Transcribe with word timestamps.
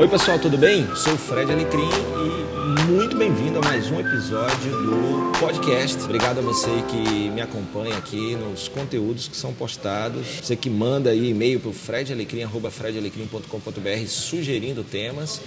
Oi 0.00 0.08
pessoal, 0.08 0.38
tudo 0.38 0.56
bem? 0.56 0.86
Sou 0.96 1.12
o 1.12 1.18
Fred 1.18 1.52
Alecrim 1.52 1.84
e 1.84 2.90
muito 2.90 3.18
bem-vindo 3.18 3.58
a 3.58 3.62
mais 3.62 3.90
um 3.90 4.00
episódio 4.00 4.72
do 4.72 5.38
podcast. 5.38 6.02
Obrigado 6.04 6.38
a 6.38 6.40
você 6.40 6.70
que 6.88 7.28
me 7.28 7.42
acompanha 7.42 7.98
aqui 7.98 8.34
nos 8.34 8.66
conteúdos 8.66 9.28
que 9.28 9.36
são 9.36 9.52
postados. 9.52 10.26
Você 10.42 10.56
que 10.56 10.70
manda 10.70 11.10
aí 11.10 11.28
e-mail 11.28 11.60
para 11.60 11.68
o 11.68 11.74
fredalecrim.com.br 11.74 14.06
sugerindo 14.06 14.82
temas 14.82 15.42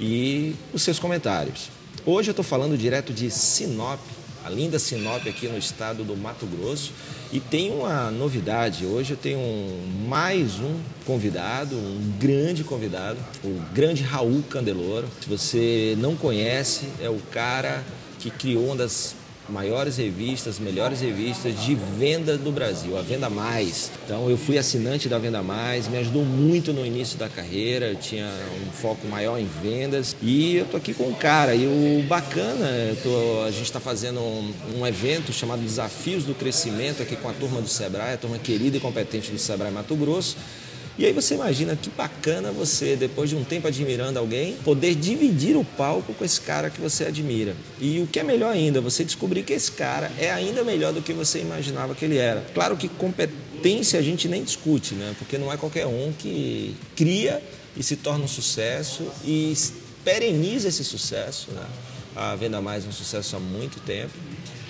e 0.00 0.56
os 0.74 0.82
seus 0.82 0.98
comentários. 0.98 1.70
Hoje 2.04 2.30
eu 2.30 2.32
estou 2.32 2.44
falando 2.44 2.76
direto 2.76 3.12
de 3.12 3.30
Sinop, 3.30 4.00
a 4.44 4.50
linda 4.50 4.78
Sinop 4.78 5.26
aqui 5.26 5.48
no 5.48 5.58
estado 5.58 6.04
do 6.04 6.16
Mato 6.16 6.46
Grosso. 6.46 6.92
E 7.32 7.40
tem 7.40 7.70
uma 7.70 8.10
novidade, 8.10 8.84
hoje 8.84 9.12
eu 9.12 9.16
tenho 9.16 9.38
um, 9.38 10.06
mais 10.06 10.58
um 10.58 10.78
convidado, 11.06 11.76
um 11.76 12.12
grande 12.18 12.62
convidado, 12.62 13.18
o 13.42 13.60
grande 13.72 14.02
Raul 14.02 14.42
Candeloro. 14.50 15.08
Se 15.20 15.28
você 15.28 15.96
não 15.98 16.14
conhece, 16.14 16.86
é 17.00 17.08
o 17.08 17.18
cara 17.30 17.82
que 18.18 18.30
criou 18.30 18.66
uma 18.66 18.76
das 18.76 19.14
maiores 19.48 19.96
revistas, 19.96 20.58
melhores 20.58 21.00
revistas 21.00 21.60
de 21.62 21.74
venda 21.74 22.38
do 22.38 22.52
Brasil, 22.52 22.96
a 22.96 23.02
Venda 23.02 23.28
Mais. 23.28 23.90
Então 24.04 24.30
eu 24.30 24.36
fui 24.36 24.56
assinante 24.56 25.08
da 25.08 25.18
Venda 25.18 25.42
Mais, 25.42 25.88
me 25.88 25.98
ajudou 25.98 26.24
muito 26.24 26.72
no 26.72 26.86
início 26.86 27.18
da 27.18 27.28
carreira, 27.28 27.86
eu 27.86 27.96
tinha 27.96 28.30
um 28.66 28.72
foco 28.72 29.06
maior 29.06 29.38
em 29.38 29.48
vendas 29.62 30.16
e 30.22 30.56
eu 30.56 30.66
tô 30.66 30.76
aqui 30.76 30.94
com 30.94 31.04
um 31.04 31.14
cara 31.14 31.54
e 31.54 31.66
o 31.66 32.02
bacana, 32.04 32.96
tô, 33.02 33.42
a 33.44 33.50
gente 33.50 33.64
está 33.64 33.80
fazendo 33.80 34.20
um, 34.20 34.52
um, 34.78 34.86
evento 34.86 35.32
chamado 35.32 35.60
Desafios 35.60 36.24
do 36.24 36.34
Crescimento 36.34 37.02
aqui 37.02 37.16
com 37.16 37.28
a 37.28 37.32
turma 37.32 37.60
do 37.60 37.68
Sebrae, 37.68 38.14
a 38.14 38.16
turma 38.16 38.38
querida 38.38 38.76
e 38.76 38.80
competente 38.80 39.30
do 39.30 39.38
Sebrae 39.38 39.72
Mato 39.72 39.96
Grosso. 39.96 40.36
E 40.98 41.06
aí 41.06 41.12
você 41.12 41.34
imagina 41.34 41.74
que 41.74 41.88
bacana 41.90 42.52
você, 42.52 42.96
depois 42.96 43.30
de 43.30 43.36
um 43.36 43.42
tempo 43.42 43.66
admirando 43.66 44.18
alguém, 44.18 44.54
poder 44.64 44.94
dividir 44.94 45.56
o 45.56 45.64
palco 45.64 46.12
com 46.12 46.24
esse 46.24 46.40
cara 46.40 46.68
que 46.68 46.80
você 46.80 47.06
admira. 47.06 47.56
E 47.80 48.00
o 48.00 48.06
que 48.06 48.20
é 48.20 48.22
melhor 48.22 48.52
ainda, 48.52 48.80
você 48.80 49.02
descobrir 49.02 49.42
que 49.42 49.54
esse 49.54 49.72
cara 49.72 50.10
é 50.18 50.30
ainda 50.30 50.62
melhor 50.62 50.92
do 50.92 51.00
que 51.00 51.12
você 51.12 51.40
imaginava 51.40 51.94
que 51.94 52.04
ele 52.04 52.18
era. 52.18 52.44
Claro 52.52 52.76
que 52.76 52.88
competência 52.88 53.98
a 53.98 54.02
gente 54.02 54.28
nem 54.28 54.44
discute, 54.44 54.94
né? 54.94 55.14
Porque 55.18 55.38
não 55.38 55.50
é 55.50 55.56
qualquer 55.56 55.86
um 55.86 56.12
que 56.18 56.76
cria 56.94 57.42
e 57.74 57.82
se 57.82 57.96
torna 57.96 58.24
um 58.24 58.28
sucesso 58.28 59.04
e 59.24 59.56
pereniza 60.04 60.68
esse 60.68 60.84
sucesso, 60.84 61.50
né? 61.52 61.64
A 62.14 62.36
Venda 62.36 62.60
Mais 62.60 62.84
é 62.84 62.88
um 62.88 62.92
sucesso 62.92 63.34
há 63.36 63.40
muito 63.40 63.80
tempo. 63.80 64.12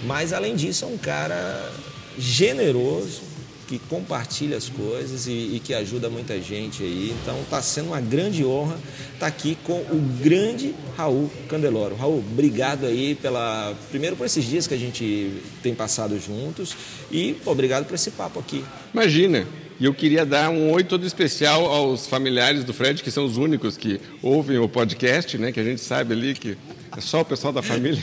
Mas 0.04 0.32
além 0.32 0.54
disso, 0.54 0.84
é 0.84 0.88
um 0.88 0.98
cara 0.98 1.72
generoso, 2.16 3.31
que 3.72 3.78
compartilha 3.78 4.54
as 4.58 4.68
coisas 4.68 5.26
e, 5.26 5.30
e 5.30 5.62
que 5.64 5.72
ajuda 5.72 6.10
muita 6.10 6.38
gente 6.42 6.82
aí. 6.82 7.14
Então 7.22 7.40
está 7.40 7.62
sendo 7.62 7.86
uma 7.86 8.02
grande 8.02 8.44
honra 8.44 8.74
estar 9.14 9.20
tá 9.20 9.26
aqui 9.26 9.56
com 9.64 9.78
o 9.78 9.98
grande 10.22 10.74
Raul 10.94 11.30
Candeloro. 11.48 11.96
Raul, 11.96 12.18
obrigado 12.18 12.84
aí 12.84 13.14
pela 13.14 13.74
primeiro 13.90 14.14
por 14.14 14.26
esses 14.26 14.44
dias 14.44 14.66
que 14.66 14.74
a 14.74 14.78
gente 14.78 15.40
tem 15.62 15.74
passado 15.74 16.20
juntos 16.20 16.76
e 17.10 17.36
obrigado 17.46 17.86
por 17.86 17.94
esse 17.94 18.10
papo 18.10 18.38
aqui. 18.38 18.62
Imagina, 18.92 19.46
e 19.82 19.84
eu 19.84 19.92
queria 19.92 20.24
dar 20.24 20.48
um 20.48 20.70
oi 20.70 20.84
todo 20.84 21.04
especial 21.04 21.66
aos 21.66 22.06
familiares 22.06 22.62
do 22.62 22.72
Fred, 22.72 23.02
que 23.02 23.10
são 23.10 23.24
os 23.24 23.36
únicos 23.36 23.76
que 23.76 24.00
ouvem 24.22 24.56
o 24.56 24.68
podcast, 24.68 25.36
né? 25.36 25.50
Que 25.50 25.58
a 25.58 25.64
gente 25.64 25.80
sabe 25.80 26.14
ali 26.14 26.34
que 26.34 26.56
é 26.96 27.00
só 27.00 27.22
o 27.22 27.24
pessoal 27.24 27.52
da 27.52 27.62
família. 27.62 28.00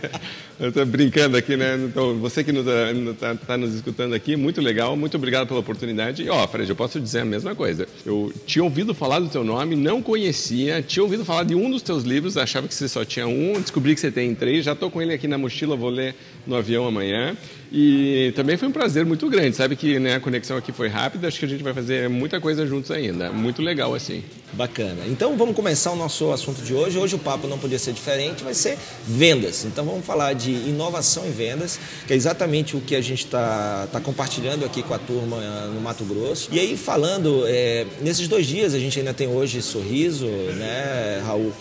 Eu 0.58 0.70
estou 0.70 0.86
brincando 0.86 1.36
aqui, 1.36 1.54
né? 1.54 1.76
Então, 1.84 2.16
você 2.18 2.42
que 2.42 2.50
está 2.50 3.34
tá 3.34 3.56
nos 3.58 3.74
escutando 3.74 4.14
aqui, 4.14 4.36
muito 4.36 4.62
legal, 4.62 4.96
muito 4.96 5.18
obrigado 5.18 5.46
pela 5.46 5.60
oportunidade. 5.60 6.22
E, 6.22 6.30
ó, 6.30 6.48
Fred, 6.48 6.68
eu 6.68 6.74
posso 6.74 6.98
dizer 6.98 7.20
a 7.20 7.24
mesma 7.24 7.54
coisa. 7.54 7.86
Eu 8.06 8.32
tinha 8.46 8.64
ouvido 8.64 8.94
falar 8.94 9.20
do 9.20 9.28
teu 9.28 9.44
nome, 9.44 9.76
não 9.76 10.02
conhecia, 10.02 10.82
tinha 10.82 11.02
ouvido 11.02 11.26
falar 11.26 11.44
de 11.44 11.54
um 11.54 11.70
dos 11.70 11.82
teus 11.82 12.04
livros, 12.04 12.36
achava 12.36 12.66
que 12.66 12.74
você 12.74 12.88
só 12.88 13.04
tinha 13.04 13.28
um, 13.28 13.60
descobri 13.60 13.94
que 13.94 14.00
você 14.00 14.10
tem 14.10 14.34
três, 14.34 14.64
já 14.64 14.72
estou 14.72 14.90
com 14.90 15.00
ele 15.00 15.12
aqui 15.12 15.28
na 15.28 15.36
mochila, 15.36 15.76
vou 15.76 15.90
ler 15.90 16.14
no 16.46 16.56
avião 16.56 16.86
amanhã. 16.86 17.36
E 17.70 18.32
também 18.34 18.56
foi 18.56 18.68
um 18.68 18.72
prazer 18.72 19.04
muito 19.04 19.28
grande, 19.28 19.54
sabe 19.54 19.76
que 19.76 19.98
né, 19.98 20.14
a 20.14 20.20
conexão 20.20 20.56
aqui 20.56 20.72
foi 20.72 20.88
rápida, 20.88 21.28
acho 21.28 21.38
que 21.38 21.44
a 21.44 21.48
gente 21.48 21.62
vai 21.62 21.74
fazer 21.74 22.08
muita 22.08 22.40
coisa 22.40 22.66
juntos 22.66 22.90
ainda, 22.90 23.30
muito 23.30 23.60
legal 23.60 23.94
assim. 23.94 24.22
Bacana. 24.54 25.02
Então 25.06 25.36
vamos 25.36 25.54
começar 25.54 25.92
o 25.92 25.96
nosso 25.96 26.32
assunto 26.32 26.62
de 26.62 26.72
hoje. 26.72 26.96
Hoje 26.96 27.14
o 27.14 27.18
papo 27.18 27.46
não 27.46 27.58
podia 27.58 27.78
ser 27.78 27.92
diferente, 27.92 28.42
vai 28.42 28.54
ser 28.54 28.78
vendas. 29.06 29.66
Então 29.66 29.84
vamos 29.84 30.06
falar 30.06 30.32
de 30.32 30.50
inovação 30.50 31.26
em 31.26 31.30
vendas, 31.30 31.78
que 32.06 32.14
é 32.14 32.16
exatamente 32.16 32.74
o 32.74 32.80
que 32.80 32.96
a 32.96 33.00
gente 33.02 33.26
está 33.26 33.86
tá 33.92 34.00
compartilhando 34.00 34.64
aqui 34.64 34.82
com 34.82 34.94
a 34.94 34.98
turma 34.98 35.36
eh, 35.36 35.70
no 35.74 35.80
Mato 35.82 36.04
Grosso. 36.04 36.48
E 36.50 36.58
aí 36.58 36.78
falando, 36.78 37.44
é, 37.46 37.86
nesses 38.00 38.26
dois 38.26 38.46
dias 38.46 38.72
a 38.72 38.78
gente 38.78 38.98
ainda 38.98 39.12
tem 39.12 39.28
hoje 39.28 39.60
sorriso, 39.60 40.26
né, 40.26 41.22
Raul? 41.26 41.52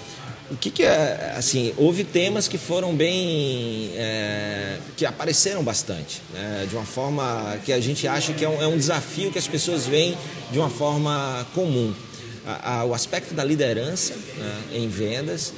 O 0.50 0.56
que, 0.56 0.72
que, 0.72 0.84
é, 0.84 1.34
assim, 1.36 1.74
houve 1.76 2.06
temas 2.06 2.48
que 2.48 2.58
foram 2.58 2.96
bem, 2.96 3.92
é, 3.96 4.78
que 4.96 5.06
apareceram 5.06 5.62
bastante, 5.62 6.22
né? 6.34 6.66
de 6.70 6.76
uma 6.76 6.86
forma 6.86 7.58
que 7.66 7.74
a 7.74 7.82
gente 7.82 8.08
acha 8.08 8.32
que 8.32 8.46
é 8.46 8.50
um, 8.50 8.62
é 8.62 8.68
um 8.68 8.78
desafio 8.78 9.30
que 9.30 9.38
as 9.38 9.48
pessoas 9.48 9.86
veem 9.86 10.18
de 10.50 10.58
uma 10.58 10.70
forma 10.70 11.46
comum. 11.54 11.94
A, 12.46 12.80
a, 12.80 12.86
o 12.86 12.94
aspecto 12.94 13.34
da 13.34 13.44
liderança 13.44 14.14
né, 14.14 14.62
em 14.72 14.88
vendas, 14.88 15.54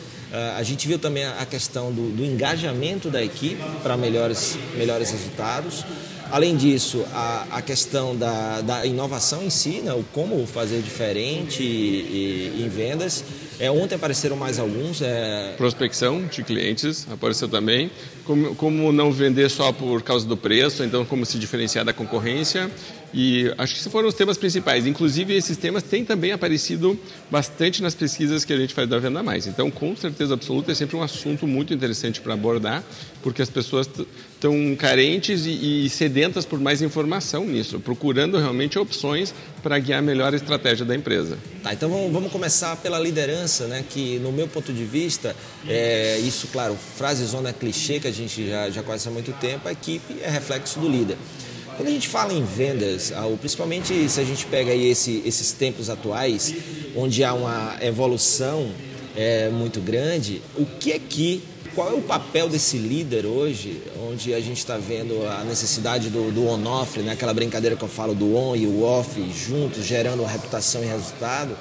a, 0.57 0.63
gente 0.63 0.87
viu 0.87 0.97
também 0.97 1.25
a 1.25 1.45
questão 1.45 1.91
do, 1.91 2.09
do 2.15 2.25
engajamento 2.25 3.09
da 3.09 3.23
equipe 3.23 3.61
para 3.83 3.95
melhores, 3.95 4.57
melhores 4.75 5.11
resultados. 5.11 5.83
Além 6.31 6.55
disso, 6.55 7.03
a, 7.11 7.47
a 7.51 7.61
questão 7.61 8.15
da, 8.15 8.61
da, 8.61 8.85
inovação 8.85 9.43
em 9.43 9.49
si, 9.49 9.81
né, 9.81 9.91
o 9.93 10.03
como 10.13 10.45
fazer 10.45 10.81
diferente 10.81 11.63
e, 11.63 12.55
e, 12.57 12.63
em 12.63 12.69
vendas. 12.69 13.23
É, 13.59 13.69
ontem 13.69 13.95
apareceram 13.95 14.37
mais 14.37 14.57
alguns. 14.57 15.01
É... 15.01 15.53
Prospecção 15.57 16.25
de 16.25 16.43
clientes 16.43 17.05
apareceu 17.11 17.47
também. 17.49 17.91
Como, 18.23 18.55
como 18.55 18.91
não 18.91 19.11
vender 19.11 19.49
só 19.49 19.73
por 19.73 20.01
causa 20.01 20.25
do 20.25 20.37
preço, 20.37 20.83
então 20.83 21.03
como 21.03 21.25
se 21.25 21.37
diferenciar 21.37 21.83
da 21.83 21.91
concorrência. 21.91 22.71
E 23.13 23.53
acho 23.57 23.73
que 23.73 23.79
esses 23.79 23.91
foram 23.91 24.07
os 24.07 24.13
temas 24.13 24.37
principais. 24.37 24.85
Inclusive, 24.85 25.33
esses 25.35 25.57
temas 25.57 25.83
têm 25.83 26.05
também 26.05 26.31
aparecido 26.31 26.99
bastante 27.29 27.81
nas 27.81 27.95
pesquisas 27.95 28.45
que 28.45 28.53
a 28.53 28.57
gente 28.57 28.73
faz 28.73 28.87
da 28.87 28.99
Venda 28.99 29.23
Mais. 29.23 29.47
Então, 29.47 29.71
com 29.71 29.95
certeza 29.95 30.33
absoluta, 30.33 30.71
é 30.71 30.75
sempre 30.75 30.95
um 30.95 31.01
assunto 31.01 31.47
muito 31.47 31.73
interessante 31.73 32.21
para 32.21 32.33
abordar, 32.33 32.83
porque 33.23 33.41
as 33.41 33.49
pessoas 33.49 33.89
estão 34.33 34.75
carentes 34.77 35.45
e, 35.45 35.85
e 35.85 35.89
sedentas 35.89 36.45
por 36.45 36.59
mais 36.59 36.81
informação 36.81 37.45
nisso, 37.45 37.79
procurando 37.79 38.37
realmente 38.37 38.77
opções 38.77 39.33
para 39.61 39.77
guiar 39.79 39.99
a 39.99 40.01
melhor 40.01 40.33
estratégia 40.33 40.85
da 40.85 40.95
empresa. 40.95 41.37
Tá, 41.63 41.73
então 41.73 41.89
vamos, 41.89 42.11
vamos, 42.11 42.31
começar 42.31 42.77
pela 42.77 42.99
liderança, 42.99 43.67
né? 43.67 43.83
Que 43.89 44.19
no 44.19 44.31
meu 44.31 44.47
ponto 44.47 44.71
de 44.71 44.85
vista, 44.85 45.35
é, 45.67 46.17
isso, 46.19 46.47
claro, 46.47 46.77
frase 46.95 47.25
zona 47.25 47.51
clichê 47.51 47.99
que 47.99 48.07
a 48.07 48.11
gente 48.11 48.47
já, 48.47 48.69
já 48.69 48.81
conhece 48.83 49.07
há 49.07 49.11
muito 49.11 49.33
tempo, 49.33 49.67
a 49.67 49.71
equipe 49.71 50.15
é 50.21 50.29
reflexo 50.29 50.79
do 50.79 50.87
líder. 50.87 51.17
Quando 51.79 51.87
a 51.87 51.91
gente 51.93 52.09
fala 52.09 52.33
em 52.33 52.43
vendas, 52.43 53.13
principalmente 53.39 54.09
se 54.09 54.19
a 54.19 54.23
gente 54.25 54.45
pega 54.47 54.73
aí 54.73 54.89
esse, 54.89 55.23
esses 55.25 55.53
tempos 55.53 55.89
atuais, 55.89 56.53
onde 56.93 57.23
há 57.23 57.33
uma 57.33 57.77
evolução 57.79 58.69
é, 59.15 59.49
muito 59.49 59.79
grande, 59.79 60.41
o 60.57 60.65
que 60.65 60.91
é 60.91 60.99
que 60.99 61.41
qual 61.73 61.89
é 61.89 61.93
o 61.93 62.01
papel 62.01 62.49
desse 62.49 62.77
líder 62.77 63.25
hoje, 63.25 63.81
onde 64.09 64.33
a 64.33 64.41
gente 64.41 64.57
está 64.57 64.75
vendo 64.75 65.25
a 65.25 65.45
necessidade 65.45 66.09
do, 66.09 66.29
do 66.33 66.47
on-off, 66.47 66.99
né? 66.99 67.13
aquela 67.13 67.33
brincadeira 67.33 67.77
que 67.77 67.83
eu 67.83 67.87
falo 67.87 68.13
do 68.13 68.35
on 68.35 68.57
e 68.57 68.67
o 68.67 68.83
off 68.83 69.09
juntos, 69.31 69.85
gerando 69.85 70.21
reputação 70.25 70.83
e 70.83 70.85
resultado. 70.85 71.55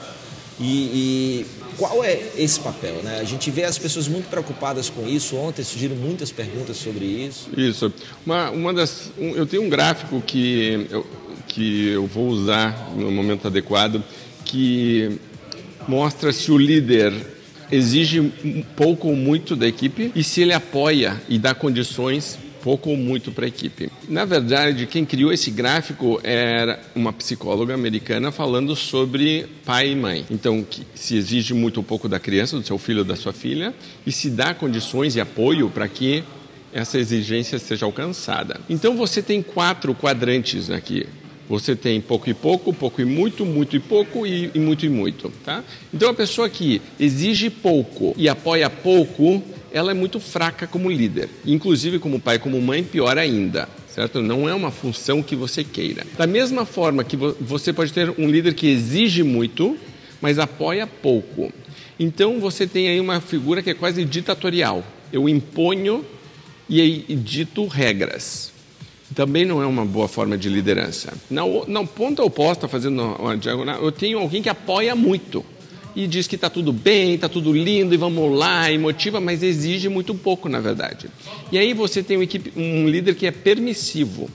E, 0.58 0.64
e, 0.64 1.46
qual 1.78 2.04
é 2.04 2.20
esse 2.36 2.58
papel? 2.58 2.96
Né? 3.04 3.20
A 3.20 3.24
gente 3.24 3.50
vê 3.50 3.62
as 3.62 3.78
pessoas 3.78 4.08
muito 4.08 4.28
preocupadas 4.28 4.90
com 4.90 5.08
isso. 5.08 5.36
Ontem 5.36 5.62
surgiram 5.62 5.94
muitas 5.94 6.32
perguntas 6.32 6.76
sobre 6.76 7.04
isso. 7.04 7.48
Isso. 7.56 7.92
Uma, 8.26 8.50
uma 8.50 8.74
das, 8.74 9.12
um, 9.16 9.30
eu 9.36 9.46
tenho 9.46 9.62
um 9.62 9.68
gráfico 9.68 10.20
que 10.20 10.88
eu, 10.90 11.06
que 11.46 11.88
eu 11.90 12.06
vou 12.06 12.26
usar 12.28 12.90
no 12.96 13.10
momento 13.12 13.46
adequado, 13.46 14.02
que 14.44 15.18
mostra 15.86 16.32
se 16.32 16.50
o 16.50 16.58
líder 16.58 17.14
exige 17.70 18.32
pouco 18.76 19.08
ou 19.08 19.16
muito 19.16 19.54
da 19.54 19.66
equipe 19.66 20.10
e 20.14 20.24
se 20.24 20.40
ele 20.40 20.52
apoia 20.52 21.20
e 21.28 21.38
dá 21.38 21.54
condições 21.54 22.38
pouco 22.62 22.90
ou 22.90 22.96
muito 22.96 23.30
para 23.30 23.44
a 23.44 23.48
equipe. 23.48 23.90
Na 24.08 24.24
verdade, 24.24 24.86
quem 24.86 25.04
criou 25.04 25.30
esse 25.30 25.50
gráfico 25.50 26.18
era 26.24 26.80
uma 26.94 27.12
psicóloga 27.12 27.74
americana 27.74 28.32
falando 28.32 28.74
sobre 28.74 29.46
pai 29.66 29.90
e 29.90 29.96
mãe. 29.96 30.24
Então, 30.30 30.66
se 30.94 31.14
exige 31.14 31.52
muito 31.52 31.76
ou 31.76 31.82
pouco 31.82 32.08
da 32.08 32.18
criança, 32.18 32.56
do 32.56 32.66
seu 32.66 32.78
filho 32.78 33.00
ou 33.00 33.04
da 33.04 33.16
sua 33.16 33.34
filha, 33.34 33.74
e 34.06 34.10
se 34.10 34.30
dá 34.30 34.54
condições 34.54 35.14
e 35.14 35.20
apoio 35.20 35.68
para 35.68 35.86
que 35.86 36.24
essa 36.72 36.98
exigência 36.98 37.58
seja 37.58 37.84
alcançada. 37.84 38.58
Então, 38.70 38.96
você 38.96 39.20
tem 39.20 39.42
quatro 39.42 39.94
quadrantes 39.94 40.70
aqui. 40.70 41.06
Você 41.46 41.76
tem 41.76 42.00
pouco 42.00 42.30
e 42.30 42.34
pouco, 42.34 42.72
pouco 42.72 43.02
e 43.02 43.04
muito, 43.04 43.44
muito 43.44 43.76
e 43.76 43.80
pouco 43.80 44.26
e, 44.26 44.50
e 44.54 44.58
muito 44.58 44.84
e 44.84 44.88
muito, 44.88 45.32
tá? 45.44 45.64
Então 45.92 46.10
a 46.10 46.14
pessoa 46.14 46.46
que 46.46 46.82
exige 47.00 47.48
pouco 47.48 48.14
e 48.18 48.28
apoia 48.28 48.68
pouco, 48.68 49.42
ela 49.72 49.90
é 49.90 49.94
muito 49.94 50.20
fraca 50.20 50.66
como 50.66 50.90
líder. 50.90 51.30
Inclusive 51.46 51.98
como 51.98 52.20
pai, 52.20 52.38
como 52.38 52.60
mãe, 52.60 52.84
pior 52.84 53.16
ainda. 53.16 53.66
Certo? 53.98 54.22
Não 54.22 54.48
é 54.48 54.54
uma 54.54 54.70
função 54.70 55.20
que 55.20 55.34
você 55.34 55.64
queira. 55.64 56.06
Da 56.16 56.24
mesma 56.24 56.64
forma 56.64 57.02
que 57.02 57.16
você 57.16 57.72
pode 57.72 57.92
ter 57.92 58.14
um 58.16 58.30
líder 58.30 58.54
que 58.54 58.68
exige 58.68 59.24
muito, 59.24 59.76
mas 60.20 60.38
apoia 60.38 60.86
pouco. 60.86 61.52
Então 61.98 62.38
você 62.38 62.64
tem 62.64 62.88
aí 62.88 63.00
uma 63.00 63.20
figura 63.20 63.60
que 63.60 63.70
é 63.70 63.74
quase 63.74 64.04
ditatorial. 64.04 64.84
Eu 65.12 65.28
imponho 65.28 66.04
e 66.70 67.16
dito 67.16 67.66
regras. 67.66 68.52
Também 69.16 69.44
não 69.44 69.60
é 69.60 69.66
uma 69.66 69.84
boa 69.84 70.06
forma 70.06 70.38
de 70.38 70.48
liderança. 70.48 71.12
Na, 71.28 71.42
na 71.66 71.84
ponta 71.84 72.22
oposta, 72.22 72.68
fazendo 72.68 73.02
uma 73.02 73.36
diagonal, 73.36 73.82
eu 73.82 73.90
tenho 73.90 74.20
alguém 74.20 74.40
que 74.40 74.48
apoia 74.48 74.94
muito 74.94 75.44
e 75.98 76.06
diz 76.06 76.28
que 76.28 76.36
está 76.36 76.48
tudo 76.48 76.72
bem, 76.72 77.14
está 77.14 77.28
tudo 77.28 77.52
lindo 77.52 77.92
e 77.92 77.96
vamos 77.96 78.38
lá, 78.38 78.70
e 78.70 78.78
motiva, 78.78 79.20
mas 79.20 79.42
exige 79.42 79.88
muito 79.88 80.14
pouco, 80.14 80.48
na 80.48 80.60
verdade. 80.60 81.08
E 81.50 81.58
aí 81.58 81.74
você 81.74 82.04
tem 82.04 82.16
uma 82.16 82.22
equipe, 82.22 82.52
um 82.56 82.88
líder 82.88 83.16
que 83.16 83.26
é 83.26 83.32
permissivo. 83.32 84.30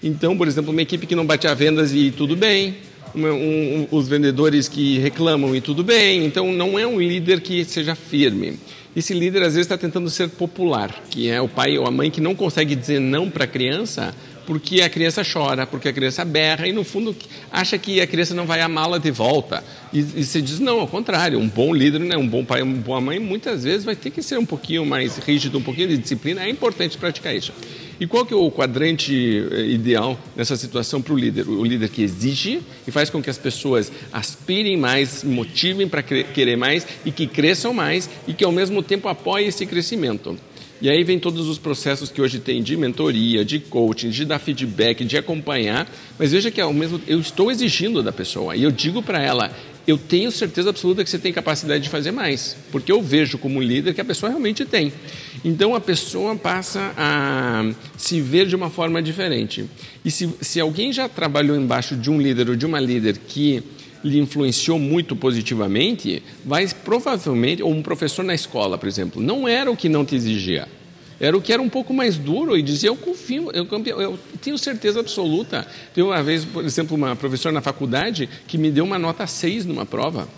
Então, 0.00 0.38
por 0.38 0.46
exemplo, 0.46 0.70
uma 0.70 0.80
equipe 0.80 1.04
que 1.04 1.16
não 1.16 1.26
bate 1.26 1.48
a 1.48 1.54
vendas 1.54 1.92
e 1.92 2.12
tudo 2.12 2.36
bem, 2.36 2.76
um, 3.16 3.26
um, 3.26 3.88
os 3.90 4.06
vendedores 4.06 4.68
que 4.68 5.00
reclamam 5.00 5.56
e 5.56 5.60
tudo 5.60 5.82
bem. 5.82 6.24
Então, 6.24 6.52
não 6.52 6.78
é 6.78 6.86
um 6.86 7.00
líder 7.00 7.40
que 7.40 7.64
seja 7.64 7.96
firme. 7.96 8.60
Esse 8.94 9.12
líder 9.12 9.42
às 9.42 9.54
vezes 9.54 9.66
está 9.66 9.76
tentando 9.76 10.08
ser 10.08 10.28
popular, 10.28 11.02
que 11.10 11.28
é 11.28 11.40
o 11.40 11.48
pai 11.48 11.76
ou 11.78 11.84
a 11.88 11.90
mãe 11.90 12.12
que 12.12 12.20
não 12.20 12.36
consegue 12.36 12.76
dizer 12.76 13.00
não 13.00 13.28
para 13.28 13.42
a 13.42 13.48
criança 13.48 14.14
porque 14.46 14.80
a 14.80 14.90
criança 14.90 15.22
chora, 15.24 15.66
porque 15.66 15.88
a 15.88 15.92
criança 15.92 16.24
berra 16.24 16.66
e 16.66 16.72
no 16.72 16.84
fundo 16.84 17.14
acha 17.50 17.78
que 17.78 18.00
a 18.00 18.06
criança 18.06 18.34
não 18.34 18.46
vai 18.46 18.60
amá-la 18.60 18.98
de 18.98 19.10
volta. 19.10 19.62
E, 19.92 19.98
e 19.98 20.24
você 20.24 20.40
diz 20.40 20.58
não, 20.58 20.80
ao 20.80 20.88
contrário, 20.88 21.38
um 21.38 21.48
bom 21.48 21.74
líder, 21.74 22.00
né, 22.00 22.16
um 22.16 22.26
bom 22.26 22.44
pai, 22.44 22.62
uma 22.62 22.76
boa 22.76 23.00
mãe, 23.00 23.18
muitas 23.18 23.64
vezes 23.64 23.84
vai 23.84 23.96
ter 23.96 24.10
que 24.10 24.22
ser 24.22 24.38
um 24.38 24.46
pouquinho 24.46 24.84
mais 24.84 25.16
rígido, 25.18 25.58
um 25.58 25.62
pouquinho 25.62 25.88
de 25.88 25.98
disciplina. 25.98 26.42
É 26.42 26.48
importante 26.48 26.96
praticar 26.98 27.34
isso. 27.34 27.52
E 28.00 28.06
qual 28.06 28.26
que 28.26 28.34
é 28.34 28.36
o 28.36 28.50
quadrante 28.50 29.46
eh, 29.52 29.66
ideal 29.66 30.18
nessa 30.34 30.56
situação 30.56 31.00
para 31.00 31.12
o 31.12 31.16
líder? 31.16 31.48
O 31.48 31.62
líder 31.62 31.88
que 31.88 32.02
exige 32.02 32.60
e 32.86 32.90
faz 32.90 33.08
com 33.08 33.22
que 33.22 33.30
as 33.30 33.38
pessoas 33.38 33.92
aspirem 34.12 34.76
mais, 34.76 35.22
motivem 35.22 35.88
para 35.88 36.02
querer 36.02 36.56
mais 36.56 36.84
e 37.04 37.12
que 37.12 37.28
cresçam 37.28 37.72
mais 37.72 38.10
e 38.26 38.34
que 38.34 38.44
ao 38.44 38.50
mesmo 38.50 38.82
tempo 38.82 39.08
apoie 39.08 39.46
esse 39.46 39.64
crescimento. 39.66 40.36
E 40.82 40.90
aí 40.90 41.04
vem 41.04 41.16
todos 41.16 41.48
os 41.48 41.58
processos 41.58 42.10
que 42.10 42.20
hoje 42.20 42.40
tem 42.40 42.60
de 42.60 42.76
mentoria, 42.76 43.44
de 43.44 43.60
coaching, 43.60 44.10
de 44.10 44.24
dar 44.24 44.40
feedback, 44.40 45.04
de 45.04 45.16
acompanhar. 45.16 45.88
Mas 46.18 46.32
veja 46.32 46.50
que 46.50 46.60
ao 46.60 46.72
mesmo 46.72 47.00
eu 47.06 47.20
estou 47.20 47.52
exigindo 47.52 48.02
da 48.02 48.10
pessoa 48.10 48.56
e 48.56 48.64
eu 48.64 48.70
digo 48.72 49.00
para 49.00 49.22
ela, 49.22 49.52
eu 49.86 49.96
tenho 49.96 50.32
certeza 50.32 50.70
absoluta 50.70 51.04
que 51.04 51.08
você 51.08 51.20
tem 51.20 51.32
capacidade 51.32 51.84
de 51.84 51.88
fazer 51.88 52.10
mais, 52.10 52.56
porque 52.72 52.90
eu 52.90 53.00
vejo 53.00 53.38
como 53.38 53.62
líder 53.62 53.94
que 53.94 54.00
a 54.00 54.04
pessoa 54.04 54.30
realmente 54.30 54.64
tem. 54.64 54.92
Então 55.44 55.72
a 55.72 55.80
pessoa 55.80 56.34
passa 56.34 56.92
a 56.96 57.64
se 57.96 58.20
ver 58.20 58.48
de 58.48 58.56
uma 58.56 58.68
forma 58.68 59.00
diferente. 59.00 59.64
E 60.04 60.10
se, 60.10 60.28
se 60.40 60.58
alguém 60.58 60.92
já 60.92 61.08
trabalhou 61.08 61.56
embaixo 61.56 61.94
de 61.94 62.10
um 62.10 62.20
líder 62.20 62.50
ou 62.50 62.56
de 62.56 62.66
uma 62.66 62.80
líder 62.80 63.18
que 63.18 63.62
lhe 64.04 64.18
influenciou 64.18 64.78
muito 64.78 65.14
positivamente, 65.14 66.22
vai 66.44 66.66
provavelmente, 66.84 67.62
ou 67.62 67.70
um 67.70 67.82
professor 67.82 68.24
na 68.24 68.34
escola, 68.34 68.76
por 68.78 68.88
exemplo, 68.88 69.22
não 69.22 69.46
era 69.46 69.70
o 69.70 69.76
que 69.76 69.88
não 69.88 70.04
te 70.04 70.14
exigia. 70.14 70.68
Era 71.20 71.36
o 71.36 71.40
que 71.40 71.52
era 71.52 71.62
um 71.62 71.68
pouco 71.68 71.94
mais 71.94 72.16
duro 72.16 72.56
e 72.58 72.62
dizia: 72.62 72.88
Eu 72.88 72.96
confio, 72.96 73.48
eu, 73.52 73.64
eu 74.00 74.18
tenho 74.40 74.58
certeza 74.58 74.98
absoluta. 74.98 75.64
Tem 75.94 76.02
uma 76.02 76.20
vez, 76.20 76.44
por 76.44 76.64
exemplo, 76.64 76.96
uma 76.96 77.14
professora 77.14 77.52
na 77.52 77.60
faculdade 77.60 78.28
que 78.48 78.58
me 78.58 78.72
deu 78.72 78.84
uma 78.84 78.98
nota 78.98 79.24
6 79.24 79.64
numa 79.64 79.86
prova. 79.86 80.28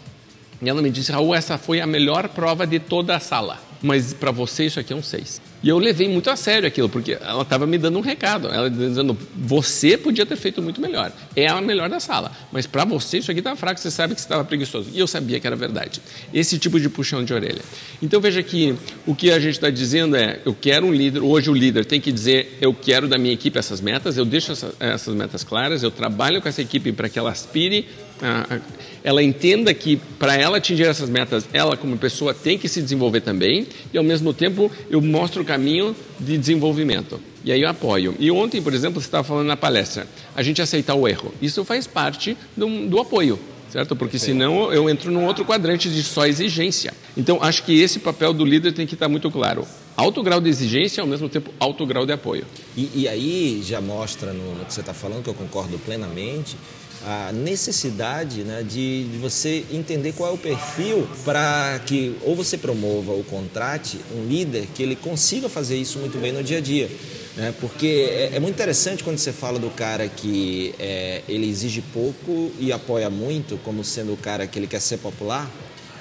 E 0.60 0.68
ela 0.68 0.82
me 0.82 0.90
disse: 0.90 1.10
Raul, 1.10 1.34
essa 1.34 1.56
foi 1.56 1.80
a 1.80 1.86
melhor 1.86 2.28
prova 2.28 2.66
de 2.66 2.78
toda 2.78 3.16
a 3.16 3.20
sala. 3.20 3.58
Mas 3.80 4.12
para 4.12 4.30
você 4.30 4.66
isso 4.66 4.78
aqui 4.78 4.92
é 4.92 4.96
um 4.96 5.02
6. 5.02 5.40
E 5.64 5.68
eu 5.70 5.78
levei 5.78 6.06
muito 6.10 6.28
a 6.28 6.36
sério 6.36 6.68
aquilo, 6.68 6.90
porque 6.90 7.16
ela 7.18 7.40
estava 7.40 7.66
me 7.66 7.78
dando 7.78 7.98
um 7.98 8.02
recado. 8.02 8.48
Ela 8.48 8.68
dizendo: 8.68 9.16
você 9.34 9.96
podia 9.96 10.26
ter 10.26 10.36
feito 10.36 10.60
muito 10.60 10.78
melhor. 10.78 11.10
É 11.34 11.48
a 11.48 11.58
melhor 11.62 11.88
da 11.88 11.98
sala. 11.98 12.30
Mas 12.52 12.66
para 12.66 12.84
você, 12.84 13.16
isso 13.16 13.30
aqui 13.30 13.40
estava 13.40 13.56
fraco, 13.56 13.80
você 13.80 13.90
sabe 13.90 14.14
que 14.14 14.20
você 14.20 14.26
estava 14.26 14.44
preguiçoso. 14.44 14.90
E 14.92 14.98
eu 14.98 15.06
sabia 15.06 15.40
que 15.40 15.46
era 15.46 15.56
verdade. 15.56 16.02
Esse 16.34 16.58
tipo 16.58 16.78
de 16.78 16.90
puxão 16.90 17.24
de 17.24 17.32
orelha. 17.32 17.62
Então 18.02 18.20
veja 18.20 18.42
que 18.42 18.76
o 19.06 19.14
que 19.14 19.30
a 19.30 19.40
gente 19.40 19.54
está 19.54 19.70
dizendo 19.70 20.16
é: 20.16 20.38
eu 20.44 20.54
quero 20.54 20.84
um 20.84 20.92
líder. 20.92 21.20
Hoje 21.20 21.48
o 21.48 21.54
líder 21.54 21.86
tem 21.86 21.98
que 21.98 22.12
dizer: 22.12 22.58
eu 22.60 22.74
quero 22.74 23.08
da 23.08 23.16
minha 23.16 23.32
equipe 23.32 23.58
essas 23.58 23.80
metas, 23.80 24.18
eu 24.18 24.26
deixo 24.26 24.52
essa, 24.52 24.74
essas 24.78 25.14
metas 25.14 25.42
claras, 25.42 25.82
eu 25.82 25.90
trabalho 25.90 26.42
com 26.42 26.48
essa 26.48 26.60
equipe 26.60 26.92
para 26.92 27.08
que 27.08 27.18
ela 27.18 27.30
aspire. 27.30 27.88
A, 28.22 28.54
a, 28.54 28.60
ela 29.02 29.22
entenda 29.22 29.72
que 29.74 29.96
para 30.18 30.34
ela 30.36 30.56
atingir 30.56 30.84
essas 30.84 31.10
metas, 31.10 31.46
ela 31.52 31.76
como 31.76 31.98
pessoa 31.98 32.32
tem 32.32 32.58
que 32.58 32.68
se 32.68 32.80
desenvolver 32.80 33.20
também, 33.20 33.66
e 33.92 33.98
ao 33.98 34.04
mesmo 34.04 34.32
tempo 34.32 34.70
eu 34.90 35.00
mostro 35.00 35.42
o 35.42 35.44
caminho 35.44 35.94
de 36.18 36.38
desenvolvimento. 36.38 37.20
E 37.44 37.52
aí 37.52 37.60
eu 37.60 37.68
apoio. 37.68 38.14
E 38.18 38.30
ontem, 38.30 38.62
por 38.62 38.72
exemplo, 38.72 39.00
você 39.00 39.06
estava 39.06 39.22
falando 39.22 39.46
na 39.46 39.56
palestra, 39.56 40.06
a 40.34 40.42
gente 40.42 40.62
aceitar 40.62 40.94
o 40.94 41.06
erro. 41.06 41.34
Isso 41.42 41.64
faz 41.64 41.86
parte 41.86 42.36
do, 42.56 42.88
do 42.88 42.98
apoio 42.98 43.38
certo? 43.74 43.96
Porque 43.96 44.20
senão 44.20 44.72
eu 44.72 44.88
entro 44.88 45.10
num 45.10 45.26
outro 45.26 45.44
quadrante 45.44 45.90
de 45.90 46.00
só 46.04 46.26
exigência. 46.26 46.94
Então, 47.16 47.42
acho 47.42 47.64
que 47.64 47.80
esse 47.80 47.98
papel 47.98 48.32
do 48.32 48.44
líder 48.44 48.70
tem 48.72 48.86
que 48.86 48.94
estar 48.94 49.08
muito 49.08 49.28
claro. 49.32 49.66
Alto 49.96 50.22
grau 50.22 50.40
de 50.40 50.48
exigência 50.48 51.00
ao 51.00 51.08
mesmo 51.08 51.28
tempo, 51.28 51.50
alto 51.58 51.84
grau 51.84 52.06
de 52.06 52.12
apoio. 52.12 52.46
E, 52.76 52.88
e 52.94 53.08
aí 53.08 53.60
já 53.64 53.80
mostra 53.80 54.32
no, 54.32 54.54
no 54.54 54.64
que 54.64 54.72
você 54.72 54.78
está 54.78 54.94
falando, 54.94 55.24
que 55.24 55.30
eu 55.30 55.34
concordo 55.34 55.76
plenamente, 55.80 56.56
a 57.06 57.32
necessidade 57.32 58.42
né, 58.42 58.62
de, 58.62 59.04
de, 59.04 59.18
você 59.18 59.64
entender 59.70 60.12
qual 60.12 60.30
é 60.30 60.32
o 60.32 60.38
perfil 60.38 61.06
para 61.24 61.78
que 61.84 62.16
ou 62.22 62.34
você 62.34 62.56
promova 62.56 63.12
ou 63.12 63.22
contrate 63.24 63.98
um 64.16 64.26
líder 64.26 64.66
que 64.74 64.82
ele 64.82 64.96
consiga 64.96 65.48
fazer 65.48 65.76
isso 65.76 65.98
muito 65.98 66.18
bem 66.18 66.32
no 66.32 66.42
dia 66.42 66.58
a 66.58 66.60
dia. 66.60 66.90
Né? 67.36 67.52
Porque 67.60 68.08
é, 68.10 68.36
é 68.36 68.40
muito 68.40 68.54
interessante 68.54 69.04
quando 69.04 69.18
você 69.18 69.32
fala 69.32 69.58
do 69.58 69.68
cara 69.70 70.08
que 70.08 70.74
é, 70.78 71.22
ele 71.28 71.48
exige 71.48 71.82
pouco 71.92 72.50
e 72.58 72.72
apoia 72.72 73.10
muito, 73.10 73.58
como 73.58 73.84
sendo 73.84 74.14
o 74.14 74.16
cara 74.16 74.46
que 74.46 74.58
ele 74.58 74.66
quer 74.66 74.80
ser 74.80 74.98
popular. 74.98 75.50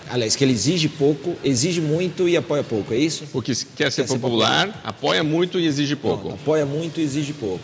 Aliás, 0.09 0.35
que 0.35 0.43
ele 0.43 0.51
exige 0.51 0.89
pouco, 0.89 1.35
exige 1.43 1.79
muito 1.79 2.27
e 2.27 2.35
apoia 2.35 2.61
pouco, 2.61 2.93
é 2.93 2.97
isso? 2.97 3.23
O 3.33 3.41
que 3.41 3.53
quer 3.75 3.91
ser, 3.91 4.03
quer 4.03 4.07
popular, 4.07 4.67
ser 4.67 4.67
popular, 4.67 4.81
apoia 4.83 5.23
muito 5.23 5.59
e 5.59 5.65
exige 5.65 5.95
pouco. 5.95 6.29
Apoia 6.29 6.65
muito 6.65 6.99
e 6.99 7.03
exige 7.03 7.33
pouco. 7.33 7.63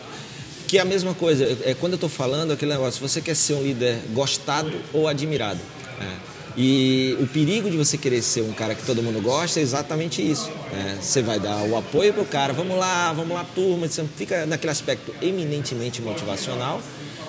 Que 0.70 0.78
é 0.78 0.82
a 0.82 0.84
mesma 0.84 1.14
coisa, 1.14 1.58
é, 1.64 1.74
quando 1.74 1.94
eu 1.94 1.96
estou 1.96 2.08
falando 2.08 2.52
aquele 2.52 2.70
negócio, 2.70 3.00
você 3.00 3.20
quer 3.20 3.34
ser 3.34 3.54
um 3.54 3.60
líder 3.60 3.98
gostado 4.12 4.72
ou 4.92 5.08
admirado. 5.08 5.58
É. 6.00 6.14
E 6.56 7.16
o 7.18 7.26
perigo 7.26 7.68
de 7.68 7.76
você 7.76 7.98
querer 7.98 8.22
ser 8.22 8.42
um 8.42 8.52
cara 8.52 8.76
que 8.76 8.86
todo 8.86 9.02
mundo 9.02 9.20
gosta 9.20 9.58
é 9.58 9.64
exatamente 9.64 10.22
isso. 10.22 10.48
É. 10.72 10.94
Você 11.02 11.22
vai 11.22 11.40
dar 11.40 11.56
o 11.64 11.76
apoio 11.76 12.12
para 12.12 12.22
o 12.22 12.24
cara, 12.24 12.52
vamos 12.52 12.78
lá, 12.78 13.12
vamos 13.12 13.34
lá, 13.34 13.44
turma, 13.52 13.88
você 13.88 14.04
fica 14.16 14.46
naquele 14.46 14.70
aspecto 14.70 15.12
eminentemente 15.20 16.00
motivacional, 16.00 16.80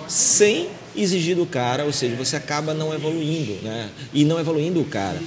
sem 0.06 0.68
exigir 0.94 1.34
do 1.34 1.44
cara, 1.44 1.84
ou 1.84 1.92
seja, 1.92 2.14
você 2.14 2.36
acaba 2.36 2.72
não 2.72 2.94
evoluindo, 2.94 3.60
né? 3.64 3.90
E 4.14 4.24
não 4.24 4.38
evoluindo 4.38 4.80
o 4.80 4.84
cara. 4.84 5.18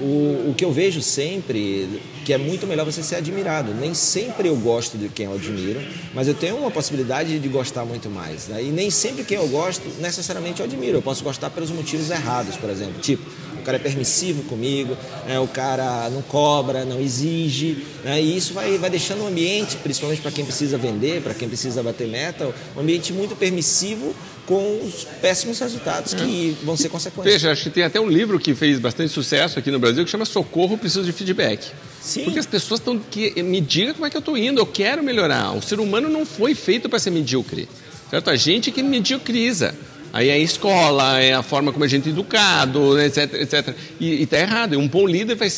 O, 0.00 0.50
o 0.50 0.54
que 0.56 0.64
eu 0.64 0.72
vejo 0.72 1.00
sempre 1.00 2.00
que 2.24 2.32
é 2.32 2.38
muito 2.38 2.66
melhor 2.66 2.84
você 2.84 3.02
ser 3.02 3.16
admirado. 3.16 3.72
Nem 3.74 3.92
sempre 3.92 4.48
eu 4.48 4.56
gosto 4.56 4.96
de 4.96 5.08
quem 5.08 5.26
eu 5.26 5.34
admiro, 5.34 5.80
mas 6.14 6.26
eu 6.26 6.34
tenho 6.34 6.56
uma 6.56 6.70
possibilidade 6.70 7.38
de 7.38 7.48
gostar 7.48 7.84
muito 7.84 8.08
mais. 8.08 8.48
Né? 8.48 8.64
E 8.64 8.70
nem 8.70 8.90
sempre 8.90 9.24
quem 9.24 9.36
eu 9.36 9.46
gosto, 9.48 9.82
necessariamente 10.00 10.60
eu 10.60 10.66
admiro. 10.66 10.98
Eu 10.98 11.02
posso 11.02 11.22
gostar 11.22 11.50
pelos 11.50 11.70
motivos 11.70 12.10
errados, 12.10 12.56
por 12.56 12.70
exemplo. 12.70 13.00
Tipo, 13.00 13.22
o 13.60 13.62
cara 13.62 13.76
é 13.76 13.80
permissivo 13.80 14.42
comigo, 14.44 14.96
né? 15.26 15.38
o 15.38 15.46
cara 15.46 16.08
não 16.10 16.22
cobra, 16.22 16.84
não 16.84 17.00
exige. 17.00 17.86
Né? 18.02 18.20
E 18.22 18.36
isso 18.36 18.54
vai, 18.54 18.78
vai 18.78 18.88
deixando 18.88 19.20
o 19.20 19.24
um 19.24 19.28
ambiente, 19.28 19.76
principalmente 19.76 20.22
para 20.22 20.30
quem 20.30 20.44
precisa 20.44 20.78
vender, 20.78 21.22
para 21.22 21.34
quem 21.34 21.46
precisa 21.46 21.82
bater 21.82 22.08
meta, 22.08 22.52
um 22.74 22.80
ambiente 22.80 23.12
muito 23.12 23.36
permissivo 23.36 24.14
com 24.46 24.80
os 24.84 25.04
péssimos 25.20 25.58
resultados 25.58 26.14
que 26.14 26.56
é. 26.60 26.64
vão 26.64 26.76
ser 26.76 26.88
consequências. 26.88 27.34
Veja, 27.34 27.52
acho 27.52 27.64
que 27.64 27.70
tem 27.70 27.84
até 27.84 28.00
um 28.00 28.08
livro 28.08 28.38
que 28.38 28.54
fez 28.54 28.78
bastante 28.78 29.12
sucesso 29.12 29.58
aqui 29.58 29.70
no 29.70 29.78
Brasil 29.78 30.04
que 30.04 30.10
chama 30.10 30.24
Socorro 30.24 30.76
Preciso 30.76 31.04
de 31.04 31.12
Feedback. 31.12 31.70
Sim. 32.00 32.24
Porque 32.24 32.38
as 32.38 32.46
pessoas 32.46 32.80
estão 32.80 32.98
que 32.98 33.42
me 33.42 33.60
diga 33.60 33.94
como 33.94 34.06
é 34.06 34.10
que 34.10 34.16
eu 34.16 34.20
estou 34.20 34.36
indo, 34.36 34.60
eu 34.60 34.66
quero 34.66 35.02
melhorar. 35.02 35.52
O 35.56 35.62
ser 35.62 35.80
humano 35.80 36.08
não 36.08 36.26
foi 36.26 36.54
feito 36.54 36.88
para 36.88 36.98
ser 36.98 37.10
medíocre, 37.10 37.68
certo? 38.10 38.30
A 38.30 38.36
gente 38.36 38.70
que 38.70 38.82
mediocriza. 38.82 39.74
Aí 40.14 40.28
é 40.28 40.34
a 40.34 40.38
escola, 40.38 41.20
é 41.20 41.34
a 41.34 41.42
forma 41.42 41.72
como 41.72 41.84
a 41.84 41.88
gente 41.88 42.08
é 42.08 42.12
educado, 42.12 43.00
etc, 43.00 43.34
etc. 43.34 43.74
E 43.98 44.22
está 44.22 44.38
errado. 44.38 44.78
Um 44.78 44.86
bom 44.86 45.08
líder 45.08 45.34
vai 45.34 45.48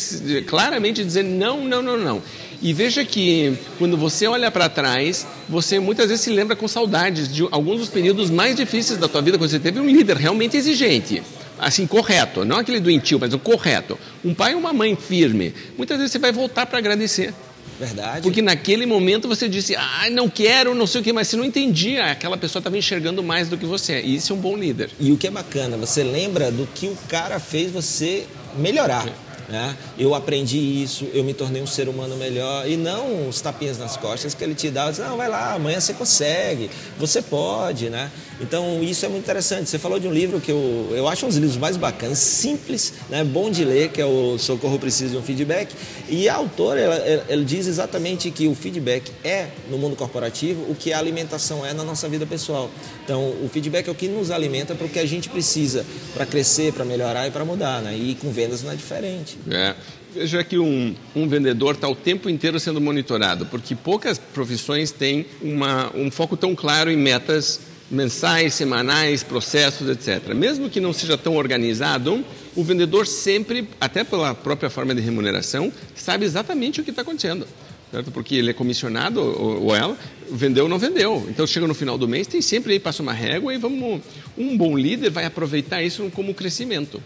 claramente 0.47 1.05
dizer 1.05 1.23
não, 1.23 1.63
não, 1.63 1.83
não, 1.83 1.99
não. 1.99 2.23
E 2.63 2.73
veja 2.73 3.05
que 3.05 3.55
quando 3.79 3.99
você 3.99 4.27
olha 4.27 4.51
para 4.51 4.67
trás, 4.71 5.27
você 5.47 5.79
muitas 5.79 6.09
vezes 6.09 6.25
se 6.25 6.31
lembra 6.31 6.57
com 6.57 6.67
saudades 6.67 7.31
de 7.31 7.47
alguns 7.51 7.81
dos 7.81 7.91
períodos 7.91 8.31
mais 8.31 8.57
difíceis 8.57 8.99
da 8.99 9.07
tua 9.07 9.21
vida, 9.21 9.37
quando 9.37 9.51
você 9.51 9.59
teve 9.59 9.79
um 9.79 9.87
líder 9.87 10.17
realmente 10.17 10.57
exigente 10.57 11.23
assim, 11.59 11.87
correto, 11.87 12.45
não 12.45 12.59
aquele 12.59 12.81
doentio, 12.81 13.19
mas 13.19 13.33
o 13.33 13.39
correto. 13.39 13.99
Um 14.25 14.35
pai 14.35 14.53
e 14.53 14.55
uma 14.55 14.73
mãe 14.73 14.97
firme. 14.97 15.55
Muitas 15.77 15.97
vezes 15.99 16.13
você 16.13 16.19
vai 16.19 16.33
voltar 16.33 16.67
para 16.67 16.79
agradecer. 16.79 17.33
Verdade. 17.79 18.23
Porque 18.23 18.41
naquele 18.41 18.87
momento 18.87 19.29
você 19.29 19.49
disse, 19.49 19.77
ah, 19.77 20.09
não 20.11 20.29
quero, 20.29 20.75
não 20.75 20.87
sei 20.87 21.01
o 21.01 21.05
que, 21.05 21.13
mas 21.13 21.29
você 21.29 21.37
não 21.37 21.45
entendia, 21.45 22.07
aquela 22.07 22.37
pessoa 22.37 22.61
estava 22.61 22.77
enxergando 22.77 23.23
mais 23.23 23.49
do 23.49 23.57
que 23.57 23.67
você. 23.67 24.01
E 24.01 24.17
isso 24.17 24.33
é 24.33 24.37
um 24.37 24.39
bom 24.39 24.57
líder. 24.57 24.91
E 24.99 25.13
o 25.13 25.17
que 25.17 25.27
é 25.27 25.31
bacana, 25.31 25.77
você 25.77 26.03
lembra 26.03 26.51
do 26.51 26.67
que 26.67 26.87
o 26.87 26.97
cara 27.09 27.39
fez 27.39 27.71
você 27.71 28.27
melhorar. 28.57 29.07
Né? 29.49 29.77
Eu 29.97 30.13
aprendi 30.13 30.59
isso, 30.59 31.09
eu 31.15 31.23
me 31.23 31.33
tornei 31.33 31.63
um 31.63 31.67
ser 31.69 31.89
humano 31.89 32.17
melhor 32.17 32.69
e 32.69 32.77
não 32.77 33.29
os 33.29 33.41
tapinhas 33.41 33.79
nas 33.79 33.97
costas 33.97 34.35
que 34.35 34.43
ele 34.43 34.57
te 34.57 34.71
dá, 34.71 34.91
diz, 34.91 34.99
não, 34.99 35.17
vai 35.17 35.29
lá, 35.29 35.55
amanhã 35.55 35.79
você 35.79 35.95
consegue, 35.95 36.69
você 36.99 37.23
pode, 37.23 37.89
né? 37.89 38.11
Então, 38.41 38.83
isso 38.83 39.05
é 39.05 39.09
muito 39.09 39.25
interessante. 39.25 39.69
Você 39.69 39.79
falou 39.79 39.99
de 39.99 40.07
um 40.07 40.13
livro 40.13 40.41
que 40.41 40.51
eu, 40.51 40.89
eu 40.91 41.09
acho 41.09 41.25
um 41.25 41.29
dos 41.29 41.39
livros 41.39 41.57
mais 41.57 41.77
bacanas, 41.77 42.19
simples, 42.19 42.93
né, 43.09 43.25
bom 43.25 43.51
de 43.51 43.65
ler, 43.65 43.91
que 43.91 44.01
é 44.01 44.07
o 44.07 44.39
Socorro 44.39 44.79
Precisa 44.79 45.13
de 45.13 45.17
um 45.17 45.23
Feedback. 45.23 45.75
E 46.09 46.29
a 46.29 46.35
autora, 46.35 46.81
ela, 46.81 46.95
ela 46.95 47.45
diz 47.45 47.67
exatamente 47.67 48.31
que 48.31 48.47
o 48.47 48.55
feedback 48.55 49.11
é, 49.25 49.49
no 49.71 49.79
mundo 49.79 49.97
corporativo, 49.97 50.71
o 50.71 50.75
que 50.75 50.93
a 50.93 50.99
alimentação 50.99 51.65
é 51.65 51.73
na 51.73 51.83
nossa 51.83 52.09
vida 52.09 52.27
pessoal. 52.27 52.71
Então, 53.05 53.23
o 53.43 53.49
feedback 53.51 53.89
é 53.89 53.91
o 53.91 53.95
que 53.95 54.09
nos 54.09 54.31
alimenta 54.31 54.75
para 54.75 54.87
o 54.87 54.89
que 54.89 54.99
a 54.99 55.07
gente 55.07 55.29
precisa 55.29 55.85
para 56.15 56.27
crescer, 56.27 56.73
para 56.73 56.85
melhorar 56.85 57.27
e 57.27 57.31
para 57.31 57.45
mudar. 57.45 57.81
Né? 57.81 57.97
E 57.97 58.15
com 58.17 58.31
vendas 58.31 58.63
não 58.63 58.71
é 58.71 58.75
diferente. 58.75 59.39
É. 59.51 59.75
Veja 60.15 60.43
que 60.43 60.59
um, 60.59 60.95
um 61.15 61.29
vendedor 61.29 61.75
está 61.75 61.87
o 61.89 61.95
tempo 61.95 62.31
inteiro 62.31 62.59
sendo 62.59 62.81
monitorado, 62.81 63.45
porque 63.47 63.75
poucas 63.75 64.19
profissões 64.19 64.91
têm 64.91 65.27
uma, 65.43 65.95
um 65.95 66.11
foco 66.11 66.39
tão 66.39 66.55
claro 66.55 66.91
em 66.91 66.97
metas 66.97 67.61
mensais, 67.91 68.55
semanais, 68.55 69.23
processos, 69.23 69.89
etc. 69.89 70.35
Mesmo 70.35 70.69
que 70.69 70.81
não 70.81 70.93
seja 70.93 71.17
tão 71.17 71.37
organizado, 71.37 72.25
o 72.55 72.65
vendedor 72.65 73.07
sempre, 73.07 73.69
até 73.81 74.03
pela 74.03 74.35
própria 74.35 74.71
forma 74.71 74.95
de 74.95 75.01
remuneração, 75.01 75.73
sabe 75.95 76.25
exatamente 76.25 76.81
o 76.81 76.85
que 76.85 76.91
está 76.91 77.03
acontecendo. 77.03 77.47
Certo? 77.91 78.11
Porque 78.11 78.35
ele 78.35 78.51
é 78.51 78.53
comissionado, 78.53 79.21
ou, 79.21 79.75
ela, 79.75 79.97
vendeu 80.29 80.65
ou 80.65 80.69
não 80.69 80.79
vendeu. 80.79 81.25
Então 81.29 81.47
chega 81.47 81.69
no 81.69 81.75
final 81.75 81.97
do 81.97 82.09
mês, 82.09 82.27
tem 82.27 82.43
sempre 82.43 82.73
aí, 82.73 82.81
passa 82.81 83.01
uma 83.01 83.13
régua 83.13 83.55
e 83.55 83.59
vamos. 83.59 84.03
Um 84.37 84.57
bom 84.57 84.77
líder 84.77 85.11
vai 85.11 85.25
aproveitar 85.25 85.83
isso 85.83 86.11
como 86.13 86.35
crescimento. 86.35 87.01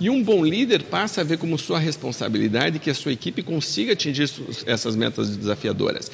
E 0.00 0.08
um 0.08 0.22
bom 0.22 0.42
líder 0.42 0.84
passa 0.84 1.20
a 1.20 1.24
ver 1.24 1.36
como 1.36 1.58
sua 1.58 1.78
responsabilidade 1.78 2.78
que 2.78 2.88
a 2.90 2.94
sua 2.94 3.12
equipe 3.12 3.42
consiga 3.42 3.92
atingir 3.92 4.28
essas 4.66 4.96
metas 4.96 5.36
desafiadoras. 5.36 6.10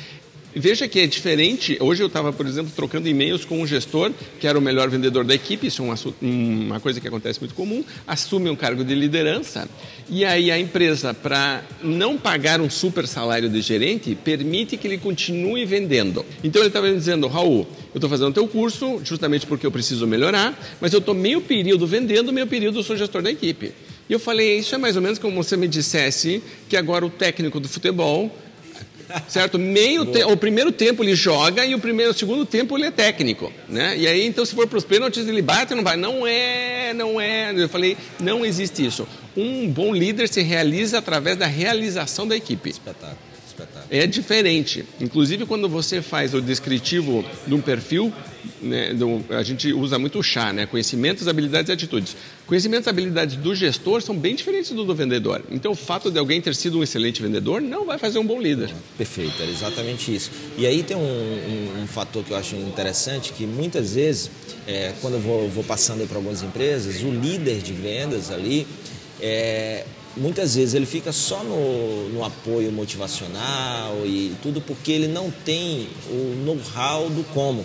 Veja 0.54 0.88
que 0.88 0.98
é 1.00 1.06
diferente. 1.06 1.76
Hoje 1.80 2.02
eu 2.02 2.06
estava, 2.06 2.32
por 2.32 2.46
exemplo, 2.46 2.72
trocando 2.74 3.06
e-mails 3.08 3.44
com 3.44 3.60
um 3.60 3.66
gestor 3.66 4.10
que 4.40 4.46
era 4.46 4.58
o 4.58 4.62
melhor 4.62 4.88
vendedor 4.88 5.24
da 5.24 5.34
equipe, 5.34 5.66
isso 5.66 5.82
é 5.82 5.94
uma 6.22 6.80
coisa 6.80 7.00
que 7.00 7.06
acontece 7.06 7.38
muito 7.38 7.54
comum, 7.54 7.84
assume 8.06 8.48
um 8.48 8.56
cargo 8.56 8.82
de 8.82 8.94
liderança 8.94 9.68
e 10.08 10.24
aí 10.24 10.50
a 10.50 10.58
empresa, 10.58 11.12
para 11.12 11.62
não 11.82 12.16
pagar 12.16 12.60
um 12.60 12.70
super 12.70 13.06
salário 13.06 13.48
de 13.48 13.60
gerente, 13.60 14.14
permite 14.14 14.76
que 14.76 14.86
ele 14.86 14.98
continue 14.98 15.64
vendendo. 15.66 16.24
Então 16.42 16.62
ele 16.62 16.68
estava 16.68 16.88
me 16.88 16.96
dizendo, 16.96 17.26
Raul, 17.28 17.66
eu 17.92 17.98
estou 17.98 18.08
fazendo 18.08 18.30
o 18.30 18.32
teu 18.32 18.48
curso 18.48 19.00
justamente 19.04 19.46
porque 19.46 19.66
eu 19.66 19.70
preciso 19.70 20.06
melhorar, 20.06 20.58
mas 20.80 20.92
eu 20.92 20.98
estou 20.98 21.14
meio 21.14 21.42
período 21.42 21.86
vendendo, 21.86 22.32
meio 22.32 22.46
período 22.46 22.82
sou 22.82 22.96
gestor 22.96 23.20
da 23.20 23.30
equipe. 23.30 23.72
E 24.08 24.12
eu 24.12 24.18
falei, 24.18 24.58
isso 24.58 24.74
é 24.74 24.78
mais 24.78 24.96
ou 24.96 25.02
menos 25.02 25.18
como 25.18 25.42
você 25.42 25.56
me 25.56 25.68
dissesse 25.68 26.42
que 26.68 26.76
agora 26.76 27.04
o 27.04 27.10
técnico 27.10 27.60
do 27.60 27.68
futebol 27.68 28.34
certo? 29.28 29.58
Meio 29.58 30.04
te... 30.04 30.22
o 30.24 30.36
primeiro 30.36 30.72
tempo 30.72 31.02
ele 31.02 31.14
joga 31.14 31.64
e 31.64 31.74
o 31.74 31.78
primeiro, 31.78 32.12
o 32.12 32.14
segundo 32.14 32.44
tempo 32.44 32.76
ele 32.76 32.86
é 32.86 32.90
técnico, 32.90 33.52
né? 33.68 33.96
E 33.96 34.06
aí 34.06 34.26
então 34.26 34.44
se 34.44 34.54
for 34.54 34.66
para 34.66 34.78
os 34.78 34.84
pênaltis 34.84 35.26
ele 35.26 35.42
bate, 35.42 35.74
não 35.74 35.82
vai, 35.82 35.96
não 35.96 36.26
é, 36.26 36.92
não 36.94 37.20
é. 37.20 37.52
Eu 37.56 37.68
falei, 37.68 37.96
não 38.20 38.44
existe 38.44 38.84
isso. 38.84 39.06
Um 39.36 39.68
bom 39.68 39.94
líder 39.94 40.28
se 40.28 40.42
realiza 40.42 40.98
através 40.98 41.36
da 41.36 41.46
realização 41.46 42.26
da 42.26 42.36
equipe. 42.36 42.70
Espetáculo. 42.70 43.18
É 43.90 44.06
diferente. 44.06 44.84
Inclusive, 45.00 45.46
quando 45.46 45.68
você 45.68 46.02
faz 46.02 46.34
o 46.34 46.40
descritivo 46.40 47.24
de 47.46 47.54
um 47.54 47.60
perfil, 47.60 48.12
né, 48.60 48.92
do, 48.92 49.24
a 49.30 49.42
gente 49.42 49.72
usa 49.72 49.98
muito 49.98 50.18
o 50.18 50.22
chá, 50.22 50.52
né? 50.52 50.66
Conhecimentos, 50.66 51.26
habilidades 51.26 51.70
e 51.70 51.72
atitudes. 51.72 52.16
Conhecimentos 52.46 52.86
e 52.86 52.90
habilidades 52.90 53.36
do 53.36 53.54
gestor 53.54 54.02
são 54.02 54.16
bem 54.16 54.34
diferentes 54.34 54.70
do 54.72 54.84
do 54.84 54.94
vendedor. 54.94 55.42
Então, 55.50 55.72
o 55.72 55.74
fato 55.74 56.10
de 56.10 56.18
alguém 56.18 56.40
ter 56.40 56.54
sido 56.54 56.78
um 56.78 56.82
excelente 56.82 57.22
vendedor 57.22 57.60
não 57.60 57.86
vai 57.86 57.98
fazer 57.98 58.18
um 58.18 58.26
bom 58.26 58.40
líder. 58.40 58.70
Perfeito, 58.96 59.42
é 59.42 59.46
exatamente 59.46 60.14
isso. 60.14 60.30
E 60.56 60.66
aí 60.66 60.82
tem 60.82 60.96
um, 60.96 61.00
um, 61.00 61.82
um 61.82 61.86
fator 61.86 62.22
que 62.24 62.30
eu 62.30 62.36
acho 62.36 62.56
interessante, 62.56 63.32
que 63.32 63.46
muitas 63.46 63.94
vezes, 63.94 64.30
é, 64.66 64.92
quando 65.00 65.14
eu 65.14 65.20
vou, 65.20 65.48
vou 65.48 65.64
passando 65.64 66.06
para 66.06 66.16
algumas 66.16 66.42
empresas, 66.42 67.02
o 67.02 67.10
líder 67.10 67.58
de 67.58 67.72
vendas 67.72 68.30
ali, 68.30 68.66
é, 69.20 69.84
muitas 70.20 70.54
vezes 70.54 70.74
ele 70.74 70.86
fica 70.86 71.12
só 71.12 71.42
no, 71.42 72.08
no 72.10 72.24
apoio 72.24 72.70
motivacional 72.72 74.04
e 74.04 74.34
tudo 74.42 74.60
porque 74.60 74.92
ele 74.92 75.08
não 75.08 75.30
tem 75.30 75.88
o 76.10 76.42
know-how 76.44 77.08
do 77.08 77.24
como. 77.32 77.64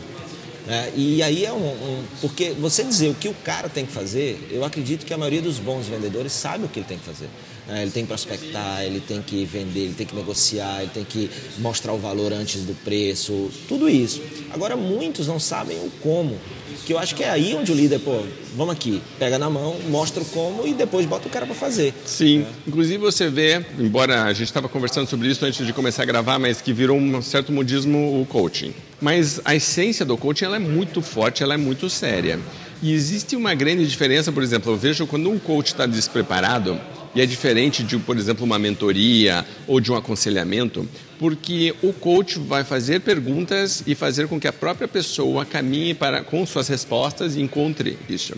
Né? 0.66 0.94
E 0.96 1.22
aí 1.22 1.46
é 1.46 1.52
um, 1.52 1.58
um, 1.58 2.04
Porque 2.22 2.52
você 2.52 2.84
dizer 2.84 3.10
o 3.10 3.16
que 3.16 3.28
o 3.28 3.34
cara 3.34 3.68
tem 3.68 3.86
que 3.86 3.92
fazer, 3.92 4.48
eu 4.50 4.64
acredito 4.64 5.06
que 5.06 5.14
a 5.14 5.18
maioria 5.18 5.42
dos 5.42 5.60
bons 5.60 5.88
vendedores 5.88 6.32
sabe 6.32 6.66
o 6.66 6.70
que 6.70 6.80
ele 6.80 6.88
tem 6.88 6.98
que 6.98 7.06
fazer. 7.06 7.28
Né? 7.68 7.84
Ele 7.84 7.92
tem 7.92 8.04
que 8.04 8.08
prospectar, 8.08 8.84
ele 8.84 9.00
tem 9.00 9.22
que 9.22 9.46
vender, 9.46 9.82
ele 9.82 9.94
tem 9.94 10.06
que 10.06 10.16
negociar, 10.16 10.82
ele 10.82 10.92
tem 10.94 11.04
que 11.04 11.30
mostrar 11.60 11.94
o 11.94 11.98
valor 11.98 12.34
antes 12.34 12.64
do 12.64 12.74
preço, 12.84 13.50
tudo 13.68 13.90
isso. 13.90 14.22
Agora, 14.52 14.76
muitos 14.76 15.28
não 15.28 15.40
sabem 15.40 15.78
o 15.78 15.92
como 16.02 16.40
que 16.86 16.94
eu 16.94 17.00
acho 17.00 17.16
que 17.16 17.24
é 17.24 17.30
aí 17.30 17.56
onde 17.56 17.72
o 17.72 17.76
líder, 17.76 18.00
pô, 18.00 18.22
vamos 18.56 18.74
aqui, 18.74 19.02
pega 19.18 19.40
na 19.40 19.50
mão, 19.50 19.76
mostra 19.90 20.22
o 20.22 20.26
como 20.26 20.68
e 20.68 20.74
depois 20.74 21.06
bota 21.06 21.28
o 21.28 21.32
cara 21.32 21.46
para 21.46 21.56
fazer. 21.56 21.94
Sim, 22.06 22.42
é. 22.42 22.46
inclusive 22.68 22.98
você 22.98 23.30
vê, 23.30 23.66
embora 23.80 24.24
a 24.24 24.34
gente 24.34 24.48
estava 24.48 24.68
conversando 24.68 25.08
sobre 25.08 25.30
isso 25.30 25.46
antes 25.46 25.66
de 25.66 25.72
começar 25.72 26.04
a 26.04 26.06
gravar, 26.06 26.38
mas 26.40 26.62
que 26.62 26.74
virou 26.74 26.98
um 26.98 27.22
certo 27.22 27.52
modismo 27.52 28.22
o 28.22 28.26
coaching. 28.26 28.74
Mas 29.00 29.40
a 29.46 29.56
essência 29.56 30.06
do 30.06 30.18
coaching 30.18 30.46
ela 30.46 30.58
é 30.58 30.60
muito 30.60 31.02
forte, 31.02 31.42
ela 31.42 31.54
é 31.54 31.58
muito 31.58 31.90
séria. 31.90 32.40
E 32.82 32.92
existe 32.92 33.36
uma 33.36 33.54
grande 33.54 33.88
diferença, 33.88 34.32
por 34.32 34.44
exemplo, 34.44 34.74
eu 34.74 34.78
vejo 34.78 35.08
quando 35.08 35.30
um 35.30 35.40
coach 35.40 35.68
está 35.68 35.86
despreparado, 35.86 36.80
e 37.16 37.22
é 37.22 37.26
diferente 37.26 37.84
de, 37.84 37.98
por 37.98 38.18
exemplo, 38.18 38.44
uma 38.44 38.58
mentoria 38.58 39.46
ou 39.68 39.80
de 39.80 39.92
um 39.92 39.96
aconselhamento, 39.96 40.88
porque 41.20 41.74
o 41.82 41.94
coach 41.94 42.40
vai 42.40 42.64
fazer 42.64 43.02
perguntas 43.02 43.84
e 43.86 43.94
fazer 43.94 44.28
com 44.28 44.40
que 44.40 44.48
a 44.48 44.54
própria 44.54 44.88
pessoa 44.88 45.46
caminhe 45.46 45.94
para, 45.94 46.24
com 46.24 46.46
suas 46.46 46.68
respostas 46.68 47.36
e 47.36 47.42
encontre 47.42 47.98
isso. 48.10 48.34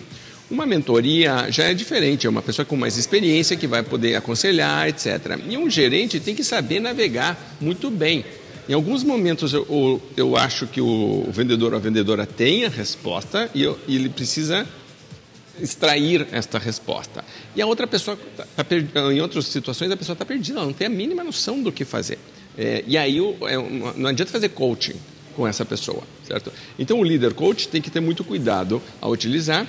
Uma 0.51 0.65
mentoria 0.65 1.47
já 1.49 1.63
é 1.63 1.73
diferente, 1.73 2.27
é 2.27 2.29
uma 2.29 2.41
pessoa 2.41 2.65
com 2.65 2.75
mais 2.75 2.97
experiência 2.97 3.55
que 3.55 3.65
vai 3.65 3.81
poder 3.81 4.15
aconselhar, 4.15 4.87
etc. 4.87 5.39
E 5.49 5.57
um 5.57 5.69
gerente 5.69 6.19
tem 6.19 6.35
que 6.35 6.43
saber 6.43 6.79
navegar 6.79 7.57
muito 7.59 7.89
bem. 7.89 8.23
Em 8.67 8.73
alguns 8.73 9.03
momentos 9.03 9.53
eu, 9.53 10.01
eu 10.17 10.35
acho 10.35 10.67
que 10.67 10.81
o 10.81 11.27
vendedor 11.31 11.71
ou 11.73 11.77
a 11.77 11.81
vendedora 11.81 12.25
tem 12.25 12.65
a 12.65 12.69
resposta 12.69 13.49
e, 13.55 13.63
eu, 13.63 13.79
e 13.87 13.95
ele 13.95 14.09
precisa 14.09 14.67
extrair 15.59 16.27
esta 16.31 16.59
resposta. 16.59 17.23
E 17.55 17.61
a 17.61 17.65
outra 17.65 17.87
pessoa, 17.87 18.17
tá, 18.35 18.45
tá 18.63 19.13
em 19.13 19.21
outras 19.21 19.45
situações, 19.47 19.91
a 19.91 19.97
pessoa 19.97 20.13
está 20.13 20.25
perdida, 20.25 20.59
ela 20.59 20.67
não 20.67 20.73
tem 20.73 20.87
a 20.87 20.89
mínima 20.89 21.23
noção 21.23 21.61
do 21.61 21.71
que 21.71 21.85
fazer. 21.85 22.19
É, 22.57 22.83
e 22.87 22.97
aí 22.97 23.17
é 23.47 23.57
uma, 23.57 23.93
não 23.93 24.09
adianta 24.09 24.31
fazer 24.31 24.49
coaching 24.49 24.95
com 25.35 25.45
essa 25.45 25.65
pessoa, 25.65 26.03
certo? 26.25 26.51
Então 26.79 26.99
o 26.99 27.03
líder 27.03 27.33
coach 27.33 27.67
tem 27.67 27.81
que 27.81 27.91
ter 27.91 27.99
muito 27.99 28.23
cuidado 28.23 28.81
ao 29.01 29.11
utilizar 29.11 29.67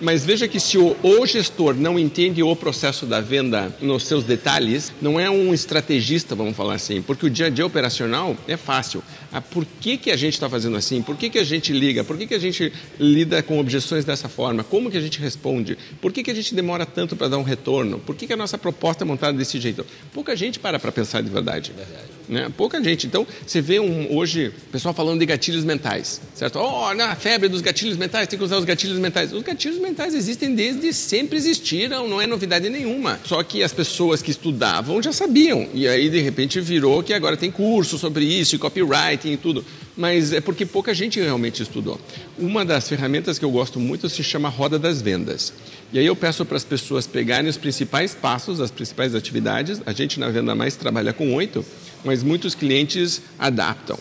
mas 0.00 0.24
veja 0.24 0.46
que 0.46 0.60
se 0.60 0.78
o, 0.78 0.96
o, 1.02 1.26
gestor 1.26 1.74
não 1.74 1.98
entende 1.98 2.42
o 2.42 2.54
processo 2.54 3.06
da 3.06 3.20
venda 3.20 3.74
nos 3.80 4.04
seus 4.04 4.24
detalhes, 4.24 4.92
não 5.00 5.18
é 5.18 5.28
um 5.28 5.52
estrategista, 5.52 6.34
vamos 6.34 6.56
falar 6.56 6.74
assim, 6.74 7.02
porque 7.02 7.26
o 7.26 7.30
dia 7.30 7.46
a 7.46 7.50
dia 7.50 7.66
operacional 7.66 8.36
é 8.46 8.56
fácil. 8.56 9.02
Ah, 9.32 9.40
por 9.40 9.66
que, 9.80 9.96
que 9.96 10.10
a 10.10 10.16
gente 10.16 10.34
está 10.34 10.48
fazendo 10.48 10.76
assim? 10.76 11.02
Por 11.02 11.16
que, 11.16 11.28
que 11.28 11.38
a 11.38 11.44
gente 11.44 11.72
liga? 11.72 12.02
Por 12.02 12.16
que, 12.16 12.26
que 12.26 12.34
a 12.34 12.38
gente 12.38 12.72
lida 12.98 13.42
com 13.42 13.58
objeções 13.58 14.04
dessa 14.04 14.28
forma? 14.28 14.64
Como 14.64 14.90
que 14.90 14.96
a 14.96 15.00
gente 15.00 15.20
responde? 15.20 15.76
Por 16.00 16.12
que, 16.12 16.22
que 16.22 16.30
a 16.30 16.34
gente 16.34 16.54
demora 16.54 16.86
tanto 16.86 17.14
para 17.14 17.28
dar 17.28 17.38
um 17.38 17.42
retorno? 17.42 17.98
Por 17.98 18.14
que, 18.16 18.26
que 18.26 18.32
a 18.32 18.36
nossa 18.36 18.56
proposta 18.56 19.04
é 19.04 19.06
montada 19.06 19.36
desse 19.36 19.60
jeito? 19.60 19.84
Pouca 20.14 20.34
gente 20.34 20.58
para 20.58 20.78
para 20.78 20.90
pensar 20.90 21.22
de 21.22 21.28
verdade. 21.28 21.72
verdade. 21.76 22.18
Né? 22.26 22.50
Pouca 22.56 22.82
gente. 22.82 23.06
Então, 23.06 23.26
você 23.46 23.60
vê 23.60 23.80
um, 23.80 24.16
hoje 24.16 24.48
o 24.48 24.70
pessoal 24.72 24.94
falando 24.94 25.18
de 25.18 25.26
gatilhos 25.26 25.64
mentais, 25.64 26.20
certo? 26.34 26.58
Oh, 26.58 26.94
na 26.94 27.14
febre 27.14 27.48
dos 27.48 27.60
gatilhos 27.60 27.96
mentais, 27.96 28.28
tem 28.28 28.38
que 28.38 28.44
usar 28.44 28.56
os 28.56 28.64
gatilhos 28.64 28.98
mentais. 28.98 29.32
Os 29.32 29.42
gatilhos 29.42 29.78
mentais 29.78 29.87
existem 30.14 30.54
desde 30.54 30.92
sempre 30.92 31.36
existiram, 31.36 32.08
não 32.08 32.20
é 32.20 32.26
novidade 32.26 32.68
nenhuma. 32.68 33.18
Só 33.24 33.42
que 33.42 33.62
as 33.62 33.72
pessoas 33.72 34.22
que 34.22 34.30
estudavam 34.30 35.02
já 35.02 35.12
sabiam. 35.12 35.68
E 35.72 35.86
aí, 35.86 36.08
de 36.08 36.20
repente, 36.20 36.60
virou 36.60 37.02
que 37.02 37.12
agora 37.12 37.36
tem 37.36 37.50
curso 37.50 37.98
sobre 37.98 38.24
isso, 38.24 38.56
e 38.56 38.58
copywriting 38.58 39.32
e 39.32 39.36
tudo. 39.36 39.64
Mas 39.96 40.32
é 40.32 40.40
porque 40.40 40.64
pouca 40.64 40.94
gente 40.94 41.20
realmente 41.20 41.62
estudou. 41.62 42.00
Uma 42.38 42.64
das 42.64 42.88
ferramentas 42.88 43.38
que 43.38 43.44
eu 43.44 43.50
gosto 43.50 43.80
muito 43.80 44.08
se 44.08 44.22
chama 44.22 44.48
Roda 44.48 44.78
das 44.78 45.02
Vendas. 45.02 45.52
E 45.92 45.98
aí 45.98 46.06
eu 46.06 46.14
peço 46.14 46.44
para 46.44 46.56
as 46.56 46.64
pessoas 46.64 47.06
pegarem 47.06 47.48
os 47.48 47.56
principais 47.56 48.14
passos, 48.14 48.60
as 48.60 48.70
principais 48.70 49.14
atividades. 49.14 49.80
A 49.86 49.92
gente 49.92 50.20
na 50.20 50.28
Venda 50.28 50.54
Mais 50.54 50.76
trabalha 50.76 51.12
com 51.12 51.34
oito 51.34 51.64
mas 52.04 52.22
muitos 52.22 52.54
clientes 52.54 53.22
adaptam. 53.38 53.98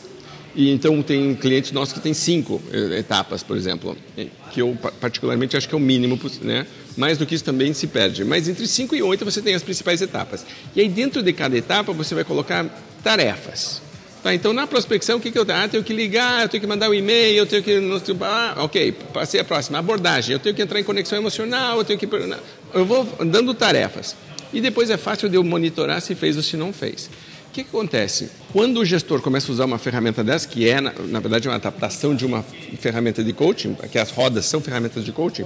E 0.58 0.72
então 0.72 1.04
tem 1.04 1.36
clientes 1.36 1.72
nossos 1.72 1.94
que 1.94 2.00
têm 2.00 2.16
cinco 2.16 2.60
eh, 2.74 2.98
etapas, 2.98 3.44
por 3.44 3.56
exemplo, 3.56 3.96
que 4.52 4.60
eu 4.60 4.76
particularmente 5.00 5.56
acho 5.56 5.70
que 5.70 5.76
é 5.76 5.78
o 5.78 5.80
mínimo, 5.80 6.20
né? 6.42 6.66
Mais 6.98 7.16
do 7.20 7.28
que 7.28 7.36
isso 7.36 7.44
também 7.44 7.76
se 7.76 7.86
perde. 7.86 8.26
Mas 8.26 8.50
entre 8.50 8.66
cinco 8.68 8.96
e 8.96 9.04
oito 9.04 9.24
você 9.24 9.40
tem 9.40 9.54
as 9.54 9.62
principais 9.62 10.02
etapas. 10.02 10.44
E 10.76 10.82
aí 10.82 10.90
dentro 10.90 11.22
de 11.22 11.32
cada 11.32 11.56
etapa 11.56 11.94
você 11.94 12.16
vai 12.16 12.24
colocar 12.24 12.66
tarefas. 13.04 13.84
Tá, 14.24 14.34
então 14.34 14.52
na 14.52 14.66
prospecção 14.66 15.18
o 15.18 15.22
que, 15.22 15.30
que 15.30 15.38
eu 15.38 15.46
tenho? 15.46 15.60
Ah, 15.60 15.68
tenho 15.68 15.84
que 15.84 15.94
ligar, 15.94 16.42
eu 16.42 16.50
tenho 16.50 16.62
que 16.62 16.68
mandar 16.68 16.90
um 16.90 16.94
e-mail, 16.96 17.38
eu 17.38 17.46
tenho 17.46 17.62
que. 17.62 17.80
Ah, 18.22 18.56
ok, 18.58 18.94
passei 19.14 19.40
a 19.40 19.44
próxima. 19.44 19.78
Abordagem, 19.78 20.34
eu 20.34 20.40
tenho 20.40 20.56
que 20.56 20.62
entrar 20.64 20.80
em 20.80 20.84
conexão 20.84 21.20
emocional, 21.20 21.78
eu 21.78 21.86
tenho 21.86 22.00
que. 22.00 22.10
Eu 22.74 22.84
vou 22.84 23.06
dando 23.24 23.54
tarefas. 23.54 24.16
E 24.52 24.60
depois 24.60 24.90
é 24.90 24.98
fácil 24.98 25.30
de 25.30 25.36
eu 25.36 25.44
monitorar 25.44 26.02
se 26.02 26.16
fez 26.16 26.36
ou 26.36 26.42
se 26.42 26.58
não 26.58 26.74
fez 26.74 27.12
que, 27.58 27.64
que 27.64 27.70
acontece? 27.70 28.30
Quando 28.54 28.80
o 28.80 28.86
gestor 28.86 29.20
começa 29.22 29.52
a 29.52 29.54
usar 29.54 29.66
uma 29.66 29.80
ferramenta 29.80 30.24
dessa, 30.24 30.48
que 30.48 30.70
é, 30.70 30.80
na, 30.80 30.94
na 30.94 31.20
verdade, 31.20 31.48
uma 31.48 31.56
adaptação 31.56 32.16
de 32.16 32.24
uma 32.24 32.44
ferramenta 32.80 33.24
de 33.24 33.34
coaching, 33.34 33.76
que 33.92 33.98
as 33.98 34.12
rodas 34.12 34.46
são 34.46 34.62
ferramentas 34.62 35.04
de 35.04 35.12
coaching, 35.12 35.46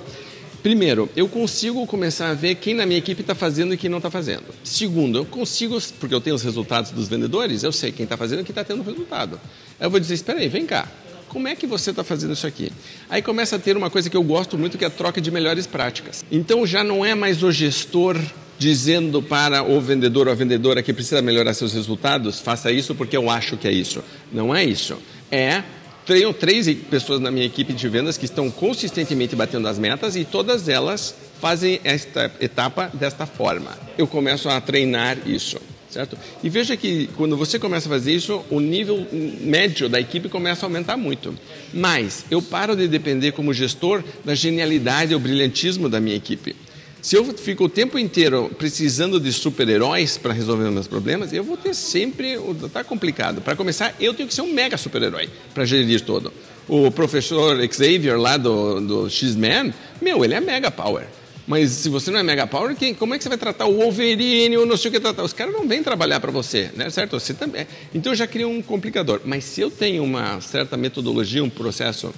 Primeiro, 0.61 1.09
eu 1.15 1.27
consigo 1.27 1.87
começar 1.87 2.29
a 2.29 2.35
ver 2.35 2.53
quem 2.53 2.75
na 2.75 2.85
minha 2.85 2.99
equipe 2.99 3.21
está 3.21 3.33
fazendo 3.33 3.73
e 3.73 3.77
quem 3.77 3.89
não 3.89 3.97
está 3.97 4.11
fazendo. 4.11 4.43
Segundo, 4.63 5.17
eu 5.17 5.25
consigo, 5.25 5.75
porque 5.99 6.13
eu 6.13 6.21
tenho 6.21 6.35
os 6.35 6.43
resultados 6.43 6.91
dos 6.91 7.07
vendedores, 7.07 7.63
eu 7.63 7.71
sei 7.71 7.91
quem 7.91 8.03
está 8.03 8.15
fazendo 8.15 8.41
e 8.41 8.43
quem 8.43 8.51
está 8.51 8.63
tendo 8.63 8.83
resultado. 8.83 9.41
Eu 9.79 9.89
vou 9.89 9.99
dizer, 9.99 10.13
espera 10.13 10.37
aí, 10.37 10.47
vem 10.47 10.67
cá, 10.67 10.87
como 11.29 11.47
é 11.47 11.55
que 11.55 11.65
você 11.65 11.89
está 11.89 12.03
fazendo 12.03 12.33
isso 12.33 12.45
aqui? 12.45 12.71
Aí 13.09 13.23
começa 13.23 13.55
a 13.55 13.59
ter 13.59 13.75
uma 13.75 13.89
coisa 13.89 14.07
que 14.07 14.15
eu 14.15 14.21
gosto 14.21 14.55
muito, 14.55 14.77
que 14.77 14.83
é 14.83 14.87
a 14.87 14.91
troca 14.91 15.19
de 15.19 15.31
melhores 15.31 15.65
práticas. 15.65 16.23
Então 16.31 16.63
já 16.67 16.83
não 16.83 17.03
é 17.03 17.15
mais 17.15 17.41
o 17.41 17.51
gestor 17.51 18.15
dizendo 18.61 19.23
para 19.23 19.63
o 19.63 19.81
vendedor 19.81 20.27
ou 20.27 20.33
a 20.33 20.35
vendedora 20.35 20.83
que 20.83 20.93
precisa 20.93 21.19
melhorar 21.19 21.55
seus 21.55 21.73
resultados, 21.73 22.39
faça 22.39 22.71
isso 22.71 22.93
porque 22.93 23.17
eu 23.17 23.27
acho 23.27 23.57
que 23.57 23.67
é 23.67 23.71
isso. 23.71 24.03
Não 24.31 24.55
é 24.55 24.63
isso. 24.63 24.99
É 25.31 25.63
tenho 26.05 26.31
três 26.31 26.71
pessoas 26.71 27.19
na 27.19 27.31
minha 27.31 27.45
equipe 27.45 27.73
de 27.73 27.89
vendas 27.89 28.19
que 28.19 28.25
estão 28.25 28.51
consistentemente 28.51 29.35
batendo 29.35 29.67
as 29.67 29.79
metas 29.79 30.15
e 30.15 30.23
todas 30.23 30.69
elas 30.69 31.15
fazem 31.39 31.81
esta 31.83 32.31
etapa 32.39 32.91
desta 32.93 33.25
forma. 33.25 33.75
Eu 33.97 34.05
começo 34.05 34.47
a 34.47 34.61
treinar 34.61 35.17
isso, 35.25 35.59
certo? 35.89 36.15
E 36.43 36.49
veja 36.49 36.77
que 36.77 37.09
quando 37.17 37.35
você 37.35 37.57
começa 37.57 37.87
a 37.87 37.91
fazer 37.91 38.13
isso, 38.13 38.45
o 38.51 38.59
nível 38.59 39.07
médio 39.41 39.89
da 39.89 39.99
equipe 39.99 40.29
começa 40.29 40.65
a 40.65 40.67
aumentar 40.67 40.97
muito. 40.97 41.35
Mas 41.73 42.25
eu 42.29 42.43
paro 42.43 42.75
de 42.75 42.87
depender 42.87 43.31
como 43.31 43.53
gestor 43.55 44.03
da 44.23 44.35
genialidade 44.35 45.15
ou 45.15 45.19
brilhantismo 45.19 45.89
da 45.89 45.99
minha 45.99 46.15
equipe. 46.15 46.55
Se 47.01 47.15
eu 47.15 47.25
fico 47.33 47.63
o 47.63 47.69
tempo 47.69 47.97
inteiro 47.97 48.51
precisando 48.59 49.19
de 49.19 49.33
super-heróis 49.33 50.19
para 50.19 50.31
resolver 50.33 50.69
meus 50.69 50.87
problemas, 50.87 51.33
eu 51.33 51.43
vou 51.43 51.57
ter 51.57 51.73
sempre. 51.73 52.37
Tá 52.71 52.83
complicado. 52.83 53.41
Para 53.41 53.55
começar, 53.55 53.95
eu 53.99 54.13
tenho 54.13 54.29
que 54.29 54.35
ser 54.35 54.41
um 54.41 54.53
mega 54.53 54.77
super-herói 54.77 55.27
para 55.53 55.65
gerir 55.65 56.01
todo. 56.01 56.31
O 56.67 56.91
professor 56.91 57.57
Xavier 57.71 58.19
lá 58.19 58.37
do, 58.37 58.79
do 58.79 59.09
X-Men, 59.09 59.73
meu, 59.99 60.23
ele 60.23 60.35
é 60.35 60.39
mega 60.39 60.69
power. 60.69 61.07
Mas 61.47 61.71
se 61.71 61.89
você 61.89 62.11
não 62.11 62.19
é 62.19 62.23
mega 62.23 62.45
power, 62.45 62.75
quem, 62.75 62.93
como 62.93 63.15
é 63.15 63.17
que 63.17 63.23
você 63.23 63.29
vai 63.29 63.37
tratar 63.37 63.65
o 63.65 63.77
Wolverine 63.77 64.57
ou 64.57 64.65
não 64.65 64.77
sei 64.77 64.89
o 64.89 64.93
que 64.93 64.99
tratar? 64.99 65.23
Os 65.23 65.33
caras 65.33 65.53
não 65.53 65.67
vêm 65.67 65.81
trabalhar 65.81 66.19
para 66.19 66.31
você, 66.31 66.69
né? 66.75 66.87
certo? 66.91 67.19
Você 67.19 67.33
também. 67.33 67.65
Então 67.95 68.13
já 68.13 68.27
cria 68.27 68.47
um 68.47 68.61
complicador. 68.61 69.21
Mas 69.25 69.43
se 69.43 69.59
eu 69.59 69.71
tenho 69.71 70.03
uma 70.03 70.39
certa 70.39 70.77
metodologia, 70.77 71.43
um 71.43 71.49
processo 71.49 72.13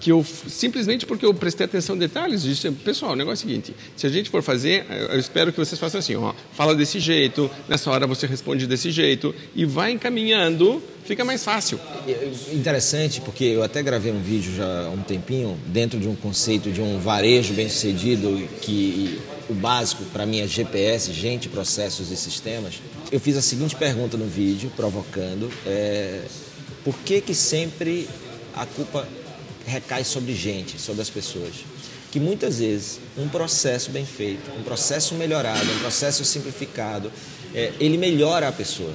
que 0.00 0.12
eu 0.12 0.24
simplesmente 0.24 1.06
porque 1.06 1.24
eu 1.24 1.32
prestei 1.32 1.66
atenção 1.66 1.96
em 1.96 1.98
detalhes 1.98 2.42
disse 2.42 2.70
pessoal 2.70 3.12
o 3.12 3.16
negócio 3.16 3.44
é 3.44 3.46
o 3.46 3.48
seguinte 3.48 3.74
se 3.96 4.06
a 4.06 4.10
gente 4.10 4.30
for 4.30 4.42
fazer 4.42 4.86
eu 5.10 5.18
espero 5.18 5.52
que 5.52 5.58
vocês 5.58 5.78
façam 5.78 5.98
assim 5.98 6.16
ó 6.16 6.34
fala 6.52 6.74
desse 6.74 7.00
jeito 7.00 7.50
nessa 7.68 7.90
hora 7.90 8.06
você 8.06 8.26
responde 8.26 8.66
desse 8.66 8.90
jeito 8.90 9.34
e 9.54 9.64
vai 9.64 9.92
encaminhando 9.92 10.82
fica 11.06 11.24
mais 11.24 11.44
fácil. 11.44 11.78
Interessante 12.52 13.20
porque 13.20 13.44
eu 13.44 13.62
até 13.62 13.82
gravei 13.82 14.12
um 14.12 14.20
vídeo 14.20 14.54
já 14.54 14.86
há 14.86 14.90
um 14.90 15.02
tempinho 15.02 15.56
dentro 15.66 15.98
de 15.98 16.08
um 16.08 16.16
conceito 16.16 16.70
de 16.70 16.82
um 16.82 16.98
varejo 16.98 17.54
bem 17.54 17.68
sucedido 17.68 18.46
que 18.60 19.20
o 19.48 19.54
básico 19.54 20.04
para 20.06 20.26
mim 20.26 20.40
é 20.40 20.46
GPS 20.46 21.12
gente 21.12 21.48
processos 21.48 22.10
e 22.10 22.16
sistemas. 22.16 22.80
Eu 23.10 23.20
fiz 23.20 23.36
a 23.36 23.42
seguinte 23.42 23.76
pergunta 23.76 24.16
no 24.16 24.26
vídeo 24.26 24.70
provocando 24.76 25.48
é, 25.64 26.22
por 26.84 26.96
que 26.98 27.20
que 27.20 27.34
sempre 27.34 28.08
a 28.54 28.66
culpa 28.66 29.06
recai 29.66 30.04
sobre 30.04 30.34
gente, 30.34 30.78
sobre 30.78 31.02
as 31.02 31.10
pessoas. 31.10 31.52
Que 32.10 32.20
muitas 32.20 32.60
vezes 32.60 33.00
um 33.18 33.28
processo 33.28 33.90
bem 33.90 34.06
feito, 34.06 34.50
um 34.58 34.62
processo 34.62 35.14
melhorado, 35.14 35.70
um 35.70 35.78
processo 35.80 36.24
simplificado, 36.24 37.12
é, 37.54 37.72
ele 37.80 37.98
melhora 37.98 38.48
a 38.48 38.52
pessoa. 38.52 38.94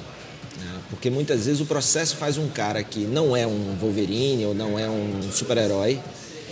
Né? 0.58 0.80
Porque 0.90 1.10
muitas 1.10 1.46
vezes 1.46 1.60
o 1.60 1.66
processo 1.66 2.16
faz 2.16 2.38
um 2.38 2.48
cara 2.48 2.82
que 2.82 3.00
não 3.00 3.36
é 3.36 3.46
um 3.46 3.76
Wolverine 3.78 4.46
ou 4.46 4.54
não 4.54 4.78
é 4.78 4.88
um 4.88 5.30
super-herói, 5.30 6.00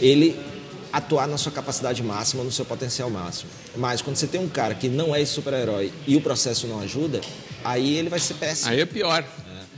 ele 0.00 0.39
atuar 0.93 1.27
na 1.27 1.39
sua 1.39 1.53
capacidade 1.53 2.03
máxima, 2.03 2.45
no 2.45 2.53
seu 2.53 2.65
potencial 2.65 3.09
máximo. 3.09 3.50
Mas 3.77 4.03
quando 4.03 4.17
você 4.17 4.27
tem 4.27 4.41
um 4.41 4.49
cara 4.49 4.75
que 4.75 4.89
não 4.89 5.15
é 5.15 5.25
super-herói 5.25 5.93
e 6.07 6.17
o 6.17 6.21
processo 6.21 6.67
não 6.67 6.81
ajuda, 6.81 7.21
aí 7.65 7.97
ele 7.97 8.09
vai 8.09 8.19
ser 8.19 8.35
péssimo. 8.35 8.71
Aí 8.71 8.80
é 8.80 8.87
pior. 8.87 9.25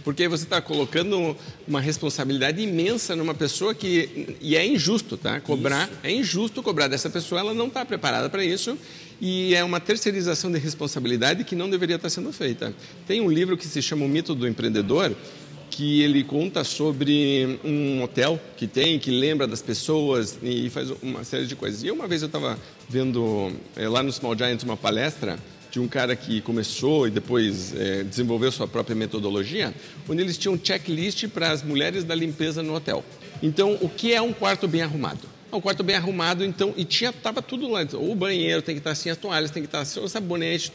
Porque 0.05 0.27
você 0.29 0.45
está 0.45 0.61
colocando 0.61 1.37
uma 1.67 1.81
responsabilidade 1.81 2.61
imensa 2.61 3.15
numa 3.15 3.35
pessoa 3.35 3.75
que. 3.75 4.37
E 4.41 4.57
é 4.57 4.67
injusto, 4.67 5.17
tá? 5.17 5.41
Cobrar. 5.41 5.89
Isso. 5.89 5.99
É 6.03 6.11
injusto 6.11 6.63
cobrar 6.63 6.89
dessa 6.89 7.09
pessoa, 7.09 7.41
ela 7.41 7.55
não 7.55 7.69
está 7.69 7.85
preparada 7.85 8.29
para 8.29 8.45
isso. 8.45 8.77
E 9.21 9.55
é 9.55 9.63
uma 9.63 9.79
terceirização 9.79 10.51
de 10.51 10.59
responsabilidade 10.59 11.45
que 11.45 11.55
não 11.55 11.71
deveria 11.71 11.97
estar 11.97 12.11
sendo 12.11 12.33
feita. 12.33 12.75
Tem 13.07 13.21
um 13.21 13.31
livro 13.31 13.57
que 13.57 13.67
se 13.67 13.81
chama 13.81 14.05
O 14.05 14.09
Mito 14.09 14.35
do 14.35 14.49
Empreendedor, 14.49 15.15
que 15.71 16.03
ele 16.03 16.23
conta 16.25 16.65
sobre 16.65 17.59
um 17.65 18.03
hotel 18.03 18.39
que 18.57 18.67
tem, 18.67 18.99
que 18.99 19.11
lembra 19.11 19.47
das 19.47 19.63
pessoas 19.63 20.39
e 20.43 20.69
faz 20.71 20.91
uma 21.03 21.25
série 21.25 21.47
de 21.47 21.57
coisas. 21.57 21.83
E 21.83 21.91
uma 21.91 22.07
vez 22.09 22.23
eu 22.23 22.27
estava 22.27 22.59
vendo 22.89 23.53
é, 23.77 23.89
lá 23.89 24.03
no 24.03 24.13
Small 24.13 24.37
Giants 24.37 24.65
uma 24.65 24.77
palestra 24.77 25.39
de 25.73 25.81
um 25.81 25.89
cara 25.89 26.15
que 26.15 26.43
começou 26.43 27.09
e 27.09 27.11
depois 27.11 27.75
é, 27.75 28.05
desenvolveu 28.05 28.53
sua 28.53 28.69
própria 28.69 28.95
metodologia, 28.95 29.75
onde 30.07 30.21
eles 30.21 30.37
tinham 30.37 30.55
um 30.55 30.61
checklist 30.63 31.27
para 31.29 31.51
as 31.51 31.63
mulheres 31.63 32.05
da 32.05 32.15
limpeza 32.15 32.63
no 32.63 32.75
hotel. 32.75 33.03
Então, 33.43 33.79
o 33.81 33.89
que 33.89 34.13
é 34.13 34.21
um 34.21 34.35
quarto 34.35 34.69
bem 34.69 34.83
arrumado? 34.83 35.27
Um 35.57 35.61
quarto 35.61 35.83
bem 35.83 35.97
arrumado, 35.97 36.45
então, 36.45 36.73
e 36.77 36.85
tinha, 36.85 37.13
tava 37.13 37.43
tudo 37.43 37.69
lá. 37.69 37.83
Então, 37.83 38.11
o 38.11 38.15
banheiro 38.15 38.63
tem 38.63 38.75
que 38.75 38.81
estar 38.81 38.91
assim, 38.91 39.11
as 39.11 39.17
toalhas 39.17 39.51
tem 39.51 39.63
que 39.63 39.69
estar 39.69 39.81
assim, 39.81 40.01
o 40.01 40.09
sabonete, 40.09 40.73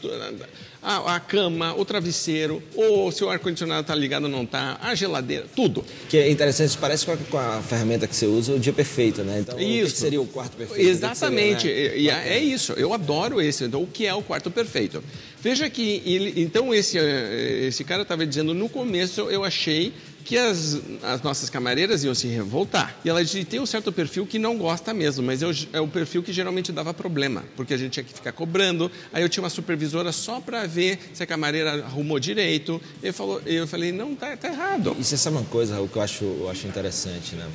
a, 0.82 1.16
a 1.16 1.20
cama, 1.20 1.74
o 1.74 1.84
travesseiro, 1.84 2.62
ou 2.74 3.10
se 3.10 3.24
o 3.24 3.28
ar-condicionado 3.28 3.80
está 3.82 3.94
ligado 3.94 4.24
ou 4.24 4.28
não 4.28 4.44
está, 4.44 4.78
a 4.80 4.94
geladeira, 4.94 5.46
tudo. 5.54 5.84
Que 6.08 6.18
é 6.18 6.30
interessante, 6.30 6.68
isso 6.68 6.78
parece 6.78 7.04
com 7.04 7.12
a, 7.12 7.16
com 7.16 7.38
a, 7.38 7.62
ferramenta 7.62 8.06
que 8.06 8.14
você 8.14 8.26
usa, 8.26 8.54
o 8.54 8.58
dia 8.58 8.72
perfeito, 8.72 9.22
né? 9.22 9.40
Então, 9.40 9.58
isso. 9.58 9.88
o 9.88 9.92
que 9.92 9.98
seria 9.98 10.20
o 10.20 10.26
quarto 10.26 10.56
perfeito? 10.56 10.88
Exatamente, 10.88 11.62
seria, 11.62 11.90
né? 11.90 11.98
e, 11.98 12.10
é, 12.10 12.28
é 12.36 12.38
isso, 12.38 12.72
eu 12.72 12.92
adoro 12.92 13.40
esse. 13.40 13.64
Então, 13.64 13.82
o 13.82 13.86
que 13.86 14.06
é 14.06 14.14
o 14.14 14.22
quarto 14.22 14.50
perfeito? 14.50 15.02
Veja 15.40 15.68
que, 15.70 16.02
ele, 16.04 16.40
então, 16.42 16.74
esse, 16.74 16.98
eh, 16.98 17.66
esse 17.68 17.84
cara 17.84 18.02
estava 18.02 18.26
dizendo, 18.26 18.52
no 18.52 18.68
começo 18.68 19.22
eu 19.30 19.44
achei 19.44 19.92
que 20.28 20.36
as, 20.36 20.78
as 21.02 21.22
nossas 21.22 21.48
camareiras 21.48 22.04
iam 22.04 22.14
se 22.14 22.28
revoltar. 22.28 22.94
E 23.02 23.08
ela 23.08 23.24
disse, 23.24 23.46
tem 23.46 23.60
um 23.60 23.64
certo 23.64 23.90
perfil 23.90 24.26
que 24.26 24.38
não 24.38 24.58
gosta 24.58 24.92
mesmo, 24.92 25.24
mas 25.24 25.40
eu, 25.40 25.50
é 25.72 25.80
o 25.80 25.88
perfil 25.88 26.22
que 26.22 26.34
geralmente 26.34 26.70
dava 26.70 26.92
problema, 26.92 27.44
porque 27.56 27.72
a 27.72 27.78
gente 27.78 27.92
tinha 27.92 28.04
que 28.04 28.12
ficar 28.12 28.32
cobrando. 28.32 28.92
Aí 29.10 29.22
eu 29.22 29.28
tinha 29.30 29.42
uma 29.42 29.48
supervisora 29.48 30.12
só 30.12 30.38
para 30.38 30.66
ver 30.66 30.98
se 31.14 31.22
a 31.22 31.26
camareira 31.26 31.82
arrumou 31.82 32.20
direito. 32.20 32.78
Eu, 33.02 33.14
falou, 33.14 33.40
eu 33.46 33.66
falei, 33.66 33.90
não, 33.90 34.14
tá, 34.14 34.36
tá 34.36 34.48
errado. 34.48 34.94
E 34.98 35.02
você 35.02 35.16
sabe 35.16 35.38
uma 35.38 35.46
coisa, 35.46 35.80
o 35.80 35.88
que 35.88 35.96
eu 35.96 36.02
acho, 36.02 36.24
eu 36.24 36.50
acho 36.50 36.66
interessante, 36.66 37.34
né? 37.34 37.48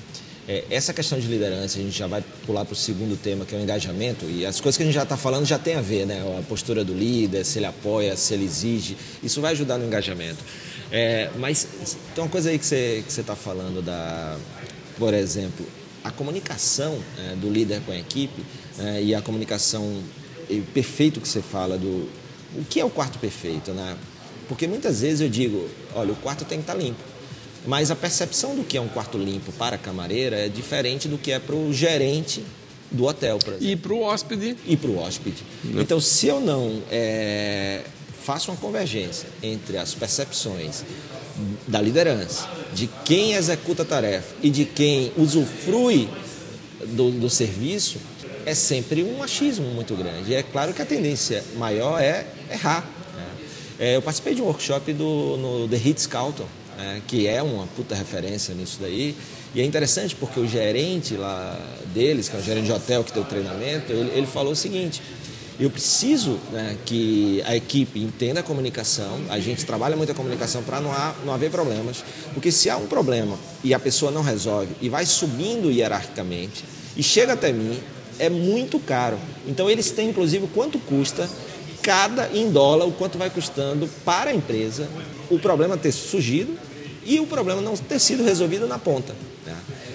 É, 0.48 0.66
essa 0.70 0.94
questão 0.94 1.18
de 1.20 1.28
liderança, 1.28 1.80
a 1.80 1.82
gente 1.82 1.98
já 1.98 2.08
vai 2.08 2.22
pular 2.46 2.66
para 2.66 2.74
o 2.74 2.76
segundo 2.76 3.16
tema, 3.16 3.46
que 3.46 3.56
é 3.56 3.58
o 3.58 3.62
engajamento, 3.62 4.26
e 4.26 4.46
as 4.46 4.60
coisas 4.60 4.76
que 4.76 4.84
a 4.84 4.86
gente 4.86 4.96
já 4.96 5.04
está 5.04 5.16
falando 5.16 5.46
já 5.46 5.58
tem 5.58 5.76
a 5.76 5.82
ver, 5.82 6.06
né? 6.06 6.22
A 6.40 6.42
postura 6.42 6.84
do 6.84 6.94
líder, 6.94 7.46
se 7.46 7.60
ele 7.60 7.68
apoia, 7.68 8.18
se 8.18 8.34
ele 8.34 8.44
exige, 8.44 8.98
isso 9.22 9.40
vai 9.40 9.52
ajudar 9.52 9.78
no 9.78 9.86
engajamento. 9.86 10.44
É, 10.92 11.30
mas 11.38 11.68
tem 12.14 12.24
uma 12.24 12.30
coisa 12.30 12.50
aí 12.50 12.60
que 12.60 12.66
você 12.66 13.04
está 13.08 13.36
falando 13.36 13.82
da, 13.82 14.38
por 14.98 15.14
exemplo, 15.14 15.66
a 16.04 16.12
comunicação 16.12 17.00
é, 17.18 17.36
do 17.36 17.50
líder 17.50 17.82
com 17.82 17.92
a 17.92 17.98
equipe 17.98 18.44
é, 18.80 19.02
e 19.02 19.16
a 19.16 19.22
comunicação 19.22 20.02
e 20.50 20.62
perfeito 20.74 21.22
que 21.22 21.28
você 21.28 21.42
fala 21.42 21.78
do 21.78 22.10
o 22.56 22.64
que 22.70 22.80
é 22.80 22.86
o 22.86 22.90
quarto 22.90 23.18
perfeito, 23.18 23.72
né? 23.72 23.98
Porque 24.48 24.68
muitas 24.68 25.02
vezes 25.02 25.22
eu 25.22 25.30
digo, 25.30 25.68
olha, 25.96 26.12
o 26.12 26.16
quarto 26.16 26.46
tem 26.46 26.60
que 26.60 26.64
estar 26.64 26.74
tá 26.74 26.80
limpo. 26.80 27.02
Mas 27.66 27.90
a 27.90 27.96
percepção 27.96 28.56
do 28.56 28.64
que 28.64 28.78
é 28.78 28.82
um 28.82 28.90
quarto 28.90 29.18
limpo 29.18 29.52
para 29.54 29.76
a 29.76 29.80
camareira 29.80 30.38
é 30.38 30.50
diferente 30.50 31.08
do 31.08 31.18
que 31.18 31.32
é 31.32 31.40
para 31.40 31.56
o 31.56 31.74
gerente 31.74 32.44
do 32.92 33.06
hotel, 33.06 33.40
por 33.40 33.54
exemplo. 33.54 33.68
E 33.68 33.76
para 33.76 33.94
o 33.94 34.02
hóspede. 34.02 34.58
E 34.66 34.78
para 34.78 34.90
o 34.90 34.98
hóspede. 35.00 35.44
Não. 35.64 35.82
Então, 35.82 36.00
se 36.00 36.28
eu 36.28 36.40
não 36.40 36.82
é, 36.92 37.82
faço 38.24 38.52
uma 38.52 38.58
convergência 38.58 39.28
entre 39.42 39.78
as 39.78 39.94
percepções 39.94 40.84
da 41.68 41.82
liderança, 41.82 42.48
de 42.74 42.90
quem 43.04 43.34
executa 43.34 43.84
a 43.84 43.86
tarefa 43.86 44.36
e 44.42 44.50
de 44.50 44.66
quem 44.66 45.12
usufrui 45.18 46.08
do, 46.88 47.12
do 47.12 47.30
serviço, 47.30 47.98
é 48.46 48.54
sempre 48.54 49.04
um 49.04 49.18
machismo 49.18 49.66
muito 49.68 49.96
grande. 49.96 50.32
E 50.32 50.36
é 50.36 50.44
claro 50.44 50.74
que 50.74 50.82
a 50.82 50.86
tendência 50.86 51.44
maior 51.56 52.00
é 52.02 52.26
errar. 52.52 52.88
Né? 53.16 53.28
É, 53.80 53.96
eu 53.96 54.02
participei 54.02 54.36
de 54.36 54.42
um 54.42 54.46
workshop 54.46 54.92
do, 54.94 55.38
no 55.38 55.68
The 55.68 55.78
Ritz 55.78 56.06
Carlton, 56.06 56.46
né? 56.78 57.02
que 57.08 57.26
é 57.28 57.42
uma 57.42 57.68
puta 57.68 57.96
referência 57.96 58.54
nisso 58.54 58.78
daí. 58.82 59.16
E 59.56 59.62
é 59.62 59.66
interessante 59.66 60.16
porque 60.16 60.40
o 60.40 60.48
gerente 60.48 61.16
lá 61.16 61.60
deles, 61.94 62.28
que 62.28 62.36
é 62.36 62.40
o 62.40 62.44
gerente 62.44 62.66
de 62.66 62.72
hotel 62.72 63.04
que 63.04 63.14
deu 63.14 63.24
o 63.24 63.26
treinamento, 63.26 63.92
ele, 63.92 64.12
ele 64.18 64.28
falou 64.28 64.54
o 64.54 64.56
seguinte: 64.56 65.02
eu 65.60 65.70
preciso 65.70 66.40
né, 66.52 66.78
que 66.86 67.42
a 67.46 67.56
equipe 67.56 68.00
entenda 68.00 68.40
a 68.40 68.44
comunicação, 68.44 69.20
a 69.30 69.40
gente 69.40 69.66
trabalha 69.66 69.96
muito 69.96 70.12
a 70.12 70.16
comunicação 70.16 70.64
para 70.64 70.82
não, 70.82 70.92
não 71.26 71.34
haver 71.34 71.52
problemas, 71.52 72.04
porque 72.34 72.52
se 72.52 72.70
há 72.70 72.78
um 72.78 72.88
problema 72.88 73.38
e 73.64 73.74
a 73.74 73.80
pessoa 73.80 74.12
não 74.12 74.24
resolve 74.24 74.76
e 74.82 74.90
vai 74.90 75.06
subindo 75.06 75.72
hierarquicamente 75.72 76.66
e 76.98 77.04
chega 77.04 77.34
até 77.34 77.52
mim, 77.52 77.80
é 78.18 78.30
muito 78.30 78.80
caro. 78.80 79.18
Então 79.48 79.70
eles 79.70 79.92
têm 79.92 80.10
inclusive 80.10 80.48
quanto 80.48 80.80
custa 80.80 81.30
cada 81.82 82.30
em 82.34 82.50
dólar 82.50 82.86
o 82.86 82.92
quanto 82.92 83.18
vai 83.18 83.30
custando 83.30 83.88
para 84.06 84.32
a 84.32 84.34
empresa 84.34 84.88
o 85.30 85.38
problema 85.38 85.78
ter 85.78 85.92
surgido 85.92 86.58
e 87.06 87.20
o 87.20 87.28
problema 87.28 87.62
não 87.62 87.76
ter 87.76 88.00
sido 88.00 88.24
resolvido 88.24 88.68
na 88.68 88.80
ponta. 88.80 89.14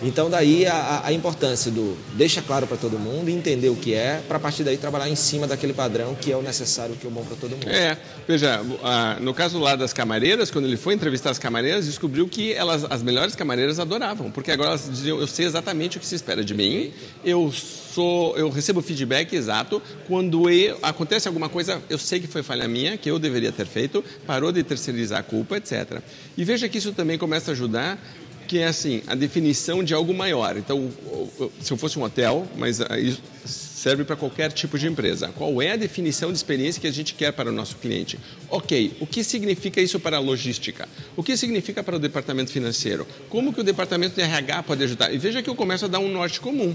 Então, 0.02 0.30
daí 0.30 0.66
a, 0.66 1.02
a, 1.04 1.12
importância 1.12 1.70
do 1.70 1.96
deixa 2.14 2.40
claro 2.40 2.66
para 2.66 2.76
todo 2.76 2.98
mundo, 2.98 3.28
entender 3.28 3.68
o 3.68 3.76
que 3.76 3.94
é, 3.94 4.22
para 4.26 4.36
a 4.36 4.40
partir 4.40 4.62
daí 4.62 4.76
trabalhar 4.76 5.08
em 5.08 5.16
cima 5.16 5.46
daquele 5.46 5.72
padrão 5.72 6.14
que 6.14 6.30
é 6.30 6.36
o 6.36 6.42
necessário, 6.42 6.94
que 6.96 7.06
é 7.06 7.08
o 7.08 7.12
bom 7.12 7.24
para 7.24 7.36
todo 7.36 7.50
mundo. 7.52 7.68
É, 7.68 7.96
veja, 8.26 8.60
no 9.20 9.34
caso 9.34 9.58
lá 9.58 9.74
das 9.74 9.92
camareiras, 9.92 10.50
quando 10.50 10.66
ele 10.66 10.76
foi 10.76 10.94
entrevistar 10.94 11.30
as 11.30 11.38
camareiras, 11.38 11.86
descobriu 11.86 12.28
que 12.28 12.52
elas, 12.52 12.84
as 12.88 13.02
melhores 13.02 13.34
camareiras 13.34 13.78
adoravam, 13.78 14.30
porque 14.30 14.50
agora 14.50 14.70
elas 14.70 14.88
diziam: 14.88 15.18
eu 15.18 15.26
sei 15.26 15.46
exatamente 15.46 15.96
o 15.96 16.00
que 16.00 16.06
se 16.06 16.14
espera 16.14 16.44
de 16.44 16.54
mim, 16.54 16.92
eu 17.24 17.52
sou, 17.52 18.36
eu 18.36 18.48
recebo 18.48 18.80
feedback 18.80 19.34
exato. 19.34 19.82
Quando 20.06 20.48
eu, 20.48 20.78
acontece 20.82 21.26
alguma 21.26 21.48
coisa, 21.48 21.82
eu 21.90 21.98
sei 21.98 22.20
que 22.20 22.26
foi 22.26 22.42
falha 22.42 22.68
minha, 22.68 22.96
que 22.96 23.10
eu 23.10 23.18
deveria 23.18 23.50
ter 23.50 23.66
feito, 23.66 24.04
parou 24.26 24.52
de 24.52 24.62
terceirizar 24.62 25.20
a 25.20 25.22
culpa, 25.22 25.56
etc. 25.56 26.00
E 26.36 26.44
veja 26.44 26.68
que 26.68 26.78
isso 26.78 26.92
também 26.92 27.18
começa 27.18 27.50
a 27.50 27.52
ajudar 27.52 27.98
que 28.48 28.58
é 28.58 28.66
assim, 28.66 29.02
a 29.06 29.14
definição 29.14 29.84
de 29.84 29.92
algo 29.92 30.14
maior. 30.14 30.56
Então, 30.56 30.90
se 31.60 31.70
eu 31.70 31.76
fosse 31.76 31.98
um 31.98 32.02
hotel, 32.02 32.48
mas 32.56 32.80
isso 32.98 33.22
serve 33.44 34.02
para 34.02 34.16
qualquer 34.16 34.50
tipo 34.50 34.78
de 34.78 34.88
empresa. 34.88 35.30
Qual 35.36 35.60
é 35.62 35.72
a 35.72 35.76
definição 35.76 36.32
de 36.32 36.38
experiência 36.38 36.80
que 36.80 36.86
a 36.86 36.90
gente 36.90 37.14
quer 37.14 37.30
para 37.32 37.50
o 37.50 37.52
nosso 37.52 37.76
cliente? 37.76 38.18
Ok, 38.48 38.96
o 39.00 39.06
que 39.06 39.22
significa 39.22 39.80
isso 39.80 40.00
para 40.00 40.16
a 40.16 40.20
logística? 40.20 40.88
O 41.14 41.22
que 41.22 41.36
significa 41.36 41.84
para 41.84 41.96
o 41.96 41.98
departamento 41.98 42.50
financeiro? 42.50 43.06
Como 43.28 43.52
que 43.52 43.60
o 43.60 43.64
departamento 43.64 44.16
de 44.16 44.22
RH 44.22 44.62
pode 44.62 44.82
ajudar? 44.82 45.12
E 45.12 45.18
veja 45.18 45.42
que 45.42 45.50
eu 45.50 45.54
começo 45.54 45.84
a 45.84 45.88
dar 45.88 45.98
um 45.98 46.10
norte 46.10 46.40
comum. 46.40 46.74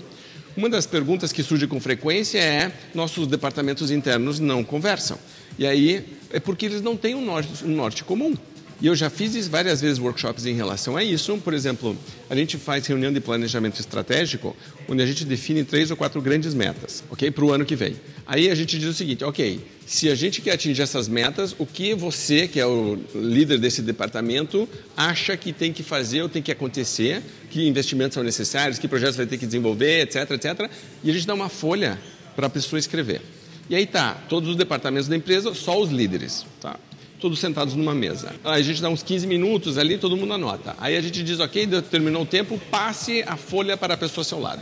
Uma 0.55 0.69
das 0.69 0.85
perguntas 0.85 1.33
que 1.33 1.41
surge 1.41 1.65
com 1.65 1.79
frequência 1.79 2.37
é: 2.37 2.71
nossos 2.93 3.25
departamentos 3.27 3.89
internos 3.89 4.39
não 4.39 4.63
conversam. 4.63 5.17
E 5.57 5.65
aí 5.65 6.05
é 6.29 6.39
porque 6.39 6.67
eles 6.67 6.81
não 6.81 6.95
têm 6.95 7.15
um 7.15 7.25
norte, 7.25 7.65
um 7.65 7.75
norte 7.75 8.03
comum. 8.03 8.35
E 8.83 8.87
eu 8.87 8.97
já 8.97 9.09
fiz 9.09 9.47
várias 9.47 9.79
vezes 9.79 9.97
workshops 9.97 10.45
em 10.45 10.55
relação 10.55 10.97
a 10.97 11.03
isso. 11.05 11.37
Por 11.37 11.53
exemplo, 11.53 11.97
a 12.29 12.35
gente 12.35 12.57
faz 12.57 12.85
reunião 12.85 13.13
de 13.13 13.21
planejamento 13.21 13.79
estratégico, 13.79 14.53
onde 14.89 15.01
a 15.01 15.05
gente 15.05 15.23
define 15.23 15.63
três 15.63 15.89
ou 15.89 15.95
quatro 15.95 16.21
grandes 16.21 16.53
metas, 16.53 17.01
ok, 17.09 17.31
para 17.31 17.45
o 17.45 17.53
ano 17.53 17.63
que 17.63 17.77
vem. 17.77 17.95
Aí 18.27 18.51
a 18.51 18.55
gente 18.55 18.77
diz 18.77 18.89
o 18.89 18.93
seguinte, 18.93 19.23
ok, 19.23 19.65
se 19.85 20.09
a 20.09 20.15
gente 20.15 20.41
quer 20.41 20.51
atingir 20.51 20.81
essas 20.81 21.07
metas, 21.07 21.55
o 21.57 21.65
que 21.65 21.95
você, 21.95 22.45
que 22.45 22.59
é 22.59 22.65
o 22.65 22.99
líder 23.15 23.57
desse 23.57 23.81
departamento, 23.81 24.67
acha 24.97 25.37
que 25.37 25.53
tem 25.53 25.71
que 25.71 25.81
fazer 25.81 26.21
ou 26.21 26.27
tem 26.27 26.41
que 26.41 26.51
acontecer, 26.51 27.21
que 27.49 27.65
investimentos 27.65 28.15
são 28.15 28.23
necessários, 28.23 28.77
que 28.77 28.89
projetos 28.89 29.15
vai 29.15 29.25
ter 29.25 29.37
que 29.37 29.45
desenvolver, 29.45 30.01
etc, 30.01 30.29
etc. 30.31 30.69
E 31.01 31.09
a 31.09 31.13
gente 31.13 31.25
dá 31.25 31.33
uma 31.33 31.47
folha 31.47 31.97
para 32.35 32.47
a 32.47 32.49
pessoa 32.49 32.77
escrever. 32.77 33.21
E 33.69 33.75
aí 33.77 33.85
tá, 33.85 34.21
todos 34.27 34.49
os 34.49 34.57
departamentos 34.57 35.07
da 35.07 35.15
empresa, 35.15 35.53
só 35.53 35.81
os 35.81 35.89
líderes, 35.89 36.45
tá? 36.59 36.77
Todos 37.23 37.39
sentados 37.39 37.73
numa 37.73 37.95
mesa. 37.95 38.35
Aí 38.43 38.59
a 38.59 38.65
gente 38.65 38.81
dá 38.81 38.89
uns 38.89 39.01
15 39.01 39.25
minutos 39.27 39.77
ali, 39.77 39.97
todo 39.97 40.17
mundo 40.17 40.33
anota. 40.33 40.75
Aí 40.77 40.97
a 40.97 41.01
gente 41.01 41.23
diz, 41.23 41.39
ok, 41.39 41.65
terminou 41.89 42.23
o 42.23 42.25
tempo, 42.25 42.59
passe 42.69 43.23
a 43.25 43.37
folha 43.37 43.77
para 43.77 43.93
a 43.93 43.97
pessoa 43.97 44.23
ao 44.23 44.25
seu 44.25 44.41
lado. 44.41 44.61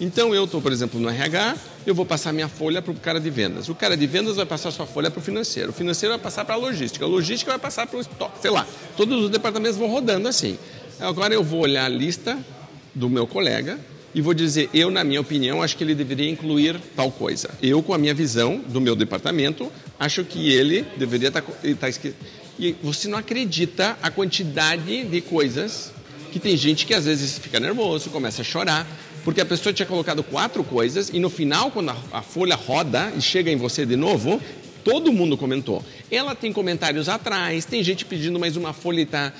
Então 0.00 0.34
eu 0.34 0.44
estou, 0.44 0.60
por 0.60 0.72
exemplo, 0.72 0.98
no 0.98 1.08
RH, 1.08 1.54
eu 1.86 1.94
vou 1.94 2.04
passar 2.04 2.32
minha 2.32 2.48
folha 2.48 2.82
para 2.82 2.90
o 2.90 2.96
cara 2.96 3.20
de 3.20 3.30
vendas. 3.30 3.68
O 3.68 3.74
cara 3.76 3.96
de 3.96 4.04
vendas 4.04 4.34
vai 4.34 4.44
passar 4.44 4.72
sua 4.72 4.84
folha 4.84 5.12
para 5.12 5.20
o 5.20 5.22
financeiro. 5.22 5.70
O 5.70 5.72
financeiro 5.72 6.12
vai 6.12 6.20
passar 6.20 6.44
para 6.44 6.56
a 6.56 6.58
logística. 6.58 7.04
A 7.04 7.08
logística 7.08 7.52
vai 7.52 7.60
passar 7.60 7.86
para 7.86 7.96
o 7.96 8.00
estoque, 8.00 8.40
sei 8.40 8.50
lá. 8.50 8.66
Todos 8.96 9.22
os 9.22 9.30
departamentos 9.30 9.78
vão 9.78 9.88
rodando 9.88 10.26
assim. 10.26 10.58
Agora 10.98 11.32
eu 11.32 11.44
vou 11.44 11.60
olhar 11.60 11.84
a 11.84 11.88
lista 11.88 12.36
do 12.92 13.08
meu 13.08 13.28
colega 13.28 13.78
e 14.14 14.20
vou 14.20 14.34
dizer, 14.34 14.68
eu, 14.74 14.90
na 14.90 15.02
minha 15.02 15.20
opinião, 15.20 15.62
acho 15.62 15.76
que 15.76 15.84
ele 15.84 15.94
deveria 15.94 16.28
incluir 16.28 16.78
tal 16.94 17.10
coisa. 17.10 17.50
Eu, 17.62 17.82
com 17.82 17.94
a 17.94 17.98
minha 17.98 18.12
visão 18.12 18.58
do 18.58 18.80
meu 18.80 18.94
departamento, 18.94 19.72
acho 19.98 20.24
que 20.24 20.52
ele 20.52 20.84
deveria 20.96 21.28
estar, 21.28 21.42
tá 21.80 21.88
escrito. 21.88 22.16
E 22.58 22.76
você 22.82 23.08
não 23.08 23.18
acredita 23.18 23.96
a 24.02 24.10
quantidade 24.10 25.04
de 25.04 25.20
coisas 25.22 25.92
que 26.30 26.38
tem 26.38 26.56
gente 26.56 26.86
que 26.86 26.94
às 26.94 27.04
vezes 27.04 27.38
fica 27.38 27.58
nervoso, 27.58 28.10
começa 28.10 28.42
a 28.42 28.44
chorar, 28.44 28.86
porque 29.24 29.40
a 29.40 29.44
pessoa 29.44 29.72
tinha 29.72 29.86
colocado 29.86 30.22
quatro 30.22 30.62
coisas 30.64 31.10
e 31.12 31.18
no 31.18 31.30
final, 31.30 31.70
quando 31.70 31.90
a, 31.90 31.96
a 32.12 32.22
folha 32.22 32.54
roda 32.54 33.12
e 33.16 33.20
chega 33.20 33.50
em 33.50 33.56
você 33.56 33.86
de 33.86 33.96
novo, 33.96 34.40
todo 34.84 35.12
mundo 35.12 35.36
comentou. 35.36 35.82
Ela 36.10 36.34
tem 36.34 36.52
comentários 36.52 37.08
atrás, 37.08 37.64
tem 37.64 37.82
gente 37.82 38.04
pedindo 38.04 38.38
mais 38.38 38.56
uma 38.56 38.72
folha 38.72 39.00
e 39.00 39.02
está 39.04 39.32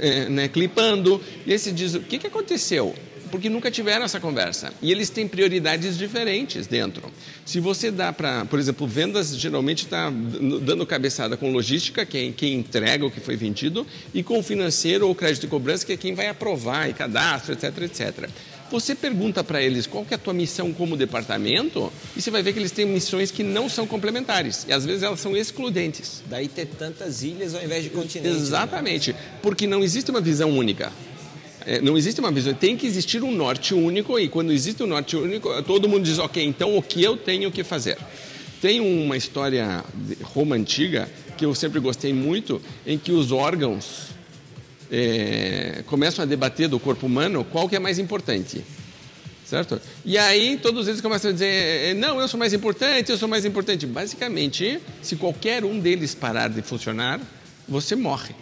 é, 0.00 0.28
né, 0.28 0.48
clipando. 0.48 1.20
E 1.46 1.52
aí 1.52 1.58
você 1.58 1.72
diz: 1.72 1.94
o 1.94 2.00
que, 2.00 2.18
que 2.18 2.26
aconteceu? 2.26 2.94
Porque 3.30 3.48
nunca 3.48 3.70
tiveram 3.70 4.04
essa 4.04 4.20
conversa. 4.20 4.72
E 4.82 4.90
eles 4.90 5.10
têm 5.10 5.26
prioridades 5.26 5.96
diferentes 5.96 6.66
dentro. 6.66 7.10
Se 7.44 7.60
você 7.60 7.90
dá 7.90 8.12
para, 8.12 8.44
por 8.46 8.58
exemplo, 8.58 8.86
vendas 8.86 9.36
geralmente 9.36 9.84
está 9.84 10.10
dando 10.10 10.86
cabeçada 10.86 11.36
com 11.36 11.52
logística, 11.52 12.04
quem, 12.04 12.32
quem 12.32 12.54
entrega 12.54 13.04
o 13.04 13.10
que 13.10 13.20
foi 13.20 13.36
vendido, 13.36 13.86
e 14.12 14.22
com 14.22 14.42
financeiro 14.42 15.06
ou 15.06 15.14
crédito 15.14 15.42
de 15.42 15.48
cobrança, 15.48 15.86
que 15.86 15.92
é 15.92 15.96
quem 15.96 16.14
vai 16.14 16.28
aprovar 16.28 16.88
e 16.88 16.92
cadastro, 16.92 17.52
etc, 17.52 17.78
etc. 17.82 18.28
Você 18.70 18.94
pergunta 18.94 19.42
para 19.42 19.60
eles 19.60 19.84
qual 19.84 20.04
que 20.04 20.14
é 20.14 20.16
a 20.16 20.18
tua 20.18 20.32
missão 20.32 20.72
como 20.72 20.96
departamento 20.96 21.92
e 22.16 22.22
você 22.22 22.30
vai 22.30 22.40
ver 22.40 22.52
que 22.52 22.60
eles 22.60 22.70
têm 22.70 22.86
missões 22.86 23.32
que 23.32 23.42
não 23.42 23.68
são 23.68 23.84
complementares 23.84 24.64
e 24.68 24.72
às 24.72 24.86
vezes 24.86 25.02
elas 25.02 25.18
são 25.18 25.36
excludentes. 25.36 26.22
Daí 26.26 26.46
ter 26.46 26.66
tantas 26.66 27.24
ilhas 27.24 27.52
ao 27.56 27.64
invés 27.64 27.82
de 27.82 27.90
continentes. 27.90 28.36
Né? 28.36 28.38
Exatamente, 28.38 29.12
né? 29.12 29.18
porque 29.42 29.66
não 29.66 29.82
existe 29.82 30.08
uma 30.12 30.20
visão 30.20 30.50
única. 30.50 30.92
É, 31.66 31.80
não 31.80 31.96
existe 31.96 32.20
uma 32.20 32.30
visão, 32.30 32.54
tem 32.54 32.76
que 32.76 32.86
existir 32.86 33.22
um 33.22 33.32
norte 33.32 33.74
único 33.74 34.18
e 34.18 34.28
quando 34.28 34.52
existe 34.52 34.82
um 34.82 34.86
norte 34.86 35.16
único, 35.16 35.62
todo 35.62 35.88
mundo 35.88 36.04
diz, 36.04 36.18
ok, 36.18 36.44
então 36.44 36.76
o 36.76 36.82
que 36.82 37.02
eu 37.02 37.16
tenho 37.16 37.50
que 37.50 37.62
fazer? 37.62 37.98
Tem 38.60 38.80
uma 38.80 39.16
história 39.16 39.84
de 39.94 40.16
Roma 40.22 40.56
antiga 40.56 41.08
que 41.36 41.44
eu 41.44 41.54
sempre 41.54 41.80
gostei 41.80 42.12
muito, 42.12 42.60
em 42.86 42.98
que 42.98 43.12
os 43.12 43.32
órgãos 43.32 44.08
é, 44.90 45.82
começam 45.86 46.22
a 46.22 46.26
debater 46.26 46.68
do 46.68 46.78
corpo 46.78 47.06
humano 47.06 47.44
qual 47.44 47.68
que 47.68 47.76
é 47.76 47.78
mais 47.78 47.98
importante. 47.98 48.62
Certo? 49.46 49.80
E 50.04 50.16
aí 50.16 50.58
todos 50.62 50.86
eles 50.86 51.00
começam 51.00 51.30
a 51.30 51.32
dizer, 51.32 51.46
é, 51.46 51.94
não, 51.94 52.20
eu 52.20 52.28
sou 52.28 52.38
mais 52.38 52.52
importante, 52.52 53.10
eu 53.10 53.18
sou 53.18 53.28
mais 53.28 53.44
importante. 53.44 53.84
Basicamente, 53.84 54.78
se 55.02 55.16
qualquer 55.16 55.64
um 55.64 55.80
deles 55.80 56.14
parar 56.14 56.48
de 56.48 56.62
funcionar, 56.62 57.20
você 57.68 57.96
morre. 57.96 58.34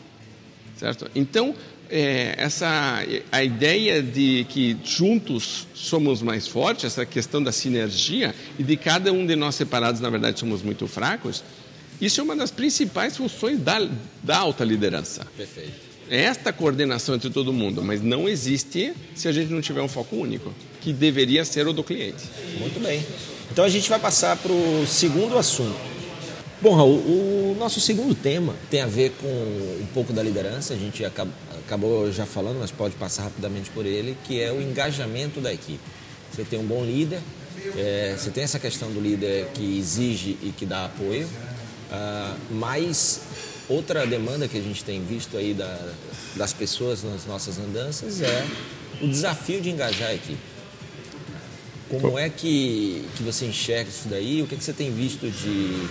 Certo? 0.76 1.10
Então, 1.14 1.54
é, 1.90 2.34
essa 2.36 3.02
a 3.32 3.44
ideia 3.44 4.02
de 4.02 4.46
que 4.48 4.76
juntos 4.84 5.66
somos 5.74 6.22
mais 6.22 6.46
fortes, 6.46 6.84
essa 6.84 7.06
questão 7.06 7.42
da 7.42 7.52
sinergia 7.52 8.34
e 8.58 8.62
de 8.62 8.76
cada 8.76 9.12
um 9.12 9.26
de 9.26 9.36
nós 9.36 9.54
separados, 9.54 10.00
na 10.00 10.10
verdade, 10.10 10.38
somos 10.38 10.62
muito 10.62 10.86
fracos, 10.86 11.42
isso 12.00 12.20
é 12.20 12.24
uma 12.24 12.36
das 12.36 12.50
principais 12.50 13.16
funções 13.16 13.58
da, 13.58 13.88
da 14.22 14.38
alta 14.38 14.64
liderança. 14.64 15.26
Perfeito. 15.36 15.88
É 16.10 16.22
esta 16.22 16.52
coordenação 16.52 17.14
entre 17.14 17.28
todo 17.28 17.52
mundo, 17.52 17.82
mas 17.82 18.00
não 18.02 18.28
existe 18.28 18.94
se 19.14 19.28
a 19.28 19.32
gente 19.32 19.52
não 19.52 19.60
tiver 19.60 19.82
um 19.82 19.88
foco 19.88 20.16
único, 20.16 20.54
que 20.80 20.92
deveria 20.92 21.44
ser 21.44 21.66
o 21.66 21.72
do 21.72 21.84
cliente. 21.84 22.24
Muito 22.58 22.80
bem. 22.80 23.04
Então 23.50 23.64
a 23.64 23.68
gente 23.68 23.90
vai 23.90 23.98
passar 23.98 24.36
para 24.36 24.52
o 24.52 24.86
segundo 24.86 25.36
assunto. 25.36 25.76
Bom, 26.60 26.74
Raul, 26.74 26.96
o 26.96 27.56
nosso 27.58 27.80
segundo 27.80 28.14
tema 28.14 28.54
tem 28.68 28.80
a 28.80 28.86
ver 28.86 29.12
com 29.20 29.28
um 29.28 29.86
pouco 29.94 30.12
da 30.12 30.22
liderança. 30.22 30.74
A 30.74 30.76
gente 30.76 31.04
acaba, 31.04 31.30
acabou 31.68 32.10
já 32.10 32.24
falando, 32.24 32.58
mas 32.58 32.70
pode 32.70 32.94
passar 32.94 33.24
rapidamente 33.24 33.68
por 33.70 33.84
ele, 33.84 34.16
que 34.24 34.40
é 34.40 34.50
o 34.50 34.60
engajamento 34.60 35.38
da 35.38 35.52
equipe. 35.52 35.78
Você 36.32 36.42
tem 36.42 36.58
um 36.58 36.64
bom 36.64 36.82
líder, 36.82 37.20
é, 37.76 38.16
você 38.16 38.30
tem 38.30 38.42
essa 38.42 38.58
questão 38.58 38.90
do 38.90 38.98
líder 38.98 39.48
que 39.52 39.78
exige 39.78 40.38
e 40.42 40.52
que 40.56 40.64
dá 40.64 40.86
apoio, 40.86 41.26
uh, 41.26 42.38
mas 42.50 43.20
outra 43.68 44.06
demanda 44.06 44.48
que 44.48 44.56
a 44.56 44.62
gente 44.62 44.82
tem 44.82 45.04
visto 45.04 45.36
aí 45.36 45.52
da, 45.52 45.92
das 46.36 46.54
pessoas 46.54 47.02
nas 47.02 47.26
nossas 47.26 47.58
andanças 47.58 48.22
é 48.22 48.46
o 49.02 49.08
desafio 49.08 49.60
de 49.60 49.68
engajar 49.68 50.08
a 50.08 50.14
equipe. 50.14 50.57
Como 51.88 52.18
é 52.18 52.28
que, 52.28 53.04
que 53.16 53.22
você 53.22 53.46
enxerga 53.46 53.88
isso 53.88 54.08
daí? 54.08 54.42
O 54.42 54.46
que, 54.46 54.54
é 54.54 54.58
que 54.58 54.64
você 54.64 54.72
tem 54.72 54.90
visto 54.90 55.30
de 55.30 55.88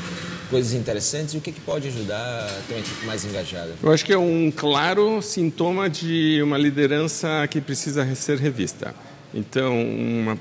coisas 0.50 0.74
interessantes 0.74 1.34
e 1.34 1.38
o 1.38 1.42
que, 1.42 1.52
que 1.52 1.62
pode 1.62 1.88
ajudar 1.88 2.18
a 2.18 2.62
ter 2.68 2.76
uma 2.76 2.80
equipe 2.80 3.06
mais 3.06 3.26
engajada? 3.26 3.74
Eu 3.82 3.92
acho 3.92 4.06
que 4.06 4.14
é 4.14 4.18
um 4.18 4.52
claro 4.56 5.22
sintoma 5.22 5.90
de 5.90 6.40
uma 6.44 6.58
liderança 6.58 7.48
que 7.50 7.60
precisa 7.60 8.14
ser 8.16 8.38
revista. 8.38 8.94
Então, 9.34 9.76
uma, 9.82 10.40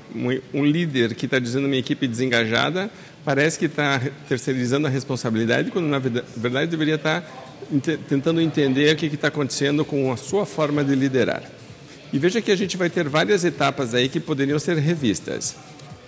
um 0.53 0.65
líder 0.65 1.13
que 1.13 1.25
está 1.25 1.39
dizendo 1.39 1.67
minha 1.67 1.79
equipe 1.79 2.07
desengajada 2.07 2.89
parece 3.25 3.59
que 3.59 3.65
está 3.65 4.01
terceirizando 4.29 4.87
a 4.87 4.89
responsabilidade, 4.89 5.71
quando 5.71 5.87
na 5.87 5.99
verdade 5.99 6.71
deveria 6.71 6.95
estar 6.95 7.21
tá 7.21 7.27
tentando 8.07 8.39
entender 8.39 8.93
o 8.93 8.97
que 8.97 9.07
está 9.07 9.27
acontecendo 9.27 9.83
com 9.83 10.11
a 10.11 10.17
sua 10.17 10.45
forma 10.45 10.83
de 10.83 10.95
liderar. 10.95 11.43
E 12.11 12.19
veja 12.19 12.41
que 12.41 12.51
a 12.51 12.55
gente 12.55 12.77
vai 12.77 12.89
ter 12.89 13.07
várias 13.07 13.43
etapas 13.43 13.93
aí 13.93 14.07
que 14.07 14.19
poderiam 14.19 14.57
ser 14.59 14.77
revistas. 14.77 15.55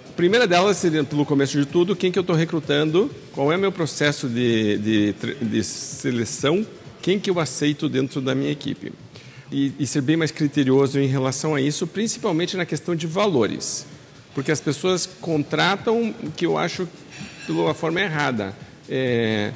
A 0.07 0.13
primeira 0.15 0.47
delas 0.47 0.77
seria, 0.77 1.03
pelo 1.03 1.25
começo 1.25 1.57
de 1.57 1.65
tudo, 1.65 1.95
quem 1.95 2.11
que 2.11 2.19
eu 2.19 2.21
estou 2.21 2.35
recrutando, 2.35 3.09
qual 3.33 3.51
é 3.51 3.57
meu 3.57 3.71
processo 3.71 4.27
de, 4.27 4.77
de, 4.77 5.15
de, 5.41 5.63
seleção, 5.63 6.65
quem 7.01 7.19
que 7.19 7.29
eu 7.29 7.39
aceito 7.39 7.89
dentro 7.89 8.21
da 8.21 8.33
minha 8.33 8.51
equipe. 8.51 8.91
E, 9.51 9.73
e 9.79 9.87
ser 9.87 10.01
bem 10.01 10.15
mais 10.15 10.31
criterioso 10.31 10.99
em 10.99 11.07
relação 11.07 11.55
a 11.55 11.61
isso, 11.61 11.87
principalmente 11.87 12.55
na 12.55 12.65
questão 12.65 12.95
de 12.95 13.07
valores. 13.07 13.85
Porque 14.35 14.51
as 14.51 14.61
pessoas 14.61 15.09
contratam 15.19 16.13
o 16.23 16.31
que 16.31 16.45
eu 16.45 16.57
acho 16.57 16.87
pela 17.47 17.73
forma 17.73 17.99
errada. 17.99 18.55
É, 18.87 19.51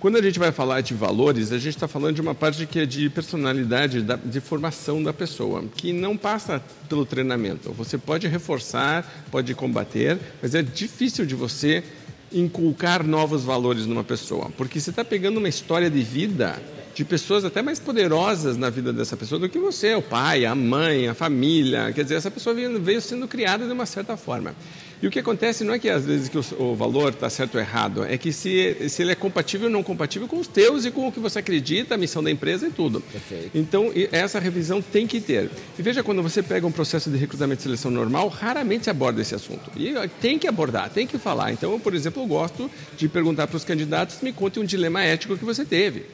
quando 0.00 0.16
a 0.16 0.22
gente 0.22 0.38
vai 0.38 0.50
falar 0.50 0.80
de 0.80 0.94
valores, 0.94 1.52
a 1.52 1.58
gente 1.58 1.76
está 1.76 1.86
falando 1.86 2.14
de 2.14 2.22
uma 2.22 2.34
parte 2.34 2.64
que 2.64 2.80
é 2.80 2.86
de 2.86 3.10
personalidade, 3.10 4.04
de 4.24 4.40
formação 4.40 5.02
da 5.02 5.12
pessoa, 5.12 5.62
que 5.76 5.92
não 5.92 6.16
passa 6.16 6.62
pelo 6.88 7.04
treinamento. 7.04 7.70
Você 7.74 7.98
pode 7.98 8.26
reforçar, 8.26 9.06
pode 9.30 9.54
combater, 9.54 10.18
mas 10.40 10.54
é 10.54 10.62
difícil 10.62 11.26
de 11.26 11.34
você 11.34 11.84
inculcar 12.32 13.06
novos 13.06 13.44
valores 13.44 13.84
numa 13.84 14.02
pessoa, 14.02 14.50
porque 14.56 14.80
você 14.80 14.88
está 14.88 15.04
pegando 15.04 15.36
uma 15.36 15.48
história 15.48 15.90
de 15.90 16.00
vida 16.00 16.60
de 16.94 17.04
pessoas 17.04 17.44
até 17.44 17.62
mais 17.62 17.78
poderosas 17.78 18.56
na 18.56 18.68
vida 18.68 18.92
dessa 18.92 19.16
pessoa 19.16 19.38
do 19.38 19.48
que 19.48 19.58
você, 19.58 19.94
o 19.94 20.02
pai, 20.02 20.44
a 20.44 20.54
mãe, 20.54 21.08
a 21.08 21.14
família. 21.14 21.92
Quer 21.92 22.02
dizer, 22.02 22.16
essa 22.16 22.30
pessoa 22.30 22.54
veio, 22.54 23.00
sendo 23.00 23.28
criada 23.28 23.64
de 23.64 23.72
uma 23.72 23.86
certa 23.86 24.16
forma. 24.16 24.54
E 25.02 25.06
o 25.06 25.10
que 25.10 25.18
acontece 25.18 25.64
não 25.64 25.72
é 25.72 25.78
que 25.78 25.88
às 25.88 26.04
vezes 26.04 26.28
que 26.28 26.36
o, 26.36 26.74
valor 26.74 27.12
está 27.12 27.30
certo 27.30 27.54
ou 27.54 27.60
errado, 27.60 28.04
é 28.04 28.18
que 28.18 28.32
se, 28.32 28.88
se 28.88 29.02
ele 29.02 29.12
é 29.12 29.14
compatível 29.14 29.66
ou 29.66 29.72
não 29.72 29.82
compatível 29.82 30.28
com 30.28 30.38
os 30.38 30.46
teus 30.46 30.84
e 30.84 30.90
com 30.90 31.08
o 31.08 31.12
que 31.12 31.18
você 31.18 31.38
acredita, 31.38 31.94
a 31.94 31.98
missão 31.98 32.22
da 32.22 32.30
empresa 32.30 32.68
e 32.68 32.70
tudo. 32.70 33.00
Perfeito. 33.00 33.50
Então, 33.54 33.90
essa 34.12 34.38
revisão 34.38 34.82
tem 34.82 35.06
que 35.06 35.20
ter. 35.20 35.50
E 35.78 35.82
veja, 35.82 36.02
quando 36.02 36.22
você 36.22 36.42
pega 36.42 36.66
um 36.66 36.72
processo 36.72 37.10
de 37.10 37.16
recrutamento 37.16 37.60
e 37.60 37.62
seleção 37.62 37.90
normal, 37.90 38.28
raramente 38.28 38.84
se 38.84 38.90
aborda 38.90 39.22
esse 39.22 39.34
assunto. 39.34 39.70
E 39.74 39.94
tem 40.20 40.38
que 40.38 40.46
abordar, 40.46 40.90
tem 40.90 41.06
que 41.06 41.16
falar. 41.16 41.52
Então, 41.52 41.72
eu, 41.72 41.80
por 41.80 41.94
exemplo, 41.94 42.22
eu 42.22 42.26
gosto 42.26 42.70
de 42.96 43.08
perguntar 43.08 43.46
para 43.46 43.56
os 43.56 43.64
candidatos, 43.64 44.20
me 44.20 44.32
conte 44.32 44.60
um 44.60 44.64
dilema 44.64 45.02
ético 45.02 45.36
que 45.36 45.44
você 45.44 45.64
teve 45.64 46.04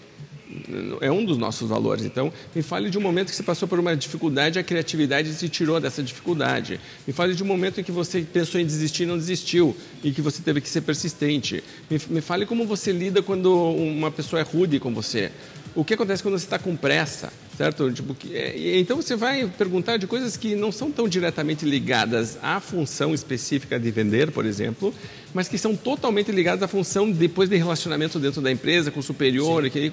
é 1.00 1.10
um 1.10 1.24
dos 1.24 1.38
nossos 1.38 1.68
valores. 1.68 2.04
Então, 2.04 2.32
me 2.54 2.62
fale 2.62 2.90
de 2.90 2.98
um 2.98 3.00
momento 3.00 3.30
que 3.30 3.36
você 3.36 3.42
passou 3.42 3.66
por 3.66 3.78
uma 3.78 3.96
dificuldade, 3.96 4.58
a 4.58 4.62
criatividade 4.62 5.32
se 5.32 5.48
tirou 5.48 5.80
dessa 5.80 6.02
dificuldade. 6.02 6.80
Me 7.06 7.12
fale 7.12 7.34
de 7.34 7.42
um 7.42 7.46
momento 7.46 7.80
em 7.80 7.84
que 7.84 7.92
você 7.92 8.20
pensou 8.20 8.60
em 8.60 8.66
desistir 8.66 9.04
e 9.04 9.06
não 9.06 9.16
desistiu 9.16 9.76
e 10.02 10.12
que 10.12 10.22
você 10.22 10.42
teve 10.42 10.60
que 10.60 10.68
ser 10.68 10.82
persistente. 10.82 11.62
Me, 11.90 12.00
me 12.08 12.20
fale 12.20 12.46
como 12.46 12.66
você 12.66 12.92
lida 12.92 13.22
quando 13.22 13.54
uma 13.54 14.10
pessoa 14.10 14.40
é 14.40 14.44
rude 14.44 14.78
com 14.78 14.92
você. 14.94 15.30
O 15.76 15.84
que 15.84 15.94
acontece 15.94 16.22
quando 16.22 16.36
você 16.38 16.46
está 16.46 16.58
com 16.58 16.74
pressa? 16.74 17.32
certo? 17.56 17.90
Tipo, 17.90 18.14
é, 18.32 18.78
então 18.78 18.96
você 18.96 19.16
vai 19.16 19.46
perguntar 19.46 19.96
de 19.96 20.06
coisas 20.06 20.36
que 20.36 20.54
não 20.54 20.70
são 20.70 20.90
tão 20.90 21.08
diretamente 21.08 21.64
ligadas 21.64 22.38
à 22.42 22.60
função 22.60 23.14
específica 23.14 23.80
de 23.80 23.90
vender, 23.90 24.30
por 24.30 24.44
exemplo, 24.44 24.94
mas 25.32 25.48
que 25.48 25.56
são 25.56 25.74
totalmente 25.74 26.30
ligadas 26.30 26.62
à 26.62 26.68
função 26.68 27.10
depois 27.10 27.48
de 27.48 27.56
relacionamento 27.56 28.18
dentro 28.18 28.42
da 28.42 28.52
empresa, 28.52 28.90
com 28.90 29.00
o 29.00 29.02
superior, 29.02 29.64
e, 29.64 29.92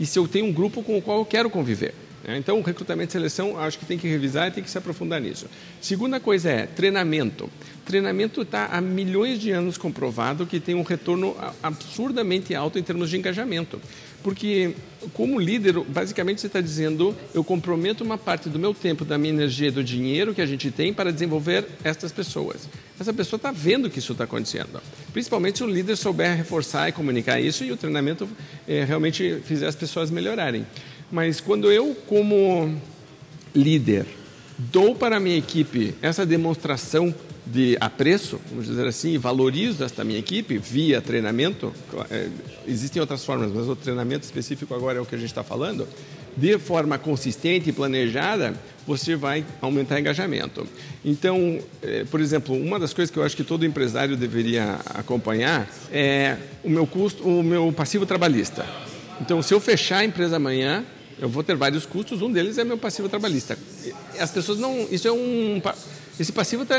e 0.00 0.06
se 0.06 0.18
eu 0.18 0.26
tenho 0.26 0.46
um 0.46 0.52
grupo 0.52 0.82
com 0.82 0.98
o 0.98 1.02
qual 1.02 1.18
eu 1.18 1.24
quero 1.24 1.48
conviver. 1.48 1.94
Né? 2.24 2.38
Então, 2.38 2.60
recrutamento 2.62 3.10
e 3.10 3.12
seleção, 3.12 3.58
acho 3.58 3.78
que 3.78 3.86
tem 3.86 3.98
que 3.98 4.08
revisar 4.08 4.48
e 4.48 4.50
tem 4.50 4.64
que 4.64 4.70
se 4.70 4.78
aprofundar 4.78 5.20
nisso. 5.20 5.46
Segunda 5.80 6.18
coisa 6.18 6.50
é 6.50 6.66
treinamento. 6.66 7.48
Treinamento 7.84 8.42
está 8.42 8.66
há 8.66 8.80
milhões 8.80 9.38
de 9.38 9.50
anos 9.50 9.76
comprovado 9.76 10.46
que 10.46 10.58
tem 10.58 10.74
um 10.74 10.82
retorno 10.82 11.36
absurdamente 11.62 12.54
alto 12.54 12.78
em 12.78 12.82
termos 12.82 13.10
de 13.10 13.18
engajamento. 13.18 13.80
Porque, 14.24 14.74
como 15.12 15.38
líder, 15.38 15.78
basicamente 15.80 16.40
você 16.40 16.46
está 16.46 16.58
dizendo: 16.62 17.14
eu 17.34 17.44
comprometo 17.44 18.02
uma 18.02 18.16
parte 18.16 18.48
do 18.48 18.58
meu 18.58 18.72
tempo, 18.72 19.04
da 19.04 19.18
minha 19.18 19.34
energia, 19.34 19.70
do 19.70 19.84
dinheiro 19.84 20.34
que 20.34 20.40
a 20.40 20.46
gente 20.46 20.70
tem 20.70 20.94
para 20.94 21.12
desenvolver 21.12 21.66
estas 21.84 22.10
pessoas. 22.10 22.66
Essa 22.98 23.12
pessoa 23.12 23.36
está 23.36 23.52
vendo 23.52 23.90
que 23.90 23.98
isso 23.98 24.12
está 24.12 24.24
acontecendo. 24.24 24.80
Principalmente 25.12 25.58
se 25.58 25.64
o 25.64 25.66
líder 25.66 25.96
souber 25.96 26.34
reforçar 26.34 26.88
e 26.88 26.92
comunicar 26.92 27.38
isso 27.38 27.64
e 27.64 27.70
o 27.70 27.76
treinamento 27.76 28.26
é, 28.66 28.82
realmente 28.82 29.42
fizer 29.44 29.66
as 29.66 29.76
pessoas 29.76 30.10
melhorarem. 30.10 30.66
Mas 31.12 31.38
quando 31.38 31.70
eu, 31.70 31.94
como 32.06 32.80
líder, 33.54 34.06
dou 34.56 34.94
para 34.94 35.18
a 35.18 35.20
minha 35.20 35.36
equipe 35.36 35.94
essa 36.00 36.24
demonstração 36.24 37.14
de 37.46 37.76
apreço, 37.80 38.40
vamos 38.48 38.66
dizer 38.66 38.86
assim, 38.86 39.18
valorizo 39.18 39.84
esta 39.84 40.02
minha 40.02 40.18
equipe 40.18 40.56
via 40.56 41.00
treinamento, 41.00 41.72
é, 42.10 42.28
existem 42.66 43.00
outras 43.00 43.24
formas, 43.24 43.52
mas 43.52 43.68
o 43.68 43.76
treinamento 43.76 44.24
específico 44.24 44.74
agora 44.74 44.98
é 44.98 45.00
o 45.00 45.04
que 45.04 45.14
a 45.14 45.18
gente 45.18 45.28
está 45.28 45.44
falando, 45.44 45.86
de 46.36 46.58
forma 46.58 46.98
consistente 46.98 47.70
e 47.70 47.72
planejada, 47.72 48.54
você 48.86 49.14
vai 49.14 49.44
aumentar 49.60 50.00
engajamento. 50.00 50.66
Então, 51.04 51.58
é, 51.82 52.04
por 52.04 52.20
exemplo, 52.20 52.56
uma 52.56 52.78
das 52.78 52.92
coisas 52.92 53.10
que 53.10 53.18
eu 53.18 53.22
acho 53.22 53.36
que 53.36 53.44
todo 53.44 53.64
empresário 53.64 54.16
deveria 54.16 54.80
acompanhar 54.86 55.68
é 55.92 56.36
o 56.62 56.70
meu 56.70 56.86
custo, 56.86 57.22
o 57.28 57.42
meu 57.42 57.72
passivo 57.72 58.04
trabalhista. 58.04 58.66
Então, 59.20 59.40
se 59.42 59.54
eu 59.54 59.60
fechar 59.60 59.98
a 59.98 60.04
empresa 60.04 60.36
amanhã, 60.36 60.84
eu 61.18 61.28
vou 61.28 61.42
ter 61.42 61.54
vários 61.54 61.86
custos, 61.86 62.20
um 62.20 62.30
deles 62.30 62.58
é 62.58 62.64
meu 62.64 62.76
passivo 62.76 63.08
trabalhista. 63.08 63.56
As 64.18 64.30
pessoas 64.30 64.58
não. 64.58 64.88
Isso 64.90 65.06
é 65.06 65.12
um. 65.12 65.62
Esse 66.18 66.30
passivo 66.30 66.62
está 66.62 66.76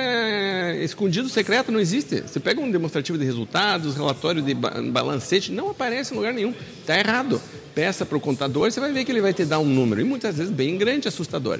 escondido, 0.81 1.27
secreto, 1.27 1.69
não 1.69 1.79
existe. 1.79 2.21
Você 2.21 2.39
pega 2.39 2.61
um 2.61 2.71
demonstrativo 2.71 3.17
de 3.17 3.25
resultados, 3.25 3.95
relatório 3.95 4.41
de 4.41 4.53
balancete, 4.53 5.51
não 5.51 5.71
aparece 5.71 6.13
em 6.13 6.17
lugar 6.17 6.33
nenhum. 6.33 6.53
Está 6.79 6.97
errado. 6.97 7.41
Peça 7.73 8.05
para 8.05 8.17
o 8.17 8.21
contador, 8.21 8.71
você 8.71 8.79
vai 8.79 8.93
ver 8.93 9.03
que 9.03 9.11
ele 9.11 9.19
vai 9.19 9.33
te 9.33 9.43
dar 9.43 9.59
um 9.59 9.65
número, 9.65 9.99
e 9.99 10.05
muitas 10.05 10.37
vezes 10.37 10.53
bem 10.53 10.77
grande, 10.77 11.09
assustador. 11.09 11.59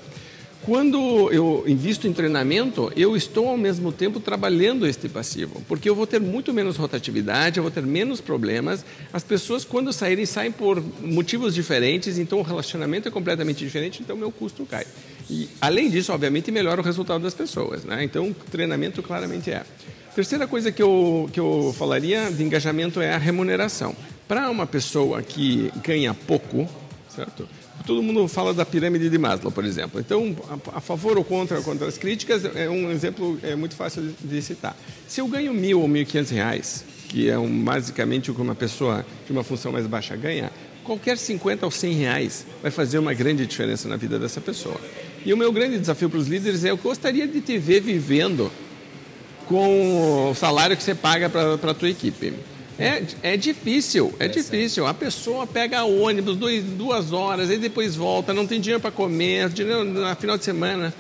Quando 0.62 1.30
eu 1.32 1.66
invisto 1.68 2.08
em 2.08 2.14
treinamento, 2.14 2.92
eu 2.96 3.16
estou 3.16 3.50
ao 3.50 3.58
mesmo 3.58 3.92
tempo 3.92 4.22
trabalhando 4.22 4.88
este 4.88 5.10
passivo, 5.10 5.62
porque 5.68 5.90
eu 5.90 5.94
vou 5.94 6.08
ter 6.08 6.20
muito 6.20 6.54
menos 6.54 6.78
rotatividade, 6.78 7.58
eu 7.58 7.64
vou 7.64 7.72
ter 7.72 7.84
menos 7.84 8.22
problemas. 8.22 8.86
As 9.12 9.22
pessoas, 9.22 9.66
quando 9.66 9.92
saírem, 9.92 10.26
saem 10.26 10.52
por 10.52 10.82
motivos 11.04 11.54
diferentes, 11.54 12.18
então 12.18 12.40
o 12.40 12.42
relacionamento 12.42 13.10
é 13.10 13.12
completamente 13.12 13.60
diferente, 13.60 14.02
então 14.02 14.16
meu 14.16 14.32
custo 14.32 14.66
cai. 14.66 14.88
E, 15.30 15.50
além 15.60 15.90
disso, 15.90 16.14
obviamente, 16.14 16.52
melhora 16.52 16.82
o 16.82 16.84
resultado 16.84 17.22
das 17.22 17.34
pessoas. 17.34 17.84
Né? 17.84 18.04
Então, 18.04 18.34
treinamento 18.52 19.02
claramente 19.02 19.52
é. 19.52 19.64
Terceira 20.14 20.48
coisa 20.48 20.72
que 20.72 20.82
eu, 20.82 21.30
que 21.34 21.40
eu 21.40 21.74
falaria 21.78 22.32
de 22.32 22.44
engajamento 22.44 23.02
é 23.02 23.14
a 23.14 23.18
remuneração. 23.18 23.96
Para 24.28 24.50
uma 24.50 24.66
pessoa 24.66 25.22
que 25.22 25.72
ganha 25.84 26.14
pouco, 26.14 26.70
certo? 27.14 27.48
todo 27.86 28.02
mundo 28.02 28.28
fala 28.28 28.54
da 28.54 28.66
pirâmide 28.66 29.10
de 29.10 29.18
Maslow, 29.18 29.52
por 29.52 29.64
exemplo. 29.64 30.00
Então, 30.00 30.36
a, 30.50 30.78
a 30.78 30.82
favor 30.82 31.18
ou 31.18 31.24
contra, 31.24 31.62
contra 31.62 31.88
as 31.88 31.98
críticas, 31.98 32.44
é 32.56 32.70
um 32.70 32.92
exemplo 32.92 33.40
é 33.44 33.56
muito 33.56 33.76
fácil 33.76 34.02
de, 34.02 34.28
de 34.28 34.42
citar. 34.42 34.76
Se 35.08 35.22
eu 35.22 35.28
ganho 35.28 35.54
mil 35.54 35.82
ou 35.82 35.88
mil 35.88 36.02
e 36.02 36.06
quinhentos 36.06 36.32
reais, 36.32 36.84
que 37.08 37.30
é 37.30 37.38
um, 37.38 37.64
basicamente 37.64 38.32
o 38.32 38.34
que 38.34 38.42
uma 38.42 38.56
pessoa 38.56 39.06
de 39.26 39.32
uma 39.32 39.44
função 39.44 39.72
mais 39.72 39.86
baixa 39.86 40.16
ganha, 40.16 40.52
qualquer 40.84 41.18
50 41.18 41.66
ou 41.66 41.72
100 41.72 41.94
reais 41.94 42.46
vai 42.62 42.72
fazer 42.72 43.00
uma 43.00 43.14
grande 43.14 43.46
diferença 43.46 43.88
na 43.88 43.96
vida 43.96 44.18
dessa 44.18 44.42
pessoa. 44.42 44.80
E 45.26 45.34
o 45.34 45.38
meu 45.38 45.52
grande 45.52 45.80
desafio 45.80 46.10
para 46.10 46.20
os 46.20 46.28
líderes 46.28 46.64
é 46.64 46.70
eu 46.70 46.78
gostaria 46.78 47.28
de 47.28 47.42
te 47.42 47.58
ver 47.58 47.82
vivendo 47.82 48.52
com 49.48 50.30
o 50.30 50.36
salário 50.36 50.78
que 50.78 50.84
você 50.84 50.94
paga 50.94 51.30
para 51.30 51.72
a 51.72 51.74
tua 51.74 51.90
equipe. 51.90 52.34
É, 52.78 53.02
é 53.24 53.38
difícil, 53.38 54.14
é, 54.20 54.26
é 54.26 54.28
difícil. 54.28 54.86
A 54.86 54.94
pessoa 54.94 55.48
pega 55.48 55.84
ônibus 55.84 56.36
dois, 56.38 56.64
duas 56.64 57.12
horas, 57.12 57.50
e 57.50 57.58
depois 57.58 57.96
volta, 57.96 58.34
não 58.34 58.46
tem 58.46 58.60
dinheiro 58.60 58.82
para 58.82 58.92
comer, 58.92 59.50
dinheiro 59.50 59.84
no 59.84 60.16
final 60.16 60.38
de 60.38 60.44
semana. 60.44 60.94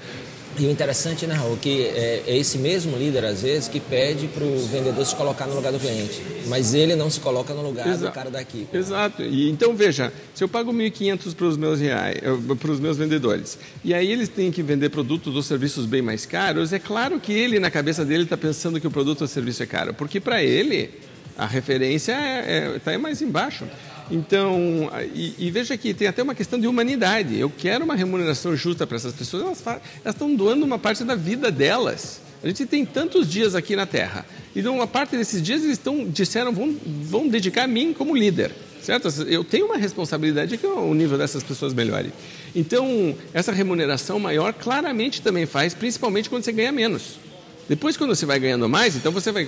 E 0.57 0.65
o 0.65 0.71
interessante, 0.71 1.27
né, 1.27 1.35
Raul, 1.35 1.57
que 1.57 1.83
é, 1.83 2.23
é 2.27 2.37
esse 2.37 2.57
mesmo 2.57 2.97
líder, 2.97 3.25
às 3.25 3.41
vezes, 3.41 3.67
que 3.67 3.79
pede 3.79 4.27
para 4.27 4.43
o 4.43 4.65
vendedor 4.67 5.05
se 5.05 5.15
colocar 5.15 5.45
no 5.47 5.55
lugar 5.55 5.71
do 5.71 5.79
cliente. 5.79 6.21
Mas 6.47 6.73
ele 6.73 6.95
não 6.95 7.09
se 7.09 7.19
coloca 7.19 7.53
no 7.53 7.61
lugar 7.61 7.87
Exato. 7.87 8.05
do 8.05 8.11
cara 8.11 8.29
da 8.29 8.41
equipe. 8.41 8.75
Exato. 8.75 9.21
E, 9.21 9.49
então, 9.49 9.75
veja, 9.75 10.13
se 10.33 10.43
eu 10.43 10.47
pago 10.47 10.71
1.500 10.71 11.35
para 11.35 11.45
os 11.45 11.57
meus 11.57 11.79
reais, 11.79 12.19
para 12.59 12.71
os 12.71 12.79
meus 12.79 12.95
vendedores, 12.95 13.57
e 13.83 13.93
aí 13.93 14.09
eles 14.11 14.29
têm 14.29 14.49
que 14.49 14.63
vender 14.63 14.89
produtos 14.89 15.35
ou 15.35 15.41
serviços 15.41 15.85
bem 15.85 16.01
mais 16.01 16.25
caros, 16.25 16.71
é 16.71 16.79
claro 16.79 17.19
que 17.19 17.33
ele, 17.33 17.59
na 17.59 17.69
cabeça 17.69 18.05
dele, 18.05 18.23
está 18.23 18.37
pensando 18.37 18.79
que 18.79 18.87
o 18.87 18.91
produto 18.91 19.21
ou 19.21 19.27
serviço 19.27 19.61
é 19.61 19.65
caro. 19.65 19.93
Porque 19.93 20.21
para 20.21 20.41
ele, 20.41 20.89
a 21.37 21.45
referência 21.45 22.13
está 22.13 22.49
é, 22.49 22.75
é, 22.75 22.79
tá 22.79 22.97
mais 22.97 23.21
embaixo. 23.21 23.65
Então, 24.09 24.89
e, 25.13 25.33
e, 25.39 25.51
veja 25.51 25.75
que 25.77 25.93
tem 25.93 26.07
até 26.07 26.21
uma 26.21 26.35
questão 26.35 26.59
de 26.59 26.67
humanidade. 26.67 27.39
Eu 27.39 27.49
quero 27.49 27.83
uma 27.83 27.95
remuneração 27.95 28.55
justa 28.55 28.85
para 28.85 28.97
essas 28.97 29.13
pessoas. 29.13 29.43
Elas, 29.43 29.81
estão 30.05 30.35
doando 30.35 30.65
uma 30.65 30.77
parte 30.77 31.03
da 31.03 31.15
vida 31.15 31.51
delas. 31.51 32.21
A 32.43 32.47
gente 32.47 32.65
tem 32.65 32.85
tantos 32.85 33.27
dias 33.29 33.55
aqui 33.55 33.75
na 33.75 33.85
Terra. 33.85 34.25
Então, 34.55 34.75
uma 34.75 34.85
parte 34.85 35.17
desses 35.17 35.41
dias 35.41 35.63
eles 35.63 35.77
estão, 35.77 36.07
disseram, 36.07 36.53
vão, 36.53 36.75
vão 36.85 37.27
dedicar 37.27 37.63
a 37.63 37.67
mim 37.67 37.93
como 37.93 38.15
líder. 38.15 38.51
Certo? 38.81 39.07
Eu 39.27 39.43
tenho 39.43 39.65
uma 39.65 39.77
responsabilidade 39.77 40.55
que 40.57 40.67
o 40.67 40.93
nível 40.93 41.17
dessas 41.17 41.41
pessoas 41.41 41.73
melhore. 41.73 42.13
Então, 42.55 43.15
essa 43.33 43.51
remuneração 43.51 44.19
maior 44.19 44.53
claramente 44.53 45.23
também 45.23 45.47
faz, 45.47 45.73
principalmente 45.73 46.29
quando 46.29 46.43
você 46.43 46.51
ganha 46.51 46.71
menos. 46.71 47.17
Depois, 47.67 47.97
quando 47.97 48.15
você 48.15 48.25
vai 48.25 48.39
ganhando 48.39 48.69
mais, 48.69 48.95
então 48.95 49.11
você 49.11 49.31
vai 49.31 49.47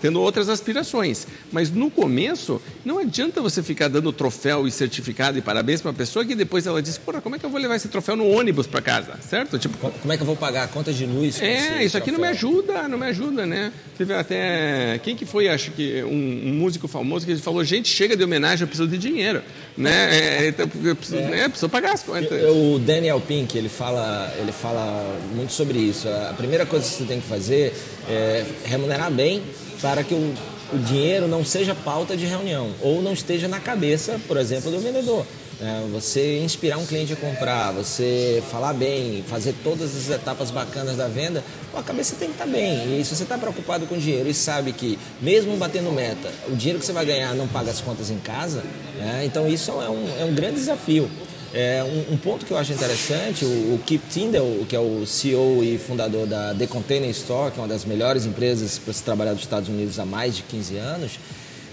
tendo 0.00 0.20
outras 0.20 0.48
aspirações. 0.48 1.26
Mas 1.52 1.70
no 1.70 1.90
começo, 1.90 2.60
não 2.84 2.98
adianta 2.98 3.42
você 3.42 3.62
ficar 3.62 3.88
dando 3.88 4.12
troféu 4.12 4.66
e 4.66 4.70
certificado 4.70 5.36
e 5.38 5.42
parabéns 5.42 5.82
para 5.82 5.90
uma 5.90 5.96
pessoa 5.96 6.24
que 6.24 6.34
depois 6.34 6.66
ela 6.66 6.80
diz: 6.80 6.96
Porra, 6.96 7.20
como 7.20 7.36
é 7.36 7.38
que 7.38 7.44
eu 7.44 7.50
vou 7.50 7.60
levar 7.60 7.76
esse 7.76 7.88
troféu 7.88 8.16
no 8.16 8.26
ônibus 8.26 8.66
para 8.66 8.80
casa? 8.80 9.18
Certo? 9.20 9.58
Tipo, 9.58 9.76
como 9.90 10.12
é 10.12 10.16
que 10.16 10.22
eu 10.22 10.26
vou 10.26 10.36
pagar 10.36 10.64
a 10.64 10.68
conta 10.68 10.92
de 10.92 11.04
luz? 11.04 11.40
É, 11.40 11.84
isso 11.84 11.96
aqui 11.96 12.06
troféu? 12.06 12.12
não 12.12 12.20
me 12.20 12.26
ajuda, 12.28 12.88
não 12.88 12.98
me 12.98 13.06
ajuda, 13.06 13.46
né? 13.46 13.72
Teve 13.98 14.14
até. 14.14 14.98
Quem 15.02 15.14
que 15.14 15.26
foi, 15.26 15.48
acho 15.48 15.72
que 15.72 16.02
um, 16.02 16.48
um 16.48 16.54
músico 16.54 16.88
famoso 16.88 17.26
que 17.26 17.36
falou: 17.36 17.62
gente, 17.62 17.88
chega 17.88 18.16
de 18.16 18.24
homenagem, 18.24 18.62
eu 18.62 18.68
preciso 18.68 18.88
de 18.88 18.96
dinheiro. 18.96 19.42
Né? 19.76 19.90
É, 20.16 20.48
então, 20.48 20.68
eu 20.82 20.96
preciso, 20.96 21.18
é. 21.18 21.28
Né? 21.28 21.48
preciso 21.48 21.68
pagar 21.68 21.92
as 21.92 22.02
contas. 22.02 22.30
O 22.50 22.78
Daniel 22.78 23.20
Pink, 23.20 23.56
ele 23.56 23.68
fala, 23.68 24.32
ele 24.38 24.52
fala 24.52 25.18
muito 25.34 25.52
sobre 25.52 25.78
isso. 25.78 26.08
A 26.08 26.34
primeira 26.34 26.66
coisa 26.66 26.84
que 26.84 26.96
você 26.96 27.04
tem 27.10 27.20
que 27.20 27.26
fazer 27.26 27.74
é 28.08 28.44
remunerar 28.64 29.10
bem 29.10 29.42
para 29.80 30.02
que 30.02 30.14
o 30.14 30.34
o 30.72 30.78
dinheiro 30.78 31.26
não 31.26 31.44
seja 31.44 31.74
pauta 31.74 32.16
de 32.16 32.24
reunião 32.26 32.70
ou 32.80 33.02
não 33.02 33.12
esteja 33.12 33.48
na 33.48 33.58
cabeça, 33.58 34.20
por 34.26 34.36
exemplo, 34.36 34.70
do 34.70 34.78
vendedor. 34.78 35.26
É, 35.60 35.82
você 35.92 36.38
inspirar 36.38 36.78
um 36.78 36.86
cliente 36.86 37.12
a 37.12 37.16
comprar, 37.16 37.70
você 37.72 38.42
falar 38.50 38.72
bem, 38.72 39.22
fazer 39.28 39.54
todas 39.62 39.94
as 39.94 40.08
etapas 40.08 40.50
bacanas 40.50 40.96
da 40.96 41.06
venda, 41.06 41.44
pô, 41.70 41.78
a 41.78 41.82
cabeça 41.82 42.16
tem 42.18 42.28
que 42.28 42.34
estar 42.34 42.46
tá 42.46 42.50
bem. 42.50 42.98
E 42.98 43.04
se 43.04 43.14
você 43.14 43.24
está 43.24 43.36
preocupado 43.36 43.86
com 43.86 43.98
dinheiro 43.98 44.28
e 44.28 44.32
sabe 44.32 44.72
que, 44.72 44.98
mesmo 45.20 45.54
batendo 45.58 45.92
meta, 45.92 46.32
o 46.48 46.56
dinheiro 46.56 46.78
que 46.78 46.86
você 46.86 46.92
vai 46.92 47.04
ganhar 47.04 47.34
não 47.34 47.46
paga 47.46 47.70
as 47.70 47.80
contas 47.80 48.10
em 48.10 48.18
casa, 48.18 48.62
né? 48.96 49.24
então 49.26 49.46
isso 49.46 49.70
é 49.70 49.90
um, 49.90 50.20
é 50.20 50.24
um 50.24 50.34
grande 50.34 50.54
desafio. 50.54 51.10
É, 51.52 51.82
um, 51.82 52.14
um, 52.14 52.16
ponto 52.16 52.46
que 52.46 52.52
eu 52.52 52.58
acho 52.58 52.72
interessante, 52.72 53.44
o, 53.44 53.74
o 53.74 53.80
Kip 53.84 54.06
Tindall, 54.08 54.64
que 54.68 54.76
é 54.76 54.78
o 54.78 55.04
CEO 55.04 55.64
e 55.64 55.78
fundador 55.78 56.26
da 56.26 56.54
The 56.54 56.68
Container 56.68 57.10
Store, 57.10 57.50
que 57.50 57.58
é 57.58 57.62
uma 57.62 57.68
das 57.68 57.84
melhores 57.84 58.24
empresas 58.24 58.78
para 58.78 58.92
se 58.92 59.02
trabalhar 59.02 59.32
nos 59.32 59.40
Estados 59.40 59.68
Unidos 59.68 59.98
há 59.98 60.06
mais 60.06 60.36
de 60.36 60.42
15 60.44 60.76
anos, 60.76 61.18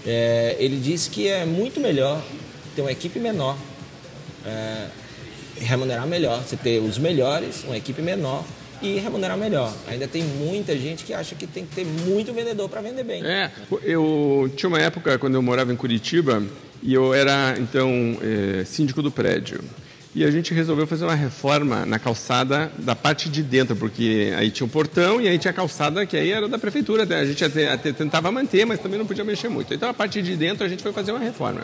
é, 0.04 0.56
ele 0.58 0.80
disse 0.80 1.08
que 1.08 1.28
é 1.28 1.44
muito 1.44 1.78
melhor 1.80 2.20
ter 2.74 2.82
uma 2.82 2.90
equipe 2.90 3.20
menor, 3.20 3.56
é, 4.44 4.86
remunerar 5.60 6.06
melhor, 6.08 6.42
você 6.42 6.56
ter 6.56 6.80
os 6.80 6.98
melhores, 6.98 7.62
uma 7.62 7.76
equipe 7.76 8.02
menor 8.02 8.44
e 8.80 8.98
remunerar 8.98 9.36
melhor. 9.36 9.72
Ainda 9.86 10.06
tem 10.06 10.22
muita 10.22 10.76
gente 10.76 11.04
que 11.04 11.12
acha 11.12 11.34
que 11.34 11.46
tem 11.46 11.64
que 11.64 11.74
ter 11.74 11.84
muito 11.84 12.32
vendedor 12.32 12.68
para 12.68 12.80
vender 12.80 13.04
bem. 13.04 13.24
É, 13.24 13.50
eu 13.82 14.50
tinha 14.56 14.68
uma 14.68 14.80
época 14.80 15.18
quando 15.18 15.34
eu 15.34 15.42
morava 15.42 15.72
em 15.72 15.76
Curitiba 15.76 16.42
e 16.82 16.94
eu 16.94 17.12
era, 17.12 17.56
então, 17.58 18.18
é, 18.22 18.64
síndico 18.64 19.02
do 19.02 19.10
prédio. 19.10 19.60
E 20.14 20.24
a 20.24 20.30
gente 20.30 20.54
resolveu 20.54 20.86
fazer 20.86 21.04
uma 21.04 21.14
reforma 21.14 21.84
na 21.84 21.98
calçada 21.98 22.72
da 22.78 22.96
parte 22.96 23.28
de 23.28 23.42
dentro, 23.42 23.76
porque 23.76 24.32
aí 24.36 24.50
tinha 24.50 24.66
um 24.66 24.68
portão 24.68 25.20
e 25.20 25.28
aí 25.28 25.38
tinha 25.38 25.50
a 25.50 25.54
calçada 25.54 26.04
que 26.06 26.16
aí 26.16 26.32
era 26.32 26.48
da 26.48 26.58
prefeitura. 26.58 27.02
A 27.02 27.24
gente 27.24 27.44
até, 27.44 27.70
até 27.70 27.92
tentava 27.92 28.32
manter, 28.32 28.64
mas 28.64 28.80
também 28.80 28.98
não 28.98 29.06
podia 29.06 29.22
mexer 29.22 29.48
muito. 29.48 29.72
Então 29.74 29.88
a 29.88 29.94
parte 29.94 30.22
de 30.22 30.34
dentro 30.34 30.64
a 30.64 30.68
gente 30.68 30.82
foi 30.82 30.92
fazer 30.92 31.12
uma 31.12 31.20
reforma. 31.20 31.62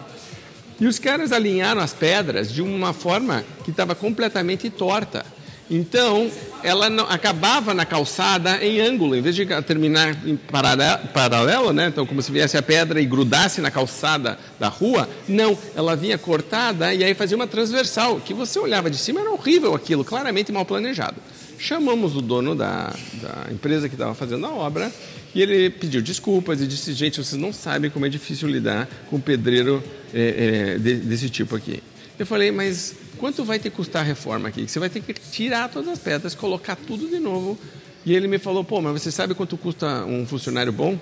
E 0.79 0.87
os 0.87 0.99
caras 0.99 1.33
alinharam 1.33 1.81
as 1.81 1.93
pedras 1.93 2.53
de 2.53 2.61
uma 2.61 2.93
forma 2.93 3.45
que 3.65 3.71
estava 3.71 3.95
completamente 3.95 4.69
torta. 4.69 5.25
Então, 5.71 6.31
ela 6.63 6.91
não, 6.91 7.05
acabava 7.05 7.73
na 7.73 7.87
calçada 7.87 8.63
em 8.63 8.81
ângulo, 8.81 9.17
em 9.17 9.23
vez 9.23 9.35
de 9.35 9.47
terminar 9.63 10.17
em 10.27 10.37
paralelo, 10.37 11.73
né? 11.73 11.89
então 11.89 12.05
como 12.05 12.21
se 12.21 12.31
viesse 12.31 12.57
a 12.57 12.63
pedra 12.63 13.01
e 13.01 13.07
grudasse 13.07 13.63
na 13.63 13.71
calçada 13.71 14.39
da 14.61 14.69
rua, 14.69 15.09
não, 15.27 15.57
ela 15.75 15.97
vinha 15.97 16.19
cortada 16.19 16.93
e 16.93 17.03
aí 17.03 17.15
fazia 17.15 17.37
uma 17.37 17.47
transversal, 17.47 18.21
que 18.21 18.35
você 18.35 18.59
olhava 18.59 18.91
de 18.91 18.99
cima, 18.99 19.21
era 19.21 19.31
horrível 19.31 19.75
aquilo, 19.75 20.05
claramente 20.05 20.53
mal 20.53 20.67
planejado. 20.67 21.17
Chamamos 21.59 22.15
o 22.15 22.21
dono 22.21 22.55
da, 22.55 22.95
da 23.23 23.51
empresa 23.51 23.89
que 23.89 23.95
estava 23.95 24.15
fazendo 24.15 24.45
a 24.45 24.51
obra 24.51 24.93
e 25.35 25.41
ele 25.41 25.71
pediu 25.71 26.03
desculpas 26.03 26.61
e 26.61 26.67
disse, 26.67 26.93
gente, 26.93 27.23
vocês 27.23 27.41
não 27.41 27.53
sabem 27.53 27.91
como 27.91 28.05
é 28.05 28.09
difícil 28.09 28.49
lidar 28.49 28.87
com 29.09 29.19
pedreiro 29.19 29.83
é, 30.13 30.77
é, 30.77 30.79
desse 30.79 31.31
tipo 31.31 31.57
aqui. 31.57 31.83
Eu 32.19 32.27
falei, 32.27 32.53
mas 32.53 32.95
quanto 33.19 33.45
vai 33.45 33.59
ter 33.59 33.71
que 33.71 33.77
custar 33.77 34.03
a 34.03 34.05
reforma 34.05 34.49
aqui? 34.49 34.69
Você 34.69 34.79
vai 34.79 34.89
ter 34.89 35.01
que 35.01 35.15
tirar 35.15 35.69
todas 35.69 35.89
as 35.89 35.99
pedras, 35.99 36.35
colocar 36.35 36.77
tudo 36.77 37.09
de 37.09 37.19
novo. 37.19 37.59
E 38.05 38.15
ele 38.15 38.29
me 38.29 38.39
falou, 38.39 38.63
pô, 38.63 38.81
mas 38.81 39.03
você 39.03 39.11
sabe 39.11 39.35
quanto 39.35 39.57
custa 39.57 40.05
um 40.05 40.27
funcionário 40.27 40.73
bom? 40.73 40.99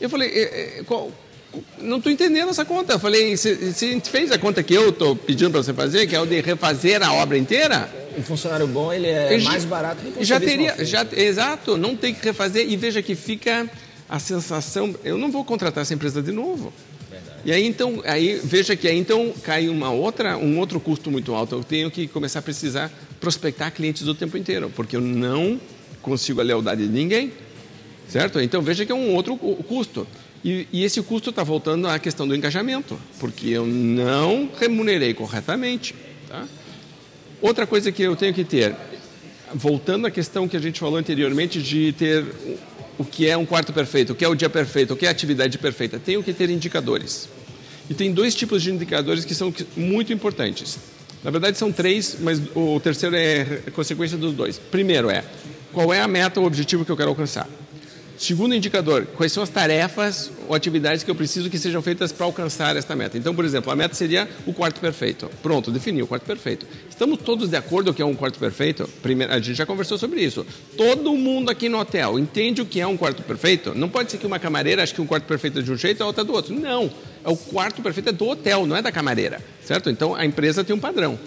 Eu 0.00 0.08
falei, 0.08 0.28
é, 0.28 0.78
é, 0.78 0.82
qual, 0.84 1.10
não 1.78 1.98
estou 1.98 2.12
entendendo 2.12 2.50
essa 2.50 2.64
conta. 2.64 2.94
Eu 2.94 2.98
falei, 2.98 3.36
você 3.36 4.00
fez 4.04 4.30
a 4.30 4.38
conta 4.38 4.62
que 4.62 4.74
eu 4.74 4.90
estou 4.90 5.16
pedindo 5.16 5.50
para 5.50 5.62
você 5.62 5.72
fazer, 5.72 6.06
que 6.06 6.14
é 6.14 6.20
o 6.20 6.26
de 6.26 6.40
refazer 6.40 7.02
a 7.02 7.12
obra 7.14 7.36
inteira? 7.36 7.90
O 8.16 8.22
funcionário 8.22 8.66
bom, 8.66 8.92
ele 8.92 9.08
é 9.08 9.38
mais 9.38 9.64
barato 9.64 10.02
do 10.02 10.12
que 10.12 10.20
o 10.20 10.24
já 10.24 10.38
teria, 10.40 10.84
já 10.84 11.06
Exato, 11.12 11.76
não 11.76 11.96
tem 11.96 12.14
que 12.14 12.24
refazer. 12.24 12.68
E 12.68 12.76
veja 12.76 13.02
que 13.02 13.14
fica 13.14 13.68
a 14.08 14.18
sensação, 14.18 14.94
eu 15.02 15.18
não 15.18 15.30
vou 15.30 15.44
contratar 15.44 15.82
essa 15.82 15.94
empresa 15.94 16.22
de 16.22 16.32
novo. 16.32 16.72
E 17.44 17.52
aí 17.52 17.64
então, 17.64 18.02
aí 18.04 18.40
veja 18.42 18.74
que 18.74 18.88
aí 18.88 18.98
então 18.98 19.32
cai 19.42 19.68
uma 19.68 19.90
outra, 19.90 20.36
um 20.36 20.58
outro 20.58 20.80
custo 20.80 21.10
muito 21.10 21.34
alto. 21.34 21.54
Eu 21.54 21.64
tenho 21.64 21.90
que 21.90 22.08
começar 22.08 22.40
a 22.40 22.42
precisar 22.42 22.90
prospectar 23.20 23.72
clientes 23.72 24.06
o 24.06 24.14
tempo 24.14 24.36
inteiro, 24.36 24.70
porque 24.74 24.96
eu 24.96 25.00
não 25.00 25.60
consigo 26.02 26.40
a 26.40 26.44
lealdade 26.44 26.86
de 26.86 26.92
ninguém, 26.92 27.32
certo? 28.08 28.40
Então 28.40 28.62
veja 28.62 28.84
que 28.84 28.92
é 28.92 28.94
um 28.94 29.14
outro 29.14 29.36
custo. 29.36 30.06
E, 30.44 30.68
e 30.72 30.84
esse 30.84 31.02
custo 31.02 31.30
está 31.30 31.42
voltando 31.42 31.88
à 31.88 31.98
questão 31.98 32.26
do 32.26 32.34
engajamento, 32.34 32.98
porque 33.18 33.48
eu 33.48 33.66
não 33.66 34.48
remunerei 34.58 35.14
corretamente. 35.14 35.94
Tá? 36.28 36.46
Outra 37.42 37.66
coisa 37.66 37.90
que 37.90 38.02
eu 38.02 38.14
tenho 38.14 38.32
que 38.32 38.44
ter, 38.44 38.74
voltando 39.54 40.06
à 40.06 40.10
questão 40.10 40.48
que 40.48 40.56
a 40.56 40.60
gente 40.60 40.80
falou 40.80 40.98
anteriormente 40.98 41.60
de 41.60 41.92
ter 41.92 42.24
o 42.98 43.04
que 43.04 43.28
é 43.28 43.36
um 43.36 43.44
quarto 43.44 43.72
perfeito, 43.72 44.12
o 44.12 44.16
que 44.16 44.24
é 44.24 44.28
o 44.28 44.34
dia 44.34 44.48
perfeito, 44.48 44.94
o 44.94 44.96
que 44.96 45.04
é 45.04 45.08
a 45.08 45.12
atividade 45.12 45.58
perfeita, 45.58 45.98
tenho 45.98 46.22
que 46.22 46.32
ter 46.32 46.50
indicadores. 46.50 47.28
E 47.88 47.94
tem 47.94 48.12
dois 48.12 48.34
tipos 48.34 48.62
de 48.62 48.70
indicadores 48.70 49.24
que 49.24 49.34
são 49.34 49.52
muito 49.76 50.12
importantes. 50.12 50.78
Na 51.22 51.30
verdade, 51.30 51.58
são 51.58 51.72
três, 51.72 52.16
mas 52.20 52.40
o 52.54 52.78
terceiro 52.80 53.16
é 53.16 53.44
consequência 53.72 54.16
dos 54.16 54.32
dois. 54.32 54.58
Primeiro 54.58 55.10
é 55.10 55.24
qual 55.72 55.92
é 55.92 56.00
a 56.00 56.08
meta 56.08 56.40
ou 56.40 56.46
objetivo 56.46 56.84
que 56.84 56.90
eu 56.90 56.96
quero 56.96 57.10
alcançar. 57.10 57.48
Segundo 58.18 58.54
indicador, 58.54 59.06
quais 59.14 59.30
são 59.30 59.42
as 59.42 59.50
tarefas 59.50 60.30
ou 60.48 60.54
atividades 60.54 61.02
que 61.02 61.10
eu 61.10 61.14
preciso 61.14 61.50
que 61.50 61.58
sejam 61.58 61.82
feitas 61.82 62.12
para 62.12 62.24
alcançar 62.24 62.74
esta 62.74 62.96
meta? 62.96 63.18
Então, 63.18 63.34
por 63.34 63.44
exemplo, 63.44 63.70
a 63.70 63.76
meta 63.76 63.94
seria 63.94 64.26
o 64.46 64.54
quarto 64.54 64.80
perfeito. 64.80 65.30
Pronto, 65.42 65.70
defini 65.70 66.02
o 66.02 66.06
quarto 66.06 66.24
perfeito. 66.24 66.66
Estamos 66.88 67.18
todos 67.18 67.50
de 67.50 67.56
acordo 67.56 67.92
que 67.92 68.00
é 68.00 68.04
um 68.04 68.14
quarto 68.14 68.38
perfeito? 68.38 68.88
Primeiro, 69.02 69.34
a 69.34 69.38
gente 69.38 69.54
já 69.54 69.66
conversou 69.66 69.98
sobre 69.98 70.22
isso. 70.22 70.46
Todo 70.78 71.14
mundo 71.14 71.50
aqui 71.50 71.68
no 71.68 71.78
hotel 71.78 72.18
entende 72.18 72.62
o 72.62 72.66
que 72.66 72.80
é 72.80 72.86
um 72.86 72.96
quarto 72.96 73.22
perfeito? 73.22 73.74
Não 73.74 73.88
pode 73.88 74.10
ser 74.10 74.16
que 74.16 74.26
uma 74.26 74.38
camareira 74.38 74.82
ache 74.82 74.94
que 74.94 75.00
um 75.02 75.06
quarto 75.06 75.24
perfeito 75.24 75.58
é 75.58 75.62
de 75.62 75.70
um 75.70 75.76
jeito 75.76 76.00
e 76.00 76.02
a 76.02 76.06
outra 76.06 76.24
do 76.24 76.32
outro. 76.32 76.54
Não. 76.54 76.90
É 77.22 77.28
o 77.28 77.36
quarto 77.36 77.82
perfeito 77.82 78.08
é 78.08 78.12
do 78.12 78.28
hotel, 78.28 78.64
não 78.64 78.76
é 78.76 78.80
da 78.80 78.90
camareira. 78.90 79.44
Certo? 79.62 79.90
Então, 79.90 80.14
a 80.14 80.24
empresa 80.24 80.64
tem 80.64 80.74
um 80.74 80.80
padrão. 80.80 81.18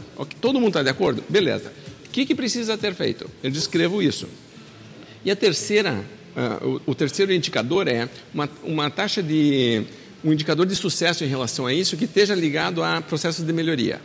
Todo 0.41 0.55
mundo 0.55 0.69
está 0.69 0.81
de 0.81 0.89
acordo? 0.89 1.23
Beleza. 1.29 1.71
O 2.07 2.09
que, 2.09 2.25
que 2.25 2.33
precisa 2.33 2.75
ter 2.75 2.95
feito? 2.95 3.29
Eu 3.43 3.51
descrevo 3.51 4.01
isso. 4.01 4.27
E 5.23 5.29
a 5.29 5.35
terceira 5.35 6.03
Uh, 6.39 6.81
o, 6.85 6.91
o, 6.91 6.95
terceiro 6.95 7.33
indicador 7.33 7.85
é 7.89 8.07
uma, 8.33 8.49
uma 8.63 8.89
taxa 8.89 9.21
de 9.21 9.83
um 10.23 10.31
indicador 10.31 10.65
de 10.65 10.73
sucesso 10.73 11.25
em 11.25 11.27
relação 11.27 11.65
a 11.65 11.73
isso 11.73 11.97
que 11.97 12.05
esteja 12.05 12.33
ligado 12.33 12.81
a 12.81 13.01
processos 13.01 13.45
de 13.45 13.51
melhoria. 13.51 13.99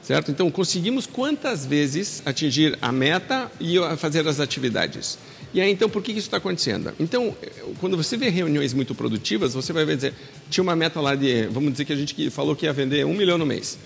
Certo? 0.00 0.30
Então, 0.30 0.48
conseguimos 0.48 1.04
quantas 1.04 1.66
vezes 1.66 2.22
atingir 2.24 2.78
a 2.80 2.92
meta 2.92 3.50
e 3.60 3.74
fazer 3.96 4.26
as 4.28 4.38
atividades. 4.38 5.18
E 5.52 5.60
aí, 5.60 5.68
então, 5.72 5.90
por 5.90 6.00
que 6.00 6.12
isso 6.12 6.20
está 6.20 6.36
acontecendo? 6.36 6.92
Então, 7.00 7.34
quando 7.80 7.96
você 7.96 8.16
vê 8.16 8.28
reuniões 8.28 8.72
muito 8.72 8.94
produtivas, 8.94 9.52
você 9.52 9.72
vai 9.72 9.84
ver 9.84 9.96
dizer, 9.96 10.14
tinha 10.48 10.62
uma 10.62 10.76
meta 10.76 11.00
lá 11.00 11.16
de, 11.16 11.48
vamos 11.48 11.72
dizer 11.72 11.84
que 11.84 11.92
a 11.92 11.96
gente 11.96 12.30
falou 12.30 12.54
que 12.54 12.66
ia 12.66 12.72
vender 12.72 13.04
um 13.04 13.14
milhão 13.14 13.36
no 13.36 13.46
mês. 13.46 13.76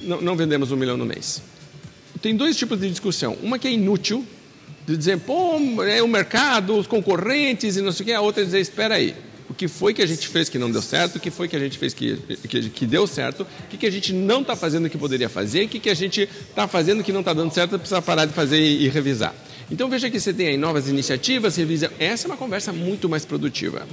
Não, 0.00 0.20
não 0.20 0.34
vendemos 0.34 0.72
um 0.72 0.76
milhão 0.76 0.96
no 0.96 1.06
mês. 1.06 1.40
Tem 2.20 2.34
dois 2.34 2.56
tipos 2.56 2.80
de 2.80 2.90
discussão. 2.90 3.36
Uma 3.40 3.56
que 3.56 3.68
é 3.68 3.72
inútil, 3.72 4.26
de 4.86 4.96
dizer, 4.96 5.18
pô, 5.18 5.58
é 5.82 6.02
o 6.02 6.08
mercado, 6.08 6.76
os 6.76 6.86
concorrentes 6.86 7.76
e 7.76 7.82
não 7.82 7.92
sei 7.92 8.04
o 8.04 8.06
que, 8.06 8.12
a 8.12 8.20
outra 8.20 8.42
é 8.42 8.44
dizer, 8.44 8.60
espera 8.60 8.94
aí, 8.96 9.14
o 9.48 9.54
que 9.54 9.66
foi 9.66 9.92
que 9.92 10.00
a 10.00 10.06
gente 10.06 10.28
fez 10.28 10.48
que 10.48 10.58
não 10.58 10.70
deu 10.70 10.80
certo, 10.80 11.16
o 11.16 11.20
que 11.20 11.30
foi 11.30 11.48
que 11.48 11.56
a 11.56 11.58
gente 11.58 11.76
fez 11.76 11.92
que, 11.92 12.16
que, 12.48 12.70
que 12.70 12.86
deu 12.86 13.06
certo, 13.06 13.42
o 13.42 13.68
que, 13.68 13.76
que 13.76 13.86
a 13.86 13.90
gente 13.90 14.12
não 14.12 14.42
está 14.42 14.54
fazendo 14.54 14.88
que 14.88 14.96
poderia 14.96 15.28
fazer, 15.28 15.64
o 15.64 15.68
que, 15.68 15.80
que 15.80 15.90
a 15.90 15.94
gente 15.94 16.22
está 16.22 16.68
fazendo 16.68 17.02
que 17.02 17.12
não 17.12 17.20
está 17.20 17.32
dando 17.32 17.52
certo, 17.52 17.78
precisa 17.78 18.00
parar 18.00 18.26
de 18.26 18.32
fazer 18.32 18.60
e, 18.60 18.84
e 18.84 18.88
revisar. 18.88 19.34
Então 19.70 19.88
veja 19.88 20.10
que 20.10 20.18
você 20.18 20.32
tem 20.32 20.48
aí 20.48 20.56
novas 20.56 20.88
iniciativas, 20.88 21.54
revisa. 21.56 21.92
Essa 21.98 22.26
é 22.26 22.28
uma 22.28 22.36
conversa 22.36 22.72
muito 22.72 23.08
mais 23.08 23.24
produtiva. 23.24 23.86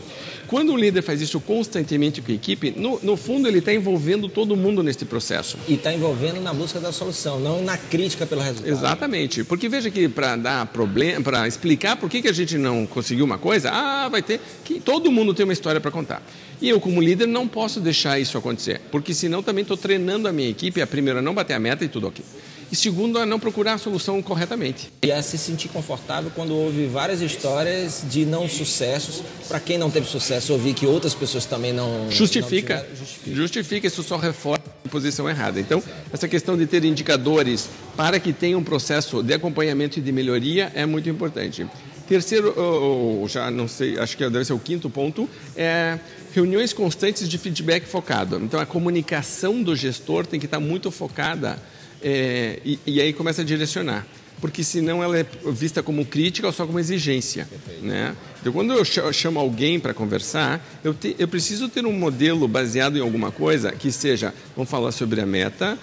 Quando 0.47 0.71
o 0.71 0.77
líder 0.77 1.01
faz 1.01 1.21
isso 1.21 1.39
constantemente 1.39 2.21
com 2.21 2.31
a 2.31 2.35
equipe, 2.35 2.73
no, 2.75 2.99
no 3.03 3.17
fundo 3.17 3.47
ele 3.47 3.59
está 3.59 3.73
envolvendo 3.73 4.29
todo 4.29 4.55
mundo 4.55 4.81
nesse 4.81 5.03
processo. 5.03 5.57
E 5.67 5.73
está 5.73 5.93
envolvendo 5.93 6.39
na 6.39 6.53
busca 6.53 6.79
da 6.79 6.91
solução, 6.91 7.39
não 7.39 7.61
na 7.61 7.77
crítica 7.77 8.25
pelo 8.25 8.41
resultado. 8.41 8.71
Exatamente. 8.71 9.43
Porque 9.43 9.67
veja 9.67 9.91
que 9.91 10.07
para 10.07 10.35
dar 10.37 10.65
problema, 10.67 11.21
para 11.21 11.47
explicar 11.47 11.97
por 11.97 12.09
que, 12.09 12.21
que 12.21 12.29
a 12.29 12.33
gente 12.33 12.57
não 12.57 12.85
conseguiu 12.85 13.25
uma 13.25 13.37
coisa, 13.37 13.69
ah, 13.71 14.07
vai 14.07 14.21
ter. 14.21 14.39
que 14.63 14.79
Todo 14.79 15.11
mundo 15.11 15.33
tem 15.33 15.43
uma 15.43 15.53
história 15.53 15.81
para 15.81 15.91
contar. 15.91 16.21
E 16.61 16.69
eu, 16.69 16.79
como 16.79 17.01
líder, 17.01 17.27
não 17.27 17.47
posso 17.47 17.79
deixar 17.79 18.19
isso 18.19 18.37
acontecer, 18.37 18.81
porque 18.89 19.13
senão 19.13 19.43
também 19.43 19.61
estou 19.61 19.77
treinando 19.77 20.27
a 20.27 20.31
minha 20.31 20.49
equipe 20.49 20.81
a 20.81 20.87
primeiro 20.87 21.19
a 21.19 21.21
não 21.21 21.33
bater 21.33 21.53
a 21.53 21.59
meta 21.59 21.83
e 21.83 21.87
tudo 21.87 22.07
ok 22.07 22.23
e 22.71 22.75
segundo, 22.75 23.17
a 23.17 23.25
não 23.25 23.39
procurar 23.39 23.73
a 23.73 23.77
solução 23.77 24.21
corretamente. 24.21 24.91
E 25.03 25.11
a 25.11 25.21
se 25.21 25.37
sentir 25.37 25.69
confortável 25.69 26.31
quando 26.33 26.53
ouve 26.53 26.85
várias 26.85 27.21
histórias 27.21 28.03
de 28.09 28.25
não 28.25 28.47
sucessos. 28.49 29.23
Para 29.47 29.59
quem 29.59 29.77
não 29.77 29.89
teve 29.89 30.07
sucesso, 30.07 30.53
ouvir 30.53 30.73
que 30.73 30.85
outras 30.85 31.13
pessoas 31.13 31.45
também 31.45 31.71
não. 31.71 32.11
Justifica. 32.11 32.75
Não 32.75 32.81
tiveram, 32.81 32.97
justifica. 32.97 33.35
justifica, 33.35 33.87
isso 33.87 34.03
só 34.03 34.17
reforça 34.17 34.63
a 34.85 34.89
posição 34.89 35.29
errada. 35.29 35.59
Então, 35.59 35.81
essa 36.11 36.27
questão 36.27 36.57
de 36.57 36.65
ter 36.65 36.83
indicadores 36.83 37.69
para 37.95 38.19
que 38.19 38.33
tenha 38.33 38.57
um 38.57 38.63
processo 38.63 39.23
de 39.23 39.33
acompanhamento 39.33 39.99
e 39.99 40.01
de 40.01 40.11
melhoria 40.11 40.71
é 40.75 40.85
muito 40.85 41.09
importante. 41.09 41.65
Terceiro, 42.07 42.53
ou, 42.57 43.27
já 43.27 43.51
não 43.51 43.67
sei, 43.67 43.99
acho 43.99 44.15
que 44.15 44.29
deve 44.29 44.45
ser 44.45 44.53
o 44.53 44.59
quinto 44.59 44.89
ponto, 44.89 45.29
é 45.57 45.99
reuniões 46.33 46.71
constantes 46.71 47.27
de 47.27 47.37
feedback 47.37 47.85
focado. 47.85 48.37
Então, 48.37 48.59
a 48.59 48.65
comunicação 48.65 49.61
do 49.61 49.75
gestor 49.75 50.25
tem 50.25 50.39
que 50.39 50.45
estar 50.45 50.59
muito 50.59 50.89
focada 50.89 51.59
é, 52.01 52.59
e, 52.63 52.79
e, 52.85 53.01
aí 53.01 53.13
começa 53.13 53.41
a 53.41 53.45
direcionar. 53.45 54.05
porque 54.39 54.63
senão 54.63 55.03
ela 55.03 55.17
é 55.17 55.25
vista 55.51 55.81
como 55.81 56.05
crítica 56.05 56.45
ou 56.45 56.53
só 56.53 56.65
como 56.65 56.79
exigência. 56.79 57.47
Né? 57.81 58.15
Então, 58.39 58.53
quando 58.53 58.71
eu 58.71 58.85
chamo 58.85 59.39
alguém 59.39 59.79
para 59.79 59.93
conversar, 59.93 60.63
eu, 60.83 60.93
te, 60.93 61.15
eu 61.17 61.27
preciso 61.27 61.67
ter 61.67 61.85
um 61.85 61.91
modelo 61.91 62.47
baseado 62.47 62.97
em 62.97 63.01
alguma 63.01 63.31
coisa 63.31 63.71
que 63.71 63.91
seja, 63.91 64.33
vamos 64.55 64.69
falar 64.69 64.91
sobre 64.91 65.21
a 65.21 65.25
meta, 65.25 65.77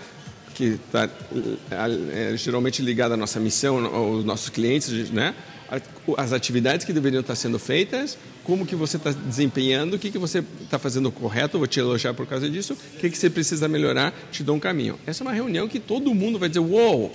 que 0.54 0.78
está 0.86 1.10
é, 2.12 2.36
geralmente 2.36 2.80
ligada 2.80 3.14
à 3.14 3.16
nossa 3.16 3.40
missão, 3.40 3.84
aos 3.86 4.24
nossos 4.24 4.48
clientes, 4.48 5.10
né? 5.10 5.34
as 6.16 6.32
atividades 6.32 6.86
que 6.86 6.92
deveriam 6.92 7.20
estar 7.20 7.34
sendo 7.34 7.58
feitas, 7.58 8.16
como 8.44 8.66
que 8.66 8.76
você 8.76 8.98
está 8.98 9.10
desempenhando, 9.10 9.94
o 9.94 9.98
que, 9.98 10.10
que 10.10 10.18
você 10.18 10.44
está 10.62 10.78
fazendo 10.78 11.10
correto, 11.10 11.58
vou 11.58 11.66
te 11.66 11.80
elogiar 11.80 12.12
por 12.14 12.26
causa 12.26 12.48
disso, 12.48 12.74
o 12.74 12.98
que, 12.98 13.10
que 13.10 13.18
você 13.18 13.30
precisa 13.30 13.66
melhorar, 13.66 14.14
te 14.30 14.42
dou 14.42 14.54
um 14.54 14.60
caminho. 14.60 14.98
Essa 15.06 15.22
é 15.22 15.26
uma 15.26 15.32
reunião 15.32 15.66
que 15.66 15.80
todo 15.80 16.14
mundo 16.14 16.38
vai 16.38 16.48
dizer, 16.48 16.60
uou, 16.60 17.10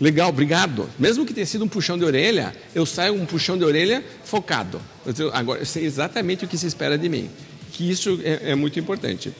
legal, 0.00 0.30
obrigado. 0.30 0.88
Mesmo 0.98 1.26
que 1.26 1.34
tenha 1.34 1.46
sido 1.46 1.64
um 1.64 1.68
puxão 1.68 1.98
de 1.98 2.04
orelha, 2.04 2.54
eu 2.74 2.86
saio 2.86 3.14
um 3.14 3.26
puxão 3.26 3.58
de 3.58 3.64
orelha 3.64 4.02
focado. 4.24 4.80
Eu, 5.18 5.32
agora, 5.34 5.60
eu 5.60 5.66
sei 5.66 5.84
exatamente 5.84 6.46
o 6.46 6.48
que 6.48 6.56
se 6.56 6.66
espera 6.66 6.96
de 6.96 7.08
mim, 7.08 7.28
que 7.72 7.88
isso 7.88 8.18
é, 8.24 8.52
é 8.52 8.54
muito 8.54 8.80
importante. 8.80 9.32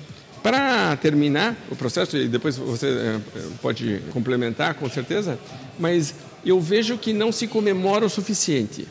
Para 0.42 0.94
terminar 0.96 1.56
o 1.70 1.74
processo, 1.74 2.16
e 2.16 2.28
depois 2.28 2.56
você 2.56 2.86
é, 2.86 3.20
pode 3.60 4.02
complementar 4.12 4.74
com 4.74 4.88
certeza, 4.88 5.38
mas 5.78 6.14
eu 6.44 6.60
vejo 6.60 6.96
que 6.98 7.12
não 7.12 7.32
se 7.32 7.46
comemora 7.46 8.04
o 8.06 8.10
suficiente. 8.10 8.86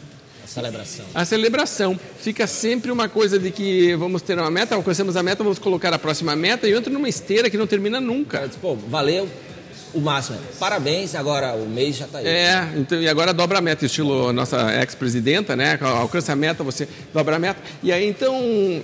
A 0.58 0.64
celebração. 0.64 1.05
A 1.14 1.26
celebração. 1.26 1.99
Fica 2.20 2.47
sempre 2.47 2.91
uma 2.91 3.08
coisa 3.08 3.38
de 3.38 3.51
que 3.51 3.95
vamos 3.95 4.22
ter 4.22 4.38
uma 4.38 4.49
meta, 4.49 4.76
alcançamos 4.76 5.16
a 5.16 5.24
meta, 5.24 5.43
vamos 5.43 5.60
colocar 5.60 5.93
a 5.93 5.99
próxima 5.99 6.36
meta 6.36 6.68
e 6.68 6.72
eu 6.72 6.78
entro 6.80 6.91
numa 6.91 7.08
esteira 7.08 7.49
que 7.49 7.58
não 7.58 7.68
termina 7.68 8.01
nunca. 8.01 8.49
Pô, 8.62 8.76
valeu, 8.76 9.30
o 9.93 10.01
máximo. 10.01 10.38
Parabéns, 10.60 11.16
agora 11.16 11.53
o 11.53 11.68
mês 11.68 11.97
já 11.97 12.05
está 12.05 12.20
aí. 12.20 12.28
É, 12.28 12.70
então, 12.76 13.01
e 13.01 13.08
agora 13.08 13.34
dobra 13.34 13.60
a 13.60 13.62
meta, 13.62 13.86
estilo 13.86 14.34
nossa 14.34 14.74
ex-presidenta, 14.82 15.55
né? 15.55 15.78
Alcança 15.82 16.34
a 16.34 16.36
meta, 16.36 16.64
você 16.64 16.88
dobra 17.14 17.36
a 17.36 17.39
meta. 17.39 17.62
E 17.82 17.91
aí, 17.91 18.08
então, 18.08 18.36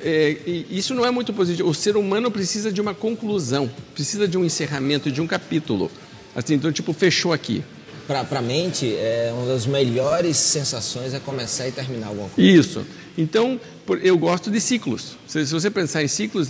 é, 0.04 0.38
isso 0.70 0.94
não 0.94 1.06
é 1.06 1.12
muito 1.12 1.34
positivo. 1.34 1.70
O 1.70 1.74
ser 1.74 1.98
humano 1.98 2.32
precisa 2.32 2.72
de 2.72 2.82
uma 2.82 2.94
conclusão, 2.94 3.70
precisa 3.94 4.28
de 4.28 4.38
um 4.38 4.46
encerramento, 4.46 5.12
de 5.12 5.22
um 5.22 5.28
capítulo. 5.28 5.92
Assim, 6.36 6.56
então, 6.56 6.72
tipo, 6.72 6.94
fechou 6.94 7.34
aqui. 7.34 7.64
Para 8.08 8.40
a 8.40 8.42
mente, 8.42 8.96
é, 8.96 9.32
uma 9.34 9.48
das 9.48 9.66
melhores 9.66 10.38
sensações 10.38 11.14
é 11.14 11.20
começar 11.20 11.68
e 11.68 11.72
terminar 11.72 12.08
alguma 12.08 12.30
coisa. 12.30 12.50
Isso. 12.50 12.86
Então, 13.18 13.60
eu 14.02 14.18
gosto 14.18 14.50
de 14.50 14.60
ciclos. 14.60 15.16
Se 15.28 15.46
você 15.46 15.70
pensar 15.70 16.04
em 16.04 16.08
ciclos, 16.08 16.50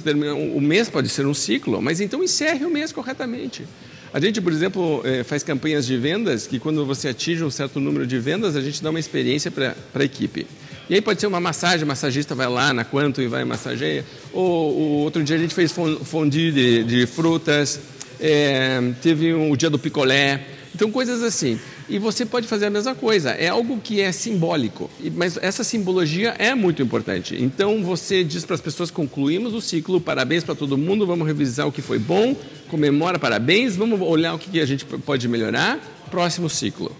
o 0.56 0.62
mês 0.62 0.89
pode 0.89 1.10
ser 1.10 1.26
um 1.26 1.34
ciclo, 1.34 1.82
mas 1.82 1.99
então 1.99 2.24
encerre 2.24 2.66
o 2.66 2.70
mês 2.70 2.91
corretamente. 2.91 3.66
A 4.14 4.20
gente, 4.20 4.39
por 4.39 4.51
exemplo, 4.54 5.01
é, 5.04 5.24
faz 5.24 5.41
campanhas 5.43 5.86
de 5.86 5.97
vendas 5.97 6.45
que 6.45 6.60
quando 6.60 6.86
você 6.86 7.10
atinge 7.10 7.43
um 7.43 7.49
certo 7.49 7.80
número 7.80 8.06
de 8.06 8.20
vendas, 8.20 8.56
a 8.56 8.62
gente 8.62 8.82
dá 8.82 8.91
uma 8.91 8.99
experiência 8.99 9.49
para 9.49 9.76
a 9.93 10.04
equipe. 10.04 10.45
E 10.89 10.95
aí 10.95 11.01
pode 11.01 11.20
ser 11.20 11.28
uma 11.28 11.39
massagem, 11.39 11.84
o 11.84 11.88
massagista 11.88 12.36
vai 12.36 12.47
lá 12.47 12.74
na 12.74 12.84
quanto 12.84 13.22
e 13.22 13.28
vai 13.28 13.43
massageia. 13.43 14.06
Ou, 14.32 14.45
ou 14.45 14.89
outro 15.04 15.24
dia 15.24 15.36
a 15.36 15.39
gente 15.39 15.56
fez 15.56 15.72
fondue 15.72 16.51
de, 16.51 16.84
de 16.84 17.08
frutas, 17.08 17.80
é, 18.20 18.80
teve 19.01 19.34
um, 19.34 19.49
o 19.49 19.58
dia 19.58 19.70
do 19.70 19.80
picolé. 19.80 20.45
Então 20.76 20.92
coisas 20.92 21.22
assim. 21.22 21.60
E 21.88 22.00
você 22.00 22.26
pode 22.26 22.48
fazer 22.48 22.66
a 22.66 22.70
mesma 22.70 22.96
coisa. 22.96 23.32
É 23.32 23.50
algo 23.50 23.80
que 23.80 24.02
é 24.02 24.12
simbólico, 24.12 24.90
mas 25.16 25.38
essa 25.42 25.64
simbologia 25.64 26.36
é 26.38 26.56
muito 26.56 26.82
importante. 26.82 27.36
Então 27.42 27.84
você 27.84 28.24
diz 28.24 28.46
para 28.46 28.56
as 28.56 28.62
pessoas: 28.62 28.90
concluímos 28.90 29.54
o 29.54 29.62
ciclo, 29.62 30.02
parabéns 30.02 30.44
para 30.44 30.56
todo 30.56 30.78
mundo, 30.78 31.06
vamos 31.06 31.28
revisar 31.28 31.68
o 31.68 31.72
que 31.72 31.82
foi 31.82 32.00
bom, 32.00 32.36
comemora, 32.70 33.20
parabéns, 33.20 33.76
vamos 33.76 34.02
olhar 34.02 34.34
o 34.34 34.40
que 34.40 34.60
a 34.60 34.66
gente 34.66 34.86
pode 34.86 35.28
melhorar, 35.28 35.80
próximo 36.10 36.50
ciclo. 36.50 36.96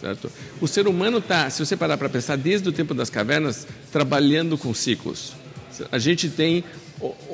Certo? 0.00 0.32
O 0.62 0.66
ser 0.66 0.88
humano 0.88 1.18
está, 1.18 1.50
se 1.50 1.64
você 1.64 1.76
parar 1.76 1.98
para 1.98 2.08
pensar, 2.08 2.36
desde 2.36 2.66
o 2.66 2.72
tempo 2.72 2.94
das 2.94 3.10
cavernas, 3.10 3.66
trabalhando 3.92 4.56
com 4.56 4.72
ciclos. 4.72 5.34
A 5.92 5.98
gente 5.98 6.28
tem 6.28 6.64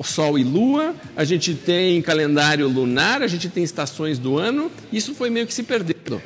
Sol 0.03 0.39
e 0.39 0.45
Lua, 0.45 0.95
a 1.17 1.25
gente 1.25 1.55
tem 1.55 2.01
calendário 2.01 2.69
lunar, 2.69 3.23
a 3.23 3.27
gente 3.27 3.49
tem 3.49 3.65
estações 3.65 4.19
do 4.19 4.39
ano, 4.39 4.71
isso 4.93 5.15
foi 5.15 5.31
meio 5.31 5.47
que 5.47 5.53
se 5.53 5.63
perdendo. 5.63 6.23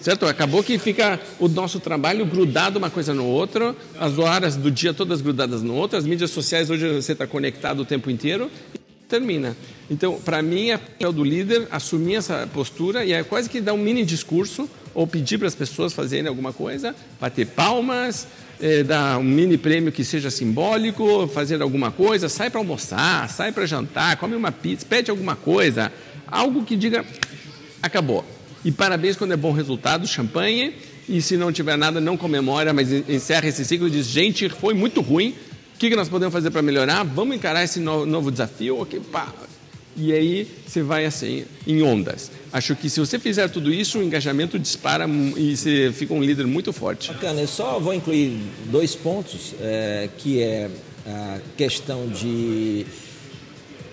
Certo? 0.00 0.24
Acabou 0.26 0.62
que 0.62 0.78
fica 0.78 1.18
o 1.40 1.48
nosso 1.48 1.80
trabalho 1.80 2.24
grudado 2.24 2.78
uma 2.78 2.88
coisa 2.88 3.12
no 3.12 3.26
outra, 3.26 3.74
as 3.98 4.18
horas 4.18 4.54
do 4.54 4.70
dia 4.70 4.94
todas 4.94 5.20
grudadas 5.20 5.62
no 5.62 5.74
outro, 5.74 5.98
as 5.98 6.06
mídias 6.06 6.30
sociais 6.30 6.70
hoje 6.70 6.88
você 6.94 7.12
está 7.12 7.26
conectado 7.26 7.80
o 7.80 7.84
tempo 7.84 8.08
inteiro 8.08 8.48
e 8.72 8.78
termina. 9.08 9.56
Então, 9.90 10.20
para 10.20 10.40
mim, 10.42 10.70
é 10.70 10.76
papel 10.76 11.12
do 11.12 11.24
líder 11.24 11.66
assumir 11.72 12.16
essa 12.16 12.48
postura 12.52 13.04
e 13.04 13.12
é 13.12 13.24
quase 13.24 13.50
que 13.50 13.60
dar 13.60 13.72
um 13.72 13.78
mini 13.78 14.04
discurso 14.04 14.68
ou 14.94 15.06
pedir 15.06 15.38
para 15.38 15.48
as 15.48 15.54
pessoas 15.54 15.92
fazerem 15.92 16.28
alguma 16.28 16.52
coisa, 16.52 16.94
bater 17.20 17.46
palmas, 17.46 18.28
é, 18.60 18.82
dar 18.82 19.18
um 19.18 19.24
mini 19.24 19.58
prêmio 19.58 19.92
que 19.92 20.04
seja 20.04 20.30
simbólico, 20.30 21.28
fazer 21.28 21.60
alguma 21.62 21.90
coisa, 21.90 22.28
sai 22.28 22.50
para 22.50 22.60
almoçar, 22.60 23.28
sai 23.28 23.52
para 23.52 23.66
jantar, 23.66 24.16
come 24.16 24.34
uma 24.34 24.52
pizza, 24.52 24.86
pede 24.86 25.10
alguma 25.10 25.36
coisa, 25.36 25.92
algo 26.26 26.64
que 26.64 26.76
diga 26.76 27.04
acabou. 27.82 28.24
E 28.64 28.72
parabéns 28.72 29.16
quando 29.16 29.32
é 29.32 29.36
bom 29.36 29.52
resultado, 29.52 30.06
champanhe. 30.06 30.74
E 31.08 31.22
se 31.22 31.36
não 31.36 31.52
tiver 31.52 31.76
nada, 31.78 32.00
não 32.00 32.16
comemora, 32.16 32.72
mas 32.72 32.90
encerra 32.90 33.46
esse 33.46 33.64
ciclo 33.64 33.86
e 33.86 33.90
diz: 33.90 34.06
gente, 34.06 34.48
foi 34.48 34.74
muito 34.74 35.00
ruim. 35.00 35.34
O 35.74 35.78
que, 35.78 35.94
nós 35.94 36.08
podemos 36.08 36.32
fazer 36.32 36.50
para 36.50 36.62
melhorar? 36.62 37.04
Vamos 37.04 37.36
encarar 37.36 37.62
esse 37.62 37.78
novo 37.78 38.30
desafio? 38.30 38.80
Okay, 38.80 38.98
pá. 38.98 39.32
E 39.96 40.12
aí 40.12 40.50
você 40.66 40.82
vai 40.82 41.04
assim, 41.04 41.44
em 41.66 41.82
ondas. 41.82 42.30
Acho 42.56 42.74
que 42.74 42.88
se 42.88 42.98
você 42.98 43.18
fizer 43.18 43.50
tudo 43.50 43.70
isso, 43.70 43.98
o 43.98 44.02
engajamento 44.02 44.58
dispara 44.58 45.06
e 45.36 45.54
você 45.54 45.92
fica 45.92 46.14
um 46.14 46.22
líder 46.22 46.46
muito 46.46 46.72
forte. 46.72 47.12
Bacana, 47.12 47.42
eu 47.42 47.46
só 47.46 47.78
vou 47.78 47.92
incluir 47.92 48.40
dois 48.70 48.94
pontos, 48.94 49.54
é, 49.60 50.08
que 50.16 50.40
é 50.40 50.70
a 51.06 51.38
questão 51.54 52.08
de 52.08 52.86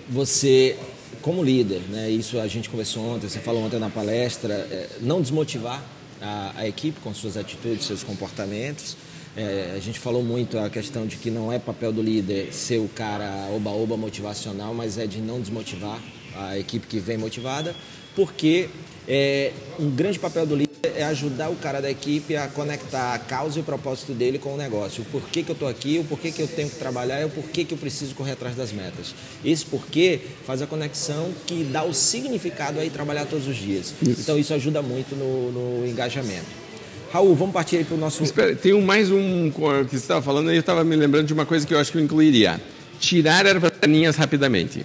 você 0.08 0.78
como 1.20 1.44
líder, 1.44 1.82
né, 1.90 2.08
isso 2.08 2.40
a 2.40 2.46
gente 2.46 2.70
conversou 2.70 3.04
ontem, 3.04 3.28
você 3.28 3.38
falou 3.38 3.62
ontem 3.62 3.78
na 3.78 3.90
palestra, 3.90 4.54
é, 4.54 4.88
não 5.02 5.20
desmotivar 5.20 5.82
a, 6.18 6.52
a, 6.56 6.66
equipe 6.66 6.98
com 7.00 7.12
suas 7.12 7.36
atitudes, 7.36 7.84
seus 7.84 8.02
comportamentos. 8.02 8.96
É, 9.36 9.74
a 9.76 9.78
gente 9.78 9.98
falou 9.98 10.22
muito 10.22 10.58
a 10.58 10.70
questão 10.70 11.06
de 11.06 11.16
que 11.16 11.30
não 11.30 11.52
é 11.52 11.58
papel 11.58 11.92
do 11.92 12.00
líder 12.00 12.50
ser 12.54 12.78
o 12.78 12.88
cara 12.88 13.46
oba-oba 13.54 13.94
motivacional, 13.94 14.72
mas 14.72 14.96
é 14.96 15.06
de 15.06 15.18
não 15.18 15.38
desmotivar 15.38 16.00
a 16.36 16.58
equipe 16.58 16.86
que 16.86 16.98
vem 16.98 17.16
motivada, 17.16 17.74
porque 18.14 18.68
é, 19.06 19.52
um 19.78 19.90
grande 19.90 20.18
papel 20.18 20.46
do 20.46 20.54
líder 20.54 20.74
é 20.96 21.04
ajudar 21.04 21.50
o 21.50 21.56
cara 21.56 21.80
da 21.80 21.90
equipe 21.90 22.36
a 22.36 22.46
conectar 22.48 23.14
a 23.14 23.18
causa 23.18 23.58
e 23.58 23.62
o 23.62 23.64
propósito 23.64 24.12
dele 24.12 24.38
com 24.38 24.54
o 24.54 24.56
negócio. 24.56 25.02
O 25.02 25.06
porquê 25.06 25.42
que 25.42 25.50
eu 25.50 25.54
estou 25.54 25.68
aqui, 25.68 25.98
o 25.98 26.04
porquê 26.04 26.30
que 26.30 26.40
eu 26.40 26.48
tenho 26.48 26.70
que 26.70 26.76
trabalhar 26.76 27.20
e 27.20 27.24
o 27.24 27.30
porquê 27.30 27.64
que 27.64 27.74
eu 27.74 27.78
preciso 27.78 28.14
correr 28.14 28.32
atrás 28.32 28.54
das 28.54 28.72
metas. 28.72 29.14
Esse 29.44 29.64
porquê 29.64 30.20
faz 30.46 30.62
a 30.62 30.66
conexão 30.66 31.32
que 31.46 31.64
dá 31.64 31.84
o 31.84 31.92
significado 31.92 32.78
aí 32.78 32.90
trabalhar 32.90 33.26
todos 33.26 33.46
os 33.48 33.56
dias. 33.56 33.94
Isso. 34.02 34.20
Então 34.20 34.38
isso 34.38 34.54
ajuda 34.54 34.80
muito 34.80 35.14
no, 35.16 35.52
no 35.52 35.86
engajamento. 35.86 36.64
Raul, 37.12 37.34
vamos 37.34 37.52
partir 37.52 37.76
aí 37.76 37.84
para 37.84 37.94
o 37.94 37.98
nosso. 37.98 38.22
Espera, 38.24 38.56
tem 38.56 38.72
um, 38.72 38.82
mais 38.82 39.10
um 39.10 39.50
que 39.50 39.90
você 39.90 39.96
estava 39.96 40.20
falando 40.20 40.50
e 40.50 40.56
eu 40.56 40.60
estava 40.60 40.82
me 40.82 40.96
lembrando 40.96 41.26
de 41.26 41.32
uma 41.32 41.46
coisa 41.46 41.66
que 41.66 41.72
eu 41.72 41.78
acho 41.78 41.92
que 41.92 41.98
eu 41.98 42.02
incluiria: 42.02 42.60
tirar 42.98 43.46
ervas 43.46 43.72
daninhas 43.80 44.16
rapidamente. 44.16 44.84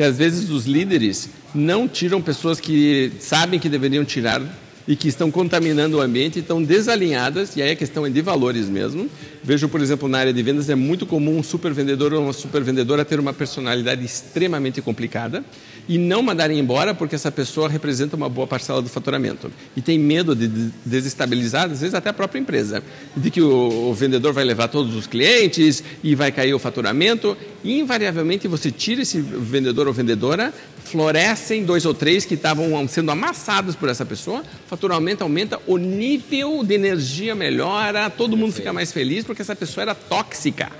Que 0.00 0.04
às 0.04 0.16
vezes 0.16 0.48
os 0.48 0.64
líderes 0.64 1.28
não 1.54 1.86
tiram 1.86 2.22
pessoas 2.22 2.58
que 2.58 3.12
sabem 3.20 3.60
que 3.60 3.68
deveriam 3.68 4.02
tirar 4.02 4.40
e 4.88 4.96
que 4.96 5.08
estão 5.08 5.30
contaminando 5.30 5.98
o 5.98 6.00
ambiente, 6.00 6.38
estão 6.38 6.62
desalinhadas, 6.62 7.54
e 7.54 7.60
aí 7.60 7.72
a 7.72 7.76
questão 7.76 8.06
é 8.06 8.08
de 8.08 8.22
valores 8.22 8.66
mesmo. 8.66 9.10
Vejo, 9.44 9.68
por 9.68 9.78
exemplo, 9.78 10.08
na 10.08 10.16
área 10.16 10.32
de 10.32 10.42
vendas, 10.42 10.70
é 10.70 10.74
muito 10.74 11.04
comum 11.04 11.36
um 11.36 11.42
super 11.42 11.74
vendedor 11.74 12.14
ou 12.14 12.22
uma 12.22 12.32
super 12.32 12.62
vendedora 12.62 13.04
ter 13.04 13.20
uma 13.20 13.34
personalidade 13.34 14.02
extremamente 14.02 14.80
complicada 14.80 15.44
e 15.90 15.98
não 15.98 16.22
mandarem 16.22 16.56
embora 16.56 16.94
porque 16.94 17.16
essa 17.16 17.32
pessoa 17.32 17.68
representa 17.68 18.14
uma 18.14 18.28
boa 18.28 18.46
parcela 18.46 18.80
do 18.80 18.88
faturamento. 18.88 19.50
E 19.74 19.82
tem 19.82 19.98
medo 19.98 20.36
de 20.36 20.46
desestabilizar, 20.86 21.64
às 21.64 21.80
vezes, 21.80 21.94
até 21.94 22.10
a 22.10 22.12
própria 22.12 22.38
empresa. 22.38 22.80
De 23.16 23.28
que 23.28 23.42
o, 23.42 23.92
vendedor 23.92 24.32
vai 24.32 24.44
levar 24.44 24.68
todos 24.68 24.94
os 24.94 25.08
clientes 25.08 25.82
e 26.00 26.14
vai 26.14 26.30
cair 26.30 26.54
o 26.54 26.60
faturamento. 26.60 27.36
E, 27.64 27.80
invariavelmente, 27.80 28.46
você 28.46 28.70
tira 28.70 29.02
esse 29.02 29.20
vendedor 29.20 29.88
ou 29.88 29.92
vendedora, 29.92 30.54
florescem 30.84 31.64
dois 31.64 31.84
ou 31.84 31.92
três 31.92 32.24
que 32.24 32.34
estavam 32.34 32.86
sendo 32.86 33.10
amassados 33.10 33.74
por 33.74 33.88
essa 33.88 34.06
pessoa, 34.06 34.42
o 34.42 34.68
faturamento 34.68 35.24
aumenta, 35.24 35.58
o 35.66 35.76
nível 35.76 36.62
de 36.62 36.72
energia 36.72 37.34
melhora, 37.34 38.08
todo 38.08 38.36
mundo 38.36 38.52
fica 38.52 38.72
mais 38.72 38.92
feliz 38.92 39.24
porque 39.24 39.42
essa 39.42 39.56
pessoa 39.56 39.82
era 39.82 39.94
tóxica, 39.96 40.70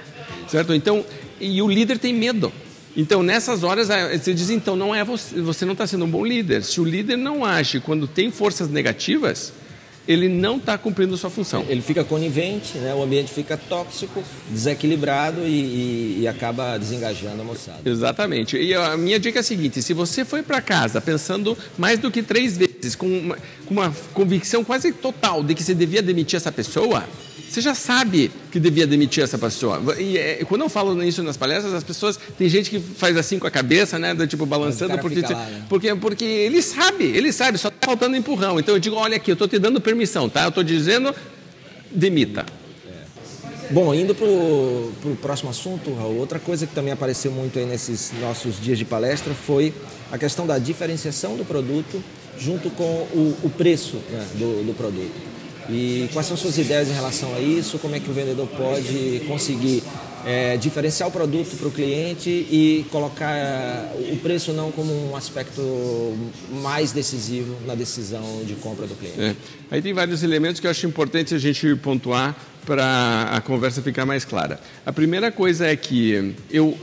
certo? 0.46 0.72
Então, 0.72 1.04
e 1.40 1.60
o 1.60 1.68
líder 1.68 1.98
tem 1.98 2.14
medo. 2.14 2.52
Então, 2.96 3.22
nessas 3.22 3.62
horas, 3.62 3.88
você 3.88 4.34
diz, 4.34 4.50
então, 4.50 4.74
não 4.74 4.94
é 4.94 5.04
você, 5.04 5.40
você 5.40 5.64
não 5.64 5.72
está 5.72 5.86
sendo 5.86 6.04
um 6.04 6.10
bom 6.10 6.24
líder. 6.24 6.64
Se 6.64 6.80
o 6.80 6.84
líder 6.84 7.16
não 7.16 7.44
age 7.44 7.80
quando 7.80 8.06
tem 8.06 8.30
forças 8.30 8.68
negativas, 8.68 9.52
ele 10.08 10.28
não 10.28 10.56
está 10.56 10.76
cumprindo 10.76 11.16
sua 11.16 11.30
função. 11.30 11.64
Ele 11.68 11.80
fica 11.80 12.02
conivente, 12.02 12.78
né? 12.78 12.92
o 12.92 13.02
ambiente 13.02 13.32
fica 13.32 13.56
tóxico, 13.56 14.22
desequilibrado 14.48 15.42
e, 15.42 15.46
e, 15.46 16.18
e 16.22 16.28
acaba 16.28 16.76
desengajando 16.78 17.40
a 17.40 17.44
moçada. 17.44 17.88
Exatamente. 17.88 18.56
E 18.56 18.74
a 18.74 18.96
minha 18.96 19.20
dica 19.20 19.38
é 19.38 19.40
a 19.40 19.44
seguinte: 19.44 19.80
se 19.80 19.94
você 19.94 20.24
foi 20.24 20.42
para 20.42 20.60
casa 20.60 21.00
pensando 21.00 21.56
mais 21.78 22.00
do 22.00 22.10
que 22.10 22.22
três 22.22 22.56
vezes, 22.56 22.96
com 22.96 23.06
uma, 23.06 23.38
com 23.66 23.74
uma 23.74 23.94
convicção 24.12 24.64
quase 24.64 24.92
total 24.92 25.44
de 25.44 25.54
que 25.54 25.62
você 25.62 25.74
devia 25.74 26.02
demitir 26.02 26.36
essa 26.36 26.50
pessoa, 26.50 27.04
você 27.50 27.60
já 27.60 27.74
sabe 27.74 28.30
que 28.52 28.60
devia 28.60 28.86
demitir 28.86 29.24
essa 29.24 29.36
pessoa. 29.36 29.82
E 29.98 30.16
é, 30.16 30.44
quando 30.44 30.60
eu 30.60 30.68
falo 30.68 31.02
isso 31.02 31.20
nas 31.20 31.36
palestras, 31.36 31.74
as 31.74 31.82
pessoas. 31.82 32.18
Tem 32.38 32.48
gente 32.48 32.70
que 32.70 32.78
faz 32.78 33.16
assim 33.16 33.40
com 33.40 33.46
a 33.46 33.50
cabeça, 33.50 33.98
né? 33.98 34.14
Do, 34.14 34.24
tipo, 34.24 34.46
balançando, 34.46 34.96
porque, 34.98 35.20
lá, 35.20 35.28
né? 35.28 35.64
porque, 35.68 35.94
porque 35.96 36.24
ele 36.24 36.62
sabe, 36.62 37.04
ele 37.04 37.32
sabe, 37.32 37.58
só 37.58 37.66
está 37.66 37.88
faltando 37.88 38.14
empurrão. 38.14 38.60
Então 38.60 38.74
eu 38.74 38.78
digo: 38.78 38.94
olha 38.94 39.16
aqui, 39.16 39.32
eu 39.32 39.34
estou 39.34 39.48
te 39.48 39.58
dando 39.58 39.80
permissão, 39.80 40.28
tá? 40.28 40.44
Eu 40.44 40.50
estou 40.50 40.62
dizendo, 40.62 41.12
demita. 41.90 42.46
É. 42.86 43.72
Bom, 43.72 43.92
indo 43.92 44.14
para 44.14 44.26
o 44.26 45.18
próximo 45.20 45.50
assunto, 45.50 45.92
Raul, 45.92 46.18
outra 46.18 46.38
coisa 46.38 46.68
que 46.68 46.74
também 46.74 46.92
apareceu 46.92 47.32
muito 47.32 47.58
aí 47.58 47.66
nesses 47.66 48.12
nossos 48.20 48.60
dias 48.60 48.78
de 48.78 48.84
palestra 48.84 49.34
foi 49.34 49.74
a 50.12 50.16
questão 50.16 50.46
da 50.46 50.56
diferenciação 50.56 51.36
do 51.36 51.44
produto 51.44 52.00
junto 52.38 52.70
com 52.70 52.84
o, 52.84 53.36
o 53.42 53.50
preço 53.50 53.96
né, 54.08 54.24
do, 54.36 54.66
do 54.66 54.72
produto. 54.72 55.39
E 55.72 56.08
quais 56.12 56.26
são 56.26 56.36
suas 56.36 56.58
ideias 56.58 56.88
em 56.88 56.92
relação 56.92 57.34
a 57.34 57.40
isso? 57.40 57.78
Como 57.78 57.94
é 57.94 58.00
que 58.00 58.10
o 58.10 58.12
vendedor 58.12 58.46
pode 58.48 59.22
conseguir 59.26 59.82
é, 60.24 60.56
diferenciar 60.56 61.08
o 61.08 61.12
produto 61.12 61.56
para 61.56 61.68
o 61.68 61.70
cliente 61.70 62.28
e 62.28 62.84
colocar 62.90 63.92
o 64.12 64.16
preço 64.16 64.52
não 64.52 64.70
como 64.70 64.92
um 65.10 65.16
aspecto 65.16 65.62
mais 66.62 66.92
decisivo 66.92 67.56
na 67.66 67.74
decisão 67.74 68.42
de 68.44 68.54
compra 68.54 68.86
do 68.86 68.94
cliente? 68.94 69.20
É. 69.20 69.36
Aí 69.70 69.82
tem 69.82 69.92
vários 69.92 70.22
elementos 70.22 70.60
que 70.60 70.66
eu 70.66 70.70
acho 70.70 70.86
importante 70.86 71.34
a 71.34 71.38
gente 71.38 71.74
pontuar 71.76 72.36
para 72.66 73.30
a 73.32 73.40
conversa 73.40 73.80
ficar 73.80 74.04
mais 74.04 74.24
clara. 74.24 74.60
A 74.84 74.92
primeira 74.92 75.32
coisa 75.32 75.66
é 75.66 75.76
que 75.76 76.34
eu 76.50 76.76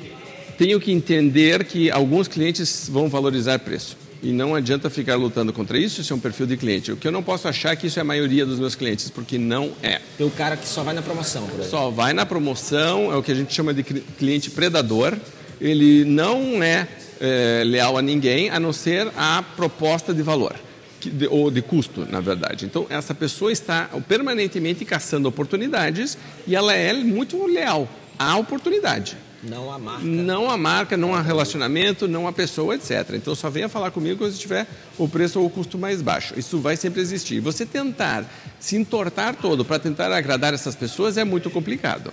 tenho 0.57 0.79
que 0.79 0.91
entender 0.91 1.63
que 1.65 1.91
alguns 1.91 2.27
clientes 2.27 2.89
vão 2.89 3.07
valorizar 3.07 3.59
preço. 3.59 3.95
E 4.21 4.31
não 4.31 4.55
adianta 4.55 4.89
ficar 4.89 5.15
lutando 5.15 5.53
contra 5.53 5.77
isso, 5.77 6.01
isso 6.01 6.11
é 6.11 6.15
um 6.15 6.19
perfil 6.19 6.47
de 6.47 6.57
cliente. 6.57 6.91
O 6.91 6.97
que 6.97 7.07
eu 7.07 7.11
não 7.11 7.21
posso 7.21 7.47
achar 7.47 7.73
é 7.73 7.75
que 7.75 7.87
isso 7.87 7.99
é 7.99 8.01
a 8.01 8.05
maioria 8.05 8.45
dos 8.45 8.59
meus 8.59 8.75
clientes, 8.75 9.09
porque 9.09 9.37
não 9.37 9.71
é. 9.83 10.01
Tem 10.17 10.25
o 10.25 10.31
cara 10.31 10.57
que 10.57 10.67
só 10.67 10.83
vai 10.83 10.93
na 10.93 11.01
promoção, 11.01 11.43
por 11.43 11.53
exemplo. 11.53 11.69
Só 11.69 11.89
vai 11.89 12.13
na 12.13 12.25
promoção, 12.25 13.11
é 13.11 13.15
o 13.15 13.23
que 13.23 13.31
a 13.31 13.35
gente 13.35 13.53
chama 13.53 13.73
de 13.73 13.83
cliente 13.83 14.49
predador. 14.49 15.15
Ele 15.61 16.03
não 16.05 16.63
é, 16.63 16.87
é 17.19 17.63
leal 17.65 17.97
a 17.97 18.01
ninguém, 18.01 18.49
a 18.49 18.59
não 18.59 18.73
ser 18.73 19.07
a 19.15 19.43
proposta 19.55 20.13
de 20.13 20.21
valor. 20.21 20.55
De, 20.99 21.27
ou 21.27 21.51
de 21.51 21.61
custo, 21.61 22.07
na 22.09 22.19
verdade. 22.19 22.65
Então, 22.65 22.87
essa 22.89 23.13
pessoa 23.13 23.51
está 23.51 23.87
permanentemente 24.07 24.83
caçando 24.83 25.29
oportunidades 25.29 26.17
e 26.45 26.55
ela 26.55 26.73
é 26.73 26.91
muito 26.91 27.45
leal 27.45 27.87
à 28.17 28.35
oportunidade. 28.35 29.15
Não 29.43 29.71
a 29.71 29.77
marca. 29.77 30.03
Não 30.03 30.49
a 30.49 30.57
marca, 30.57 30.97
não 30.97 31.15
a 31.15 31.21
relacionamento, 31.21 32.07
não 32.07 32.27
a 32.27 32.33
pessoa, 32.33 32.75
etc. 32.75 33.13
Então 33.13 33.35
só 33.35 33.49
venha 33.49 33.69
falar 33.69 33.91
comigo 33.91 34.17
quando 34.17 34.35
tiver 34.35 34.67
o 34.97 35.07
preço 35.07 35.39
ou 35.39 35.45
o 35.45 35.49
custo 35.49 35.77
mais 35.77 36.01
baixo. 36.01 36.33
Isso 36.37 36.59
vai 36.59 36.75
sempre 36.75 37.01
existir. 37.01 37.39
Você 37.39 37.65
tentar 37.65 38.25
se 38.59 38.75
entortar 38.75 39.35
todo 39.35 39.63
para 39.63 39.79
tentar 39.79 40.11
agradar 40.11 40.53
essas 40.53 40.75
pessoas 40.75 41.17
é 41.17 41.23
muito 41.23 41.49
complicado. 41.49 42.11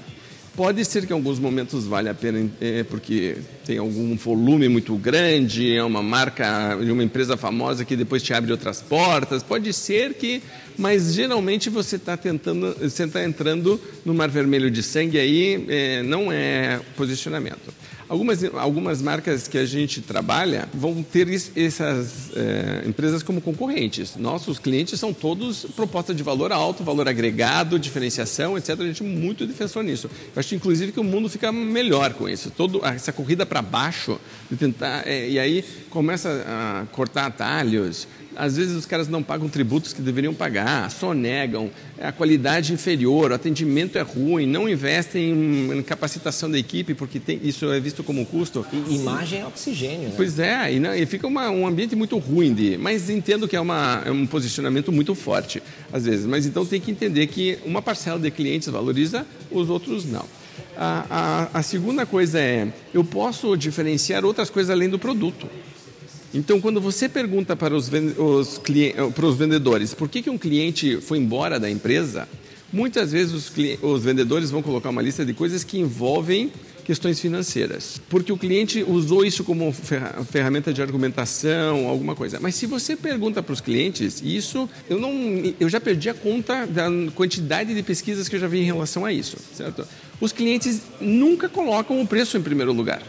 Pode 0.57 0.85
ser 0.85 1.05
que 1.05 1.13
em 1.13 1.17
alguns 1.17 1.41
momentos 1.41 1.85
vale 1.85 2.09
a 2.09 2.15
pena, 2.15 2.49
é, 2.61 2.85
porque 2.85 3.39
tem 3.67 3.77
algum 3.77 4.15
volume 4.17 4.69
muito 4.69 4.95
grande, 4.95 5.75
é 5.75 5.83
uma 5.83 6.01
marca 6.01 6.77
de 6.77 6.93
uma 6.93 7.03
empresa 7.03 7.37
famosa 7.37 7.85
que 7.85 7.97
depois 7.97 8.23
te 8.23 8.33
abre 8.33 8.53
outras 8.53 8.81
portas. 8.81 9.43
Pode 9.43 9.73
ser 9.73 10.15
que, 10.15 10.41
mas 10.79 11.13
geralmente 11.13 11.69
você 11.69 11.97
está 11.97 12.17
tentando, 12.17 12.73
você 12.81 13.03
está 13.03 13.25
entrando 13.25 13.81
no 14.05 14.15
mar 14.15 14.29
vermelho 14.29 14.71
de 14.71 14.81
sangue 14.81 15.19
aí, 15.19 15.67
é, 15.69 16.05
não 16.05 16.31
é 16.31 16.81
posicionamento. 16.97 17.75
Algumas, 18.09 18.45
algumas 18.55 19.01
marcas 19.01 19.49
que 19.49 19.57
a 19.57 19.65
gente 19.65 20.03
trabalha 20.03 20.69
vão 20.75 21.03
ter 21.03 21.29
essas 21.57 22.31
é, 22.37 22.85
empresas 22.87 23.23
como 23.23 23.41
concorrentes. 23.41 24.17
Nossos 24.17 24.59
clientes 24.59 25.01
são 25.01 25.13
todos 25.13 25.65
proposta 25.75 26.15
de 26.15 26.23
valor 26.23 26.53
alto, 26.53 26.85
valor 26.85 27.09
agregado, 27.09 27.79
diferenciação, 27.79 28.59
etc. 28.59 28.79
A 28.81 28.85
gente 28.85 29.03
é 29.03 29.07
muito 29.07 29.47
defensor 29.47 29.83
nisso. 29.83 30.11
Eu 30.35 30.41
acho, 30.41 30.55
inclusive, 30.55 30.93
que 30.93 31.01
o 31.01 31.05
mundo 31.05 31.29
fica 31.29 31.51
melhor 31.51 32.13
com 32.15 32.29
isso. 32.29 32.51
Todo, 32.51 32.85
essa 32.85 33.13
corrida 33.13 33.47
para 33.47 33.63
baixo, 33.63 34.21
de 34.51 34.57
tentar, 34.57 35.07
é, 35.07 35.29
e 35.29 35.39
aí 35.39 35.65
começa 35.89 36.45
a 36.47 36.87
cortar 36.93 37.27
atalhos, 37.27 38.07
às 38.37 38.57
vezes 38.57 38.77
os 38.77 38.87
caras 38.87 39.09
não 39.09 39.23
pagam 39.23 39.49
tributos 39.49 39.93
que 39.93 40.03
deveriam 40.03 40.35
pagar, 40.35 40.91
sonegam, 40.91 41.71
a 42.01 42.13
qualidade 42.13 42.73
inferior, 42.73 43.31
o 43.31 43.35
atendimento 43.35 43.97
é 43.99 44.03
ruim, 44.03 44.47
não 44.47 44.69
investem 44.69 45.31
em 45.73 45.83
capacitação 45.83 46.51
da 46.51 46.59
equipe 46.59 46.95
porque 46.95 47.19
tem, 47.21 47.41
isso 47.43 47.71
é 47.71 47.81
visto 47.81 48.03
como 48.03 48.25
custo. 48.27 48.67
E 48.73 48.97
imagem 48.97 49.41
é 49.41 49.47
oxigênio, 49.47 50.09
né? 50.09 50.15
Pois 50.17 50.39
é, 50.39 50.75
e, 50.75 50.81
não, 50.81 50.95
e 50.95 51.07
fica 51.07 51.27
uma, 51.27 51.51
um 51.51 51.67
ambiente 51.67 51.95
muito 51.95 52.19
ruim 52.19 52.53
de. 52.53 52.77
Mas 52.77 53.09
entendo 53.11 53.47
que 53.49 53.57
é, 53.57 53.61
uma, 53.61 54.03
é 54.05 54.11
um 54.11 54.27
posicionamento 54.27 54.91
muito 54.91 55.15
forte, 55.15 55.63
às 55.93 56.05
vezes. 56.05 56.27
Mas 56.27 56.47
então 56.47 56.65
tem 56.65 56.81
que 56.81 56.91
entender 56.91 57.27
que 57.27 57.59
uma 57.65 57.81
parcela 57.81 58.19
de 58.19 58.31
clientes 58.31 58.69
valoriza, 58.69 59.27
os 59.51 59.69
outros 59.71 60.05
não. 60.05 60.25
A, 60.77 61.49
a, 61.55 61.59
a 61.59 61.63
segunda 61.63 62.05
coisa 62.05 62.41
é, 62.41 62.69
eu 62.93 63.05
posso 63.05 63.57
diferenciar 63.57 64.25
outras 64.25 64.51
coisas 64.51 64.71
além 64.71 64.89
do 64.89 64.99
produto. 64.99 65.49
Então, 66.35 66.61
quando 66.61 66.81
você 66.81 67.09
pergunta 67.09 67.55
para 67.55 67.75
os, 67.75 67.89
os, 68.19 68.61
para 69.15 69.27
os 69.27 69.37
vendedores 69.37 69.95
por 69.95 70.09
que, 70.09 70.21
que 70.21 70.29
um 70.29 70.37
cliente 70.37 71.01
foi 71.01 71.19
embora 71.19 71.61
da 71.61 71.71
empresa, 71.71 72.29
muitas 72.73 73.13
vezes 73.13 73.33
os, 73.33 73.53
os 73.81 74.03
vendedores 74.03 74.51
vão 74.51 74.61
colocar 74.61 74.91
uma 74.91 75.01
lista 75.01 75.25
de 75.25 75.33
coisas 75.33 75.63
que 75.63 75.79
envolvem 75.79 76.51
questões 76.85 77.19
financeiras, 77.19 78.01
porque 78.11 78.31
o 78.31 78.37
cliente 78.37 78.85
usou 78.87 79.25
isso 79.25 79.43
como 79.43 79.73
ferramenta 79.73 80.71
de 80.73 80.83
argumentação, 80.83 81.89
alguma 81.89 82.15
coisa. 82.15 82.39
Mas 82.39 82.57
se 82.57 82.67
você 82.67 82.95
pergunta 82.95 83.43
para 83.43 83.55
os 83.55 83.61
clientes, 83.61 84.21
isso 84.23 84.69
eu 84.91 85.01
não, 85.01 85.11
eu 85.59 85.69
já 85.69 85.81
perdi 85.81 86.11
a 86.11 86.15
conta 86.15 86.67
da 86.67 86.89
quantidade 87.15 87.75
de 87.75 87.83
pesquisas 87.83 88.29
que 88.29 88.37
eu 88.37 88.41
já 88.41 88.49
vi 88.49 88.59
em 88.59 88.65
relação 88.65 89.05
a 89.05 89.13
isso, 89.13 89.39
certo? 89.55 89.87
Os 90.21 90.31
clientes 90.31 90.83
nunca 91.01 91.49
colocam 91.49 92.03
o 92.03 92.07
preço 92.07 92.37
em 92.37 92.43
primeiro 92.43 92.73
lugar. 92.73 93.03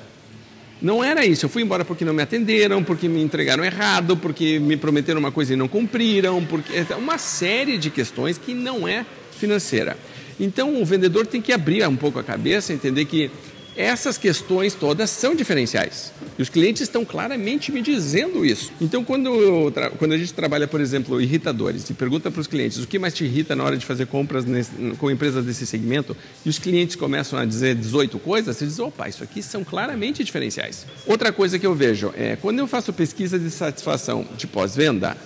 Não 0.82 1.04
era 1.04 1.26
isso. 1.26 1.46
Eu 1.46 1.50
fui 1.50 1.62
embora 1.62 1.86
porque 1.86 2.04
não 2.04 2.14
me 2.14 2.22
atenderam, 2.22 2.84
porque 2.84 3.08
me 3.08 3.22
entregaram 3.22 3.64
errado, 3.64 4.18
porque 4.18 4.60
me 4.60 4.76
prometeram 4.78 5.20
uma 5.20 5.32
coisa 5.32 5.54
e 5.54 5.56
não 5.56 5.68
cumpriram, 5.68 6.44
porque 6.46 6.72
é 6.78 6.96
uma 6.96 7.18
série 7.18 7.78
de 7.78 7.90
questões 7.90 8.38
que 8.38 8.54
não 8.54 8.88
é 8.88 9.06
financeira. 9.32 9.98
Então 10.40 10.82
o 10.82 10.86
vendedor 10.86 11.26
tem 11.26 11.42
que 11.42 11.54
abrir 11.54 11.88
um 11.88 11.96
pouco 11.96 12.20
a 12.20 12.24
cabeça, 12.24 12.74
entender 12.74 13.06
que 13.06 13.32
essas 13.76 14.18
questões 14.18 14.74
todas 14.74 15.10
são 15.10 15.36
diferenciais. 15.36 16.12
E 16.38 16.42
os 16.42 16.50
clientes 16.50 16.82
estão 16.82 17.04
claramente 17.04 17.72
me 17.72 17.82
dizendo 17.82 18.46
isso. 18.46 18.72
Então, 18.80 19.04
quando, 19.04 19.72
quando 19.98 20.14
a 20.14 20.18
gente 20.18 20.34
trabalha, 20.34 20.68
por 20.68 20.82
exemplo, 20.82 21.22
irritadores, 21.22 21.90
e 21.90 21.94
pergunta 21.94 22.32
para 22.32 22.42
os 22.42 22.48
clientes 22.48 22.78
o 22.78 22.88
que 22.88 23.00
mais 23.00 23.14
te 23.14 23.26
irrita 23.26 23.56
na 23.56 23.64
hora 23.64 23.78
de 23.78 23.86
fazer 23.86 24.08
compras 24.08 24.46
nesse, 24.46 24.72
com 24.98 25.10
empresas 25.12 25.46
desse 25.46 25.66
segmento, 25.66 26.16
e 26.46 26.50
os 26.50 26.60
clientes 26.60 26.96
começam 26.96 27.38
a 27.38 27.46
dizer 27.46 27.76
18 27.76 28.20
coisas, 28.20 28.58
você 28.58 28.66
diz, 28.66 28.80
opa, 28.80 29.08
isso 29.08 29.24
aqui 29.24 29.42
são 29.42 29.64
claramente 29.64 30.24
diferenciais. 30.24 30.86
Outra 31.06 31.32
coisa 31.32 31.60
que 31.60 31.66
eu 31.66 31.76
vejo 31.76 32.14
é, 32.16 32.36
quando 32.36 32.60
eu 32.60 32.68
faço 32.68 32.94
pesquisa 32.94 33.38
de 33.38 33.50
satisfação 33.50 34.26
de 34.38 34.48
pós-venda, 34.48 35.18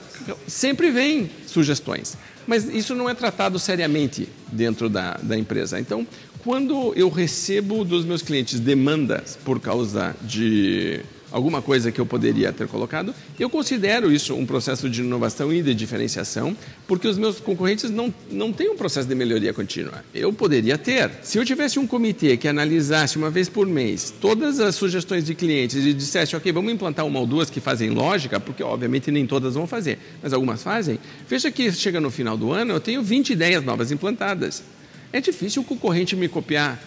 sempre 0.48 0.92
vem 0.92 1.30
sugestões. 1.48 2.18
Mas 2.48 2.68
isso 2.68 2.96
não 2.96 3.08
é 3.08 3.14
tratado 3.14 3.60
seriamente 3.60 4.28
dentro 4.52 4.90
da, 4.90 5.20
da 5.22 5.38
empresa. 5.38 5.80
Então, 5.80 6.06
quando 6.44 6.94
eu 6.96 7.10
recebo 7.10 7.84
dos 7.84 8.06
meus 8.06 8.22
clientes 8.22 8.60
demandas 8.60 9.38
por 9.44 9.60
causa 9.60 10.16
de 10.22 11.02
alguma 11.32 11.62
coisa 11.62 11.92
que 11.92 12.00
eu 12.00 12.06
poderia 12.06 12.52
ter 12.52 12.68
colocado, 12.68 13.14
eu 13.40 13.50
considero 13.50 14.12
isso 14.12 14.34
um 14.34 14.46
processo 14.46 14.90
de 14.90 15.02
inovação 15.02 15.54
e 15.54 15.62
de 15.62 15.74
diferenciação, 15.74 16.56
porque 16.88 17.08
os 17.08 17.18
meus 17.18 17.40
concorrentes 17.40 17.90
não, 17.90 18.14
não 18.32 18.52
têm 18.52 18.70
um 18.70 18.76
processo 18.76 19.08
de 19.08 19.16
melhoria 19.16 19.54
contínua. 19.54 20.04
Eu 20.14 20.34
poderia 20.34 20.78
ter. 20.78 21.12
Se 21.22 21.38
eu 21.38 21.46
tivesse 21.46 21.78
um 21.78 21.86
comitê 21.86 22.36
que 22.38 22.48
analisasse 22.48 23.18
uma 23.18 23.30
vez 23.30 23.48
por 23.48 23.68
mês 23.68 24.14
todas 24.20 24.60
as 24.60 24.76
sugestões 24.76 25.26
de 25.26 25.36
clientes 25.36 25.86
e 25.86 25.94
dissesse, 25.94 26.36
ok, 26.36 26.52
vamos 26.52 26.74
implantar 26.74 27.06
uma 27.06 27.20
ou 27.20 27.28
duas 27.28 27.50
que 27.50 27.60
fazem 27.60 27.90
lógica, 27.90 28.40
porque 28.40 28.64
obviamente 28.64 29.12
nem 29.12 29.26
todas 29.26 29.54
vão 29.54 29.68
fazer, 29.68 30.00
mas 30.22 30.34
algumas 30.34 30.64
fazem, 30.64 31.00
veja 31.28 31.52
que 31.52 31.72
chega 31.72 32.02
no 32.02 32.10
final 32.10 32.38
do 32.38 32.52
ano, 32.52 32.74
eu 32.74 32.80
tenho 32.80 33.04
20 33.04 33.32
ideias 33.32 33.64
novas 33.64 33.92
implantadas. 33.92 34.64
É 35.12 35.20
difícil 35.20 35.62
o 35.62 35.66
concorrente 35.66 36.16
me 36.16 36.28
copiar 36.28 36.80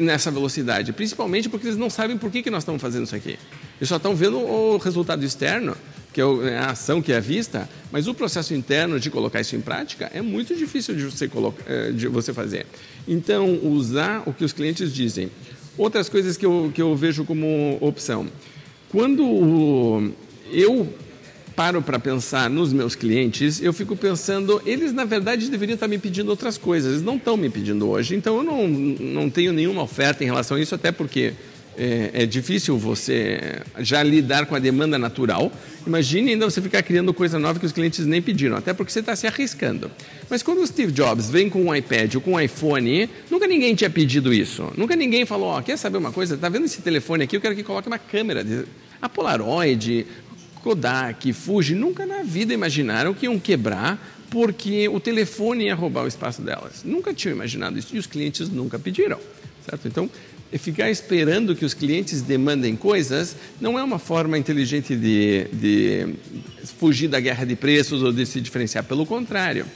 nessa 0.00 0.30
velocidade, 0.30 0.92
principalmente 0.92 1.48
porque 1.48 1.66
eles 1.66 1.78
não 1.78 1.88
sabem 1.88 2.18
por 2.18 2.30
que, 2.30 2.42
que 2.42 2.50
nós 2.50 2.62
estamos 2.62 2.82
fazendo 2.82 3.04
isso 3.04 3.14
aqui. 3.14 3.38
Eles 3.78 3.88
só 3.88 3.96
estão 3.96 4.14
vendo 4.14 4.38
o 4.38 4.76
resultado 4.76 5.24
externo, 5.24 5.76
que 6.12 6.20
é, 6.20 6.24
é 6.24 6.58
a 6.58 6.70
ação 6.70 7.00
que 7.00 7.12
é 7.12 7.20
vista, 7.20 7.68
mas 7.92 8.08
o 8.08 8.14
processo 8.14 8.54
interno 8.54 8.98
de 8.98 9.10
colocar 9.10 9.40
isso 9.40 9.54
em 9.54 9.60
prática 9.60 10.10
é 10.12 10.20
muito 10.20 10.56
difícil 10.56 10.96
de 10.96 11.04
você, 11.04 11.28
colocar, 11.28 11.62
é, 11.70 11.92
de 11.92 12.08
você 12.08 12.32
fazer. 12.32 12.66
Então, 13.06 13.60
usar 13.62 14.22
o 14.26 14.32
que 14.32 14.44
os 14.44 14.52
clientes 14.52 14.92
dizem. 14.92 15.30
Outras 15.76 16.08
coisas 16.08 16.36
que 16.36 16.44
eu, 16.44 16.72
que 16.74 16.82
eu 16.82 16.96
vejo 16.96 17.24
como 17.24 17.78
opção. 17.80 18.26
Quando 18.90 20.12
eu 20.50 20.92
paro 21.58 21.82
para 21.82 21.98
pensar 21.98 22.48
nos 22.48 22.72
meus 22.72 22.94
clientes, 22.94 23.60
eu 23.60 23.72
fico 23.72 23.96
pensando, 23.96 24.62
eles 24.64 24.92
na 24.92 25.04
verdade 25.04 25.50
deveriam 25.50 25.74
estar 25.74 25.88
me 25.88 25.98
pedindo 25.98 26.28
outras 26.28 26.56
coisas, 26.56 26.92
eles 26.92 27.02
não 27.02 27.16
estão 27.16 27.36
me 27.36 27.50
pedindo 27.50 27.88
hoje, 27.88 28.14
então 28.14 28.36
eu 28.36 28.44
não, 28.44 28.68
não 28.68 29.28
tenho 29.28 29.52
nenhuma 29.52 29.82
oferta 29.82 30.22
em 30.22 30.26
relação 30.28 30.56
a 30.56 30.60
isso, 30.60 30.76
até 30.76 30.92
porque 30.92 31.32
é, 31.76 32.10
é, 32.12 32.26
difícil 32.26 32.78
você 32.78 33.60
já 33.80 34.04
lidar 34.04 34.46
com 34.46 34.54
a 34.54 34.60
demanda 34.60 34.96
natural. 35.00 35.50
Imagine 35.84 36.30
ainda 36.30 36.48
você 36.48 36.62
ficar 36.62 36.80
criando 36.84 37.12
coisa 37.12 37.40
nova 37.40 37.58
que 37.58 37.66
os 37.66 37.72
clientes 37.72 38.06
nem 38.06 38.22
pediram, 38.22 38.56
até 38.56 38.72
porque 38.72 38.92
você 38.92 39.00
está 39.00 39.16
se 39.16 39.26
arriscando. 39.26 39.90
Mas 40.30 40.44
quando 40.44 40.58
o 40.58 40.66
Steve 40.66 40.92
Jobs 40.92 41.28
vem 41.28 41.50
com 41.50 41.64
um 41.64 41.74
iPad 41.74 42.14
ou 42.14 42.20
com 42.20 42.34
um 42.34 42.40
iPhone, 42.40 43.10
nunca 43.28 43.48
ninguém 43.48 43.74
tinha 43.74 43.90
pedido 43.90 44.32
isso. 44.32 44.72
Nunca 44.76 44.94
ninguém 44.94 45.26
falou, 45.26 45.58
oh, 45.58 45.60
quer 45.60 45.76
saber 45.76 45.98
uma 45.98 46.12
coisa? 46.12 46.36
Está 46.36 46.48
vendo 46.48 46.66
esse 46.66 46.82
telefone 46.82 47.24
aqui? 47.24 47.36
Eu 47.36 47.40
quero 47.40 47.56
que 47.56 47.64
coloque 47.64 47.88
uma 47.88 47.98
câmera. 47.98 48.46
A 49.00 49.08
Polaroid, 49.08 50.06
Kodak, 50.58 51.32
Fuji, 51.32 51.74
nunca 51.74 52.04
na 52.04 52.22
vida 52.22 52.52
imaginaram 52.52 53.14
que 53.14 53.26
iam 53.26 53.38
quebrar 53.38 53.98
porque 54.30 54.88
o 54.88 55.00
telefone 55.00 55.64
ia 55.64 55.74
roubar 55.74 56.04
o 56.04 56.08
espaço 56.08 56.42
delas. 56.42 56.82
Nunca 56.84 57.14
tinham 57.14 57.34
imaginado 57.34 57.78
isso 57.78 57.94
e 57.96 57.98
os 57.98 58.06
clientes 58.06 58.48
nunca 58.48 58.78
pediram. 58.78 59.18
Certo? 59.64 59.88
Então, 59.88 60.10
ficar 60.52 60.90
esperando 60.90 61.54
que 61.54 61.64
os 61.64 61.74
clientes 61.74 62.22
demandem 62.22 62.76
coisas 62.76 63.36
não 63.60 63.78
é 63.78 63.82
uma 63.82 63.98
forma 63.98 64.38
inteligente 64.38 64.96
de, 64.96 65.46
de 65.52 66.14
fugir 66.78 67.08
da 67.08 67.20
guerra 67.20 67.44
de 67.44 67.56
preços 67.56 68.02
ou 68.02 68.12
de 68.12 68.24
se 68.24 68.40
diferenciar, 68.40 68.84
pelo 68.84 69.04
contrário. 69.04 69.66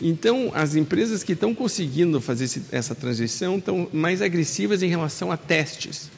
Então, 0.00 0.50
as 0.54 0.74
empresas 0.74 1.22
que 1.22 1.32
estão 1.32 1.54
conseguindo 1.54 2.20
fazer 2.20 2.62
essa 2.70 2.94
transição 2.94 3.58
estão 3.58 3.88
mais 3.92 4.20
agressivas 4.20 4.82
em 4.82 4.88
relação 4.88 5.32
a 5.32 5.36
testes 5.36 6.10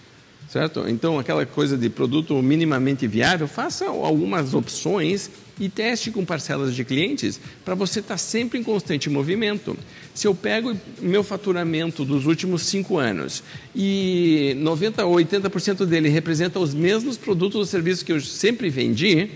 certo? 0.49 0.89
Então, 0.89 1.19
aquela 1.19 1.45
coisa 1.45 1.77
de 1.77 1.91
produto 1.91 2.35
minimamente 2.43 3.07
viável, 3.07 3.47
faça 3.47 3.87
algumas 3.87 4.55
opções 4.55 5.31
e 5.61 5.69
teste 5.69 6.11
com 6.11 6.25
parcelas 6.25 6.75
de 6.75 6.85
clientes 6.85 7.41
para 7.65 7.75
você 7.75 8.01
estar 8.01 8.15
tá 8.15 8.19
sempre 8.19 8.59
em 8.59 8.63
constante 8.63 9.11
movimento. 9.11 9.77
Se 10.15 10.27
eu 10.27 10.35
pego 10.35 10.75
meu 11.01 11.23
faturamento 11.23 12.05
dos 12.05 12.27
últimos 12.27 12.63
cinco 12.63 12.97
anos 12.97 13.43
e 13.75 14.55
90 14.59 15.05
ou 15.05 15.17
80% 15.17 15.85
dele 15.85 16.09
representa 16.09 16.59
os 16.59 16.73
mesmos 16.73 17.17
produtos 17.17 17.57
ou 17.57 17.67
serviços 17.67 18.03
que 18.03 18.13
eu 18.13 18.21
sempre 18.21 18.71
vendi, 18.71 19.31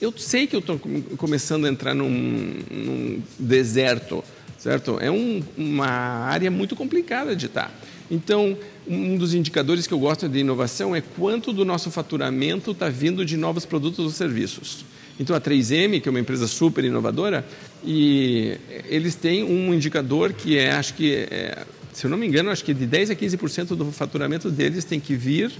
eu 0.00 0.12
sei 0.16 0.46
que 0.46 0.54
eu 0.54 0.60
estou 0.60 0.80
começando 1.16 1.66
a 1.66 1.68
entrar 1.68 1.94
num, 1.94 2.08
num 2.70 3.22
deserto, 3.38 4.22
certo? 4.64 4.96
É 4.98 5.10
um, 5.10 5.42
uma 5.58 5.86
área 5.86 6.50
muito 6.50 6.74
complicada 6.74 7.36
de 7.36 7.44
estar. 7.44 7.70
Então, 8.10 8.56
um 8.88 9.18
dos 9.18 9.34
indicadores 9.34 9.86
que 9.86 9.92
eu 9.92 9.98
gosto 9.98 10.26
de 10.26 10.38
inovação 10.38 10.96
é 10.96 11.02
quanto 11.02 11.52
do 11.52 11.66
nosso 11.66 11.90
faturamento 11.90 12.70
está 12.70 12.88
vindo 12.88 13.26
de 13.26 13.36
novos 13.36 13.66
produtos 13.66 13.98
ou 13.98 14.10
serviços. 14.10 14.86
Então, 15.20 15.36
a 15.36 15.40
3M, 15.40 16.00
que 16.00 16.08
é 16.08 16.10
uma 16.10 16.18
empresa 16.18 16.46
super 16.46 16.82
inovadora, 16.82 17.46
e 17.84 18.56
eles 18.86 19.14
têm 19.14 19.44
um 19.44 19.74
indicador 19.74 20.32
que 20.32 20.56
é, 20.56 20.72
acho 20.72 20.94
que, 20.94 21.14
é, 21.30 21.66
se 21.92 22.06
eu 22.06 22.10
não 22.10 22.16
me 22.16 22.26
engano, 22.26 22.48
acho 22.48 22.64
que 22.64 22.72
de 22.72 22.86
10% 22.86 23.10
a 23.10 23.14
15% 23.14 23.76
do 23.76 23.92
faturamento 23.92 24.50
deles 24.50 24.82
tem 24.84 24.98
que 24.98 25.14
vir 25.14 25.52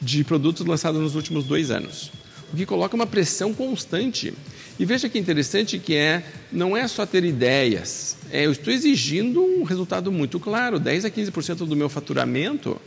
de 0.00 0.22
produtos 0.22 0.64
lançados 0.64 1.00
nos 1.00 1.16
últimos 1.16 1.44
dois 1.44 1.72
anos. 1.72 2.12
O 2.52 2.56
que 2.56 2.64
coloca 2.64 2.94
uma 2.94 3.06
pressão 3.06 3.52
constante. 3.52 4.32
E 4.78 4.84
veja 4.84 5.08
que 5.08 5.18
interessante 5.18 5.78
que 5.78 5.94
é, 5.94 6.22
não 6.52 6.76
é 6.76 6.86
só 6.86 7.04
ter 7.04 7.24
ideias, 7.24 8.16
é, 8.30 8.46
eu 8.46 8.52
estou 8.52 8.72
exigindo 8.72 9.42
um 9.42 9.64
resultado 9.64 10.12
muito 10.12 10.38
claro, 10.38 10.78
10 10.78 11.04
a 11.04 11.10
15% 11.10 11.66
do 11.66 11.74
meu 11.74 11.88
faturamento 11.88 12.80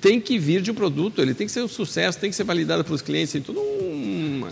tem 0.00 0.20
que 0.20 0.36
vir 0.36 0.60
de 0.60 0.70
um 0.70 0.74
produto, 0.74 1.22
ele 1.22 1.32
tem 1.32 1.46
que 1.46 1.52
ser 1.52 1.62
um 1.62 1.68
sucesso, 1.68 2.18
tem 2.18 2.28
que 2.28 2.34
ser 2.34 2.42
validado 2.42 2.82
pelos 2.84 3.00
clientes, 3.00 3.32
tem 3.32 3.40
tudo 3.40 3.60
uma... 3.60 4.50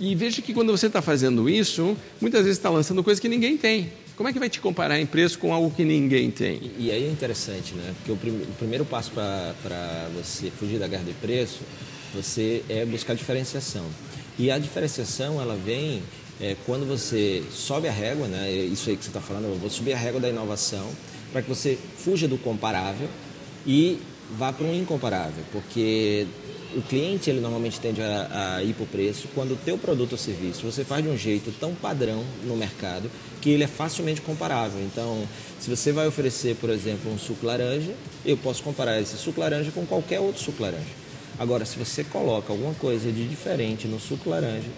E 0.00 0.14
veja 0.16 0.42
que 0.42 0.52
quando 0.52 0.72
você 0.72 0.86
está 0.86 1.00
fazendo 1.00 1.48
isso, 1.48 1.96
muitas 2.20 2.42
vezes 2.42 2.58
está 2.58 2.68
lançando 2.70 3.04
coisas 3.04 3.20
que 3.20 3.28
ninguém 3.28 3.56
tem. 3.56 3.92
Como 4.16 4.28
é 4.28 4.32
que 4.32 4.38
vai 4.38 4.50
te 4.50 4.58
comparar 4.58 4.98
em 4.98 5.06
preço 5.06 5.38
com 5.38 5.52
algo 5.54 5.70
que 5.70 5.84
ninguém 5.84 6.30
tem? 6.30 6.56
E, 6.56 6.86
e 6.86 6.90
aí 6.90 7.04
é 7.04 7.10
interessante, 7.10 7.74
né? 7.74 7.94
Porque 7.98 8.10
o, 8.10 8.16
prim, 8.16 8.30
o 8.30 8.54
primeiro 8.58 8.84
passo 8.84 9.12
para 9.12 10.08
você 10.14 10.50
fugir 10.50 10.78
da 10.78 10.88
guerra 10.88 11.04
de 11.04 11.12
preço, 11.12 11.60
você 12.12 12.64
é 12.68 12.84
buscar 12.84 13.14
diferenciação. 13.14 13.84
E 14.38 14.50
a 14.50 14.58
diferenciação, 14.58 15.40
ela 15.40 15.54
vem 15.54 16.02
é, 16.40 16.56
quando 16.64 16.86
você 16.86 17.42
sobe 17.50 17.88
a 17.88 17.92
régua, 17.92 18.26
né, 18.26 18.48
é 18.48 18.64
isso 18.64 18.88
aí 18.88 18.96
que 18.96 19.04
você 19.04 19.10
está 19.10 19.20
falando, 19.20 19.44
eu 19.44 19.56
vou 19.56 19.68
subir 19.68 19.92
a 19.92 19.96
régua 19.96 20.20
da 20.20 20.28
inovação 20.28 20.88
para 21.32 21.42
que 21.42 21.48
você 21.48 21.78
fuja 21.98 22.26
do 22.26 22.38
comparável 22.38 23.08
e 23.66 23.98
vá 24.38 24.52
para 24.52 24.66
um 24.66 24.74
incomparável, 24.74 25.44
porque 25.52 26.26
o 26.74 26.82
cliente 26.82 27.28
ele 27.28 27.40
normalmente 27.40 27.80
tende 27.80 28.00
a, 28.00 28.56
a 28.56 28.62
ir 28.62 28.74
para 28.74 28.84
o 28.84 28.86
preço 28.86 29.28
quando 29.34 29.52
o 29.52 29.56
teu 29.56 29.76
produto 29.76 30.12
ou 30.12 30.18
serviço 30.18 30.62
você 30.64 30.84
faz 30.84 31.04
de 31.04 31.10
um 31.10 31.16
jeito 31.16 31.52
tão 31.58 31.74
padrão 31.74 32.24
no 32.44 32.56
mercado 32.56 33.10
que 33.40 33.50
ele 33.50 33.64
é 33.64 33.66
facilmente 33.66 34.20
comparável. 34.20 34.80
Então, 34.82 35.26
se 35.58 35.68
você 35.68 35.92
vai 35.92 36.06
oferecer, 36.06 36.56
por 36.56 36.70
exemplo, 36.70 37.12
um 37.12 37.18
suco 37.18 37.44
laranja, 37.46 37.92
eu 38.24 38.36
posso 38.36 38.62
comparar 38.62 39.00
esse 39.00 39.16
suco 39.16 39.40
laranja 39.40 39.70
com 39.72 39.84
qualquer 39.84 40.20
outro 40.20 40.42
suco 40.42 40.62
laranja. 40.62 41.00
Agora, 41.38 41.64
se 41.64 41.78
você 41.78 42.04
coloca 42.04 42.52
alguma 42.52 42.74
coisa 42.74 43.10
de 43.10 43.26
diferente 43.26 43.88
no 43.88 43.98
suco 43.98 44.28
laranja, 44.28 44.68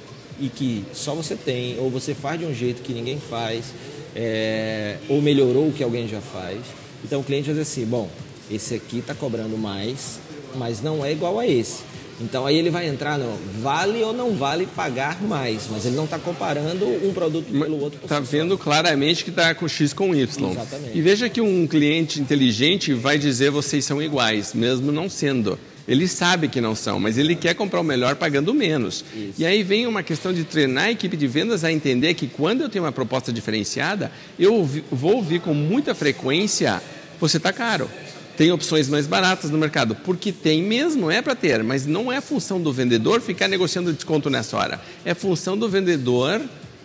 e 0.41 0.49
que 0.49 0.85
só 0.93 1.15
você 1.15 1.37
tem, 1.37 1.79
ou 1.79 1.91
você 1.91 2.15
faz 2.15 2.39
de 2.39 2.47
um 2.47 2.55
jeito 2.55 2.83
que 2.83 2.93
ninguém 2.93 3.19
faz, 3.19 3.67
é, 4.15 4.97
ou 5.09 5.21
melhorou 5.23 5.69
o 5.69 5.73
que 5.73 5.83
alguém 5.83 6.09
já 6.09 6.21
faz. 6.21 6.59
Então 7.05 7.21
o 7.21 7.25
cliente 7.25 7.47
vai 7.47 7.55
dizer 7.55 7.63
assim: 7.63 7.85
bom, 7.85 8.09
esse 8.51 8.75
aqui 8.75 8.99
está 8.99 9.15
cobrando 9.15 9.57
mais, 9.57 10.19
mas 10.57 10.83
não 10.83 11.05
é 11.05 11.13
igual 11.13 11.39
a 11.39 11.47
esse. 11.47 11.93
Então 12.21 12.47
aí 12.47 12.57
ele 12.57 12.71
vai 12.71 12.87
entrar 12.87 13.19
no 13.19 13.37
vale 13.61 14.03
ou 14.03 14.13
não 14.13 14.35
vale 14.35 14.67
pagar 14.67 15.21
mais, 15.23 15.69
mas 15.71 15.85
ele 15.85 15.97
não 15.97 16.05
está 16.05 16.19
comparando 16.19 16.87
um 16.87 17.13
produto 17.13 17.51
pelo 17.51 17.81
outro. 17.81 17.99
Está 18.03 18.21
vendo 18.21 18.57
claramente 18.57 19.25
que 19.25 19.31
está 19.31 19.55
com 19.55 19.67
X 19.67 19.93
com 19.93 20.15
Y. 20.15 20.51
Exatamente. 20.51 20.97
E 20.97 21.01
veja 21.01 21.29
que 21.29 21.41
um 21.41 21.67
cliente 21.67 22.21
inteligente 22.21 22.93
vai 22.95 23.19
dizer 23.19 23.51
vocês 23.51 23.85
são 23.85 24.01
iguais, 24.01 24.55
mesmo 24.55 24.93
não 24.93 25.09
sendo. 25.09 25.59
Ele 25.87 26.07
sabe 26.07 26.49
que 26.49 26.61
não 26.61 26.75
são, 26.75 27.01
mas 27.01 27.19
ele 27.19 27.35
quer 27.35 27.55
comprar 27.55 27.81
o 27.81 27.85
melhor 27.85 28.15
pagando 28.15 28.55
menos. 28.55 29.05
Isso. 29.15 29.35
E 29.39 29.45
aí 29.45 29.63
vem 29.63 29.87
uma 29.87 30.03
questão 30.03 30.33
de 30.33 30.45
treinar 30.45 30.85
a 30.85 30.91
equipe 30.93 31.17
de 31.17 31.27
vendas 31.27 31.65
a 31.65 31.73
entender 31.73 32.15
que 32.15 32.29
quando 32.29 32.63
eu 32.63 32.69
tenho 32.69 32.85
uma 32.85 32.93
proposta 32.93 33.33
diferenciada, 33.33 34.11
eu 34.39 34.69
vou 34.91 35.17
ouvir 35.17 35.41
com 35.41 35.53
muita 35.53 35.95
frequência: 35.95 36.81
você 37.21 37.37
está 37.37 37.53
caro. 37.53 37.89
Tem 38.37 38.51
opções 38.51 38.89
mais 38.89 39.07
baratas 39.07 39.51
no 39.51 39.59
mercado, 39.59 39.95
porque 39.95 40.33
tem 40.33 40.63
mesmo, 40.63 41.11
é 41.11 41.21
para 41.21 41.35
ter, 41.35 41.63
mas 41.63 41.85
não 41.85 42.11
é 42.11 42.21
função 42.21 42.61
do 42.61 42.73
vendedor 42.73 43.21
ficar 43.21 43.47
negociando 43.47 43.93
desconto 43.93 44.31
nessa 44.31 44.57
hora. 44.57 44.81
É 45.05 45.13
função 45.13 45.57
do 45.57 45.69
vendedor 45.69 46.41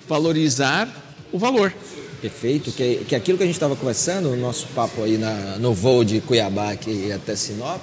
valorizar 0.07 0.89
o 1.31 1.39
valor. 1.39 1.73
Perfeito, 2.21 2.71
que, 2.71 3.05
que 3.07 3.15
aquilo 3.15 3.37
que 3.37 3.43
a 3.43 3.47
gente 3.47 3.55
estava 3.55 3.75
conversando, 3.75 4.29
no 4.29 4.37
nosso 4.37 4.67
papo 4.69 5.03
aí 5.03 5.17
na, 5.17 5.57
no 5.57 5.73
voo 5.73 6.03
de 6.03 6.19
Cuiabá 6.19 6.71
aqui 6.71 7.11
até 7.11 7.35
Sinop, 7.35 7.81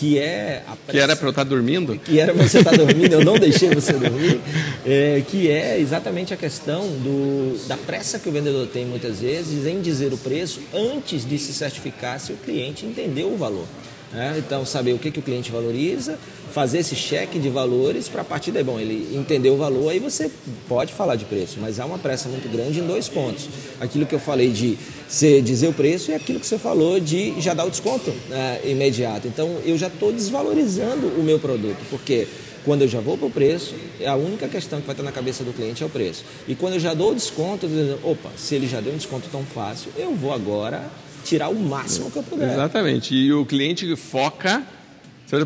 que 0.00 0.18
é 0.18 0.62
que 0.88 0.98
era 0.98 1.14
para 1.14 1.26
eu 1.26 1.30
estar 1.30 1.44
tá 1.44 1.48
dormindo? 1.50 1.94
Que 1.98 2.18
era 2.18 2.32
você 2.32 2.60
estar 2.60 2.70
tá 2.70 2.76
dormindo 2.78 3.12
eu 3.12 3.22
não 3.22 3.38
deixei 3.38 3.68
você 3.68 3.92
dormir. 3.92 4.40
É, 4.86 5.22
que 5.28 5.50
é 5.50 5.78
exatamente 5.78 6.32
a 6.32 6.38
questão 6.38 6.86
do, 6.86 7.68
da 7.68 7.76
pressa 7.76 8.18
que 8.18 8.26
o 8.26 8.32
vendedor 8.32 8.66
tem 8.68 8.86
muitas 8.86 9.20
vezes 9.20 9.66
em 9.66 9.78
dizer 9.82 10.10
o 10.14 10.16
preço 10.16 10.62
antes 10.72 11.28
de 11.28 11.38
se 11.38 11.52
certificar 11.52 12.18
se 12.18 12.32
o 12.32 12.36
cliente 12.36 12.86
entendeu 12.86 13.30
o 13.30 13.36
valor 13.36 13.66
né? 14.12 14.36
Então, 14.38 14.64
saber 14.64 14.92
o 14.92 14.98
que, 14.98 15.10
que 15.10 15.18
o 15.18 15.22
cliente 15.22 15.50
valoriza, 15.50 16.18
fazer 16.52 16.78
esse 16.78 16.96
cheque 16.96 17.38
de 17.38 17.48
valores 17.48 18.08
para 18.08 18.22
a 18.22 18.24
partir 18.24 18.50
daí, 18.50 18.64
bom, 18.64 18.78
ele 18.78 19.16
entendeu 19.16 19.54
o 19.54 19.56
valor, 19.56 19.90
aí 19.90 19.98
você 19.98 20.30
pode 20.68 20.92
falar 20.92 21.16
de 21.16 21.24
preço, 21.24 21.58
mas 21.60 21.78
há 21.78 21.86
uma 21.86 21.98
pressa 21.98 22.28
muito 22.28 22.50
grande 22.50 22.80
em 22.80 22.86
dois 22.86 23.08
pontos. 23.08 23.48
Aquilo 23.80 24.04
que 24.06 24.14
eu 24.14 24.18
falei 24.18 24.50
de 24.50 24.76
você 25.08 25.40
dizer 25.40 25.68
o 25.68 25.72
preço 25.72 26.10
e 26.10 26.14
aquilo 26.14 26.40
que 26.40 26.46
você 26.46 26.58
falou 26.58 26.98
de 26.98 27.40
já 27.40 27.54
dar 27.54 27.64
o 27.64 27.70
desconto 27.70 28.12
né, 28.28 28.60
imediato. 28.64 29.28
Então, 29.28 29.58
eu 29.64 29.78
já 29.78 29.86
estou 29.86 30.12
desvalorizando 30.12 31.06
o 31.06 31.22
meu 31.22 31.38
produto, 31.38 31.78
porque 31.88 32.26
quando 32.64 32.82
eu 32.82 32.88
já 32.88 33.00
vou 33.00 33.16
para 33.16 33.26
o 33.26 33.30
preço, 33.30 33.74
a 34.04 34.16
única 34.16 34.46
questão 34.48 34.80
que 34.80 34.86
vai 34.86 34.92
estar 34.92 35.02
na 35.02 35.12
cabeça 35.12 35.42
do 35.42 35.52
cliente 35.52 35.82
é 35.82 35.86
o 35.86 35.88
preço. 35.88 36.24
E 36.46 36.54
quando 36.54 36.74
eu 36.74 36.80
já 36.80 36.92
dou 36.92 37.12
o 37.12 37.14
desconto, 37.14 37.66
opa, 38.02 38.30
se 38.36 38.54
ele 38.54 38.66
já 38.66 38.80
deu 38.80 38.92
um 38.92 38.96
desconto 38.96 39.28
tão 39.30 39.44
fácil, 39.44 39.90
eu 39.96 40.14
vou 40.14 40.32
agora 40.32 40.90
tirar 41.24 41.48
o 41.48 41.58
máximo 41.58 42.10
que 42.10 42.18
eu 42.18 42.22
puder. 42.22 42.52
Exatamente. 42.52 43.14
E 43.14 43.32
o 43.32 43.44
cliente 43.44 43.94
foca, 43.96 44.62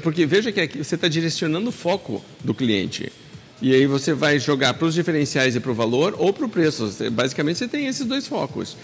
porque 0.02 0.26
veja 0.26 0.50
que 0.50 0.60
aqui 0.60 0.82
você 0.82 0.94
está 0.94 1.08
direcionando 1.08 1.68
o 1.68 1.72
foco 1.72 2.24
do 2.42 2.54
cliente. 2.54 3.12
E 3.60 3.74
aí 3.74 3.86
você 3.86 4.12
vai 4.12 4.38
jogar 4.38 4.74
para 4.74 4.86
os 4.86 4.94
diferenciais 4.94 5.56
e 5.56 5.60
para 5.60 5.70
o 5.70 5.74
valor 5.74 6.14
ou 6.18 6.32
para 6.32 6.44
o 6.44 6.48
preço. 6.48 6.90
Basicamente 7.12 7.58
você 7.58 7.68
tem 7.68 7.86
esses 7.86 8.06
dois 8.06 8.26
focos. 8.26 8.76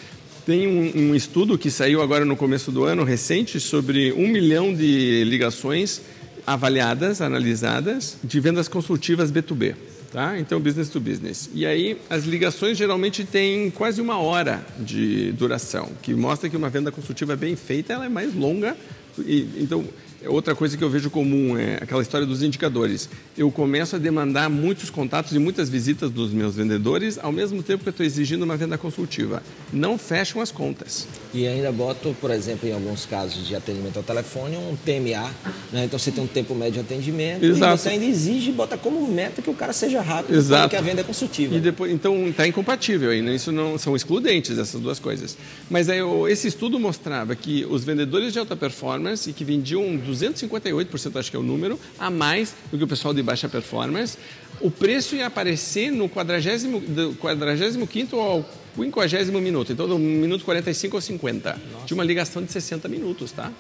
Tem 0.47 0.67
um, 0.67 1.11
um, 1.11 1.15
estudo 1.15 1.59
que 1.59 1.71
saiu 1.71 2.01
agora 2.01 2.25
no 2.25 2.37
começo 2.37 2.73
do 2.73 2.85
ano, 2.85 3.05
recente, 3.05 3.61
sobre 3.61 4.13
um 4.13 4.27
milhão 4.27 4.75
de 4.75 5.23
ligações 5.25 6.01
avaliadas, 6.47 7.21
analisadas, 7.21 8.17
de 8.25 8.41
vendas 8.41 8.67
consultivas 8.67 9.31
B2B. 9.31 9.75
Tá? 10.13 10.39
Então, 10.39 10.61
business 10.61 10.89
to 10.89 10.99
business. 10.99 11.49
E 11.55 11.65
aí, 11.65 11.97
as 12.11 12.25
ligações 12.25 12.77
geralmente 12.77 13.25
têm 13.25 13.71
quase 13.71 14.01
uma 14.01 14.19
hora 14.19 14.65
de 14.79 15.31
duração, 15.33 15.89
que 16.03 16.13
mostra 16.15 16.49
que 16.51 16.57
uma 16.57 16.69
venda 16.69 16.91
consultiva 16.91 17.37
bem 17.37 17.55
feita 17.55 17.93
ela 17.93 18.07
é 18.07 18.09
mais 18.09 18.35
longa. 18.35 18.77
E, 19.19 19.49
então, 19.59 19.85
outra 20.27 20.55
coisa 20.55 20.77
que 20.77 20.85
eu 20.85 20.91
vejo 20.91 21.11
comum 21.11 21.57
é 21.57 21.79
aquela 21.81 22.03
história 22.03 22.27
dos 22.27 22.43
indicadores. 22.43 23.09
Eu 23.37 23.51
começo 23.51 23.97
a 23.97 23.99
demandar 23.99 24.51
muitos 24.51 24.91
contatos 24.91 25.33
e 25.33 25.39
muitas 25.39 25.69
visitas 25.69 26.11
dos 26.11 26.33
meus 26.33 26.55
vendedores, 26.55 27.19
ao 27.19 27.33
mesmo 27.33 27.63
tempo 27.63 27.83
que 27.83 27.89
eu 27.89 27.93
estou 27.93 28.05
exigindo 28.05 28.43
uma 28.43 28.57
venda 28.57 28.77
consultiva. 28.77 29.43
Não 29.73 29.97
fecham 29.97 30.43
as 30.43 30.51
contas. 30.51 31.07
E 31.33 31.47
ainda 31.47 31.71
boto, 31.73 32.15
por 32.21 32.31
exemplo, 32.31 32.69
em 32.69 32.73
alguns 32.73 33.07
casos 33.07 33.47
de 33.47 33.55
atendimento 33.55 33.97
ao 33.97 34.03
telefone, 34.03 34.57
um 34.57 34.77
TMA. 34.77 35.31
Né? 35.73 35.85
Então 35.85 35.99
você 35.99 36.11
tem 36.11 36.23
um 36.23 36.27
tempo 36.27 36.55
médio 36.55 36.75
de 36.75 36.81
atendimento 36.81 37.45
Exato. 37.45 37.75
e 37.75 37.79
você 37.79 37.89
ainda 37.91 38.05
exige, 38.05 38.53
bota 38.53 38.77
como 38.77 39.07
meta 39.07 39.41
que 39.41 39.51
o 39.51 39.55
cara 39.55 39.73
seja 39.73 40.01
rápido, 40.01 40.37
Exato. 40.37 40.69
que 40.69 40.77
a 40.77 40.81
venda 40.81 41.01
é 41.01 41.05
consultiva. 41.05 41.55
E 41.55 41.61
depois, 41.61 41.93
então 41.93 42.29
está 42.29 42.47
incompatível 42.47 43.11
aí, 43.11 43.23
né? 43.23 43.35
Isso 43.35 43.53
não 43.53 43.79
são 43.79 43.95
excludentes 43.95 44.59
essas 44.59 44.81
duas 44.81 44.99
coisas. 44.99 45.37
Mas 45.69 45.89
aí, 45.89 46.01
esse 46.29 46.49
estudo 46.49 46.79
mostrava 46.79 47.35
que 47.35 47.65
os 47.65 47.85
vendedores 47.85 48.33
de 48.33 48.39
alta 48.39 48.57
performance 48.57 49.31
e 49.31 49.33
que 49.33 49.45
vendiam 49.45 49.97
258%, 50.11 51.19
acho 51.19 51.31
que 51.31 51.37
é 51.37 51.41
o 51.41 51.43
número, 51.43 51.79
a 51.99 52.11
mais 52.11 52.55
do 52.71 52.79
que 52.79 52.85
o 52.85 52.89
pessoal 52.89 53.15
de 53.15 53.23
baixa 53.23 53.49
performance, 53.49 54.19
o 54.61 54.71
preço 54.71 55.17
ia 55.17 55.27
aparecer 55.27 55.91
no 55.91 56.09
45 56.09 58.21
ao 58.21 58.45
50 58.77 59.41
minuto, 59.41 59.73
então 59.73 59.87
no 59.87 59.99
minuto 59.99 60.45
45 60.45 60.97
ou 60.97 61.01
50, 61.01 61.61
Nossa. 61.73 61.87
de 61.87 61.95
uma 61.95 62.05
ligação 62.05 62.43
de 62.43 62.53
60 62.53 62.89
minutos, 62.89 63.33
tá? 63.33 63.51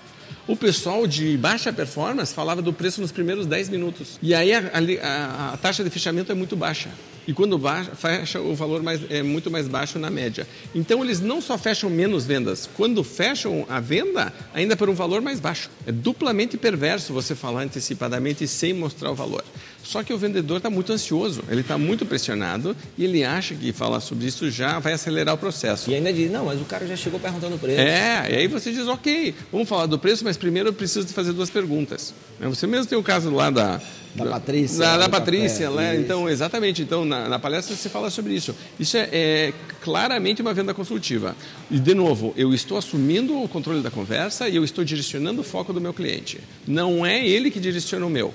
O 0.50 0.56
pessoal 0.56 1.06
de 1.06 1.36
baixa 1.36 1.72
performance 1.72 2.34
falava 2.34 2.60
do 2.60 2.72
preço 2.72 3.00
nos 3.00 3.12
primeiros 3.12 3.46
10 3.46 3.68
minutos. 3.68 4.18
E 4.20 4.34
aí 4.34 4.52
a, 4.52 4.58
a, 5.00 5.52
a 5.52 5.56
taxa 5.56 5.84
de 5.84 5.90
fechamento 5.90 6.32
é 6.32 6.34
muito 6.34 6.56
baixa. 6.56 6.90
E 7.24 7.32
quando 7.32 7.56
baixa, 7.56 7.94
fecha, 7.94 8.40
o 8.40 8.52
valor 8.52 8.82
mais, 8.82 9.00
é 9.08 9.22
muito 9.22 9.48
mais 9.48 9.68
baixo 9.68 9.96
na 9.96 10.10
média. 10.10 10.48
Então, 10.74 11.04
eles 11.04 11.20
não 11.20 11.40
só 11.40 11.56
fecham 11.56 11.88
menos 11.88 12.26
vendas, 12.26 12.68
quando 12.76 13.04
fecham 13.04 13.64
a 13.68 13.78
venda, 13.78 14.32
ainda 14.52 14.76
por 14.76 14.90
um 14.90 14.94
valor 14.94 15.22
mais 15.22 15.38
baixo. 15.38 15.70
É 15.86 15.92
duplamente 15.92 16.56
perverso 16.56 17.12
você 17.12 17.36
falar 17.36 17.62
antecipadamente 17.62 18.48
sem 18.48 18.72
mostrar 18.72 19.12
o 19.12 19.14
valor. 19.14 19.44
Só 19.90 20.04
que 20.04 20.12
o 20.12 20.18
vendedor 20.18 20.58
está 20.58 20.70
muito 20.70 20.92
ansioso, 20.92 21.42
ele 21.50 21.62
está 21.62 21.76
muito 21.76 22.06
pressionado 22.06 22.76
e 22.96 23.02
ele 23.02 23.24
acha 23.24 23.56
que 23.56 23.72
falar 23.72 23.98
sobre 23.98 24.24
isso 24.24 24.48
já 24.48 24.78
vai 24.78 24.92
acelerar 24.92 25.34
o 25.34 25.38
processo. 25.38 25.90
E 25.90 25.96
ainda 25.96 26.12
diz, 26.12 26.30
não, 26.30 26.44
mas 26.44 26.60
o 26.60 26.64
cara 26.64 26.86
já 26.86 26.94
chegou 26.94 27.18
perguntando 27.18 27.56
o 27.56 27.58
preço. 27.58 27.80
É, 27.80 28.28
e 28.30 28.36
aí 28.36 28.46
você 28.46 28.70
diz, 28.70 28.86
ok, 28.86 29.34
vamos 29.50 29.68
falar 29.68 29.86
do 29.86 29.98
preço, 29.98 30.22
mas 30.22 30.36
primeiro 30.36 30.68
eu 30.68 30.72
preciso 30.72 31.08
de 31.08 31.12
fazer 31.12 31.32
duas 31.32 31.50
perguntas. 31.50 32.14
Você 32.40 32.68
mesmo 32.68 32.86
tem 32.86 32.96
o 32.96 33.02
caso 33.02 33.34
lá 33.34 33.50
da, 33.50 33.80
da 34.14 34.26
Patrícia. 34.26 34.78
Da, 34.78 34.96
da 34.96 35.08
Patrícia, 35.08 35.68
né? 35.70 35.96
então, 35.96 36.28
exatamente. 36.28 36.82
Então, 36.82 37.04
na, 37.04 37.28
na, 37.28 37.40
palestra 37.40 37.74
você 37.74 37.88
fala 37.88 38.10
sobre 38.10 38.32
isso. 38.32 38.54
Isso 38.78 38.96
é, 38.96 39.08
é, 39.10 39.52
claramente 39.82 40.40
uma 40.40 40.54
venda 40.54 40.72
consultiva. 40.72 41.34
E, 41.68 41.80
de 41.80 41.94
novo, 41.94 42.32
eu 42.36 42.54
estou 42.54 42.78
assumindo 42.78 43.42
o 43.42 43.48
controle 43.48 43.82
da 43.82 43.90
conversa 43.90 44.48
e 44.48 44.54
eu 44.54 44.62
estou 44.62 44.84
direcionando 44.84 45.40
o 45.40 45.44
foco 45.44 45.72
do 45.72 45.80
meu 45.80 45.92
cliente. 45.92 46.38
Não 46.64 47.04
é 47.04 47.26
ele 47.26 47.50
que 47.50 47.58
direciona 47.58 48.06
o 48.06 48.10
meu. 48.10 48.32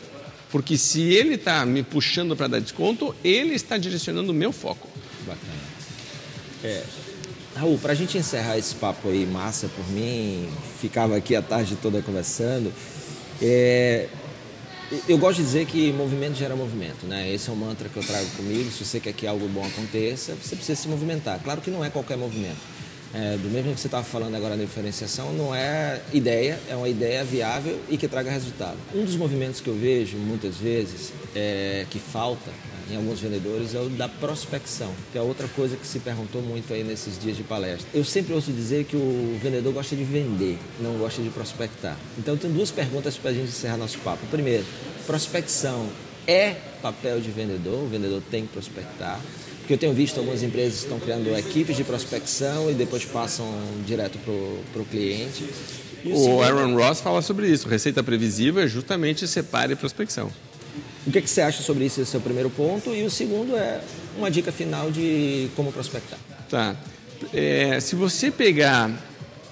Porque 0.56 0.78
se 0.78 1.02
ele 1.02 1.36
está 1.36 1.66
me 1.66 1.84
puxando 1.84 2.34
para 2.34 2.48
dar 2.48 2.62
desconto, 2.62 3.14
ele 3.22 3.56
está 3.56 3.78
direcionando 3.78 4.32
o 4.32 4.34
meu 4.34 4.54
foco. 4.54 4.88
Bacana. 5.28 5.52
É, 6.64 6.82
Raul, 7.58 7.78
para 7.78 7.92
a 7.92 7.94
gente 7.94 8.18
encerrar 8.18 8.58
esse 8.58 8.74
papo 8.76 9.10
aí, 9.10 9.26
massa 9.26 9.68
por 9.68 9.86
mim, 9.90 10.48
ficava 10.80 11.18
aqui 11.18 11.36
a 11.36 11.42
tarde 11.42 11.76
toda 11.76 12.02
conversando. 12.02 12.72
É, 13.42 14.08
eu 15.10 15.18
gosto 15.18 15.40
de 15.40 15.44
dizer 15.44 15.66
que 15.66 15.92
movimento 15.92 16.36
gera 16.36 16.56
movimento, 16.56 17.06
né? 17.06 17.30
Esse 17.30 17.50
é 17.50 17.52
um 17.52 17.58
mantra 17.58 17.90
que 17.90 17.98
eu 17.98 18.04
trago 18.04 18.30
comigo. 18.38 18.72
Se 18.72 18.86
você 18.86 19.02
quer 19.02 19.12
que 19.12 19.28
algo 19.28 19.50
bom 19.50 19.66
aconteça, 19.66 20.38
você 20.42 20.56
precisa 20.56 20.82
se 20.82 20.88
movimentar. 20.88 21.38
Claro 21.44 21.60
que 21.60 21.70
não 21.70 21.84
é 21.84 21.90
qualquer 21.90 22.16
movimento. 22.16 22.62
É, 23.14 23.38
do 23.38 23.50
mesmo 23.50 23.74
que 23.74 23.80
você 23.80 23.88
estava 23.88 24.04
falando 24.04 24.36
agora 24.36 24.58
da 24.58 24.64
diferenciação, 24.64 25.32
não 25.34 25.56
é 25.56 26.02
ideia, 26.12 26.60
é 26.70 26.76
uma 26.76 26.90
ideia 26.90 27.24
viável 27.24 27.80
e 27.90 27.98
que 27.98 28.08
traga 28.08 28.30
resultado. 28.30 28.78
Um 28.94 29.06
dos 29.06 29.16
movimentos 29.16 29.62
que 29.62 29.70
eu 29.70 29.76
vejo 29.76 30.18
muitas 30.18 30.58
vezes 30.58 31.14
é, 31.34 31.86
que 31.90 32.00
falta 32.00 32.52
em 32.90 32.96
alguns 32.96 33.20
vendedores 33.20 33.74
é 33.74 33.80
o 33.80 33.90
da 33.90 34.08
prospecção, 34.08 34.92
que 35.12 35.18
é 35.18 35.22
outra 35.22 35.48
coisa 35.48 35.76
que 35.76 35.88
se 35.88 36.00
perguntou 36.00 36.42
muito 36.42 36.74
aí 36.74 36.84
nesses 36.84 37.20
dias 37.20 37.36
de 37.36 37.44
palestra. 37.44 37.88
Eu 37.94 38.04
sempre 38.04 38.34
ouço 38.34 38.52
dizer 38.52 38.86
que 38.86 38.96
o 38.96 39.40
vendedor 39.42 39.74
gosta 39.74 39.96
de 39.96 40.04
vender, 40.04 40.58
não 40.80 40.98
gosta 40.98 41.22
de 41.22 41.30
prospectar. 41.30 41.98
Então, 42.18 42.38
tem 42.38 42.52
duas 42.52 42.72
perguntas 42.72 43.18
para 43.18 43.32
a 43.32 43.34
gente 43.34 43.48
encerrar 43.48 43.78
nosso 43.78 43.98
papo. 44.00 44.26
Primeiro, 44.28 44.66
prospecção 45.08 45.90
é 46.28 46.56
papel 46.82 47.20
de 47.20 47.32
vendedor, 47.32 47.84
o 47.84 47.88
vendedor 47.88 48.22
tem 48.30 48.46
que 48.46 48.54
prospectar. 48.54 49.20
Porque 49.66 49.74
eu 49.74 49.78
tenho 49.80 49.94
visto 49.94 50.20
algumas 50.20 50.44
empresas 50.44 50.78
que 50.78 50.84
estão 50.84 51.00
criando 51.00 51.36
equipes 51.36 51.76
de 51.76 51.84
prospecção 51.84 52.70
e 52.70 52.76
depois 52.76 53.04
passam 53.04 53.52
direto 53.84 54.20
para 54.20 54.80
o 54.80 54.86
cliente. 54.86 55.44
o 56.06 56.40
Aaron 56.40 56.76
Ross 56.76 57.02
fala 57.02 57.20
sobre 57.24 57.50
isso. 57.50 57.68
Receita 57.68 58.04
previsível 58.04 58.62
é 58.62 58.68
justamente 58.68 59.28
separe 59.28 59.76
prospecção. 59.76 60.32
O 61.08 61.10
que, 61.10 61.18
é 61.18 61.22
que 61.22 61.28
você 61.28 61.42
acha 61.42 61.64
sobre 61.64 61.86
isso? 61.86 62.00
Esse 62.00 62.16
é 62.16 62.20
o 62.20 62.22
primeiro 62.22 62.52
ponto. 62.52 62.94
E 62.94 63.04
o 63.04 63.10
segundo 63.10 63.56
é 63.56 63.82
uma 64.16 64.30
dica 64.30 64.52
final 64.52 64.92
de 64.92 65.50
como 65.56 65.72
prospectar. 65.72 66.20
Tá. 66.48 66.76
É, 67.34 67.80
se 67.80 67.96
você 67.96 68.30
pegar 68.30 68.92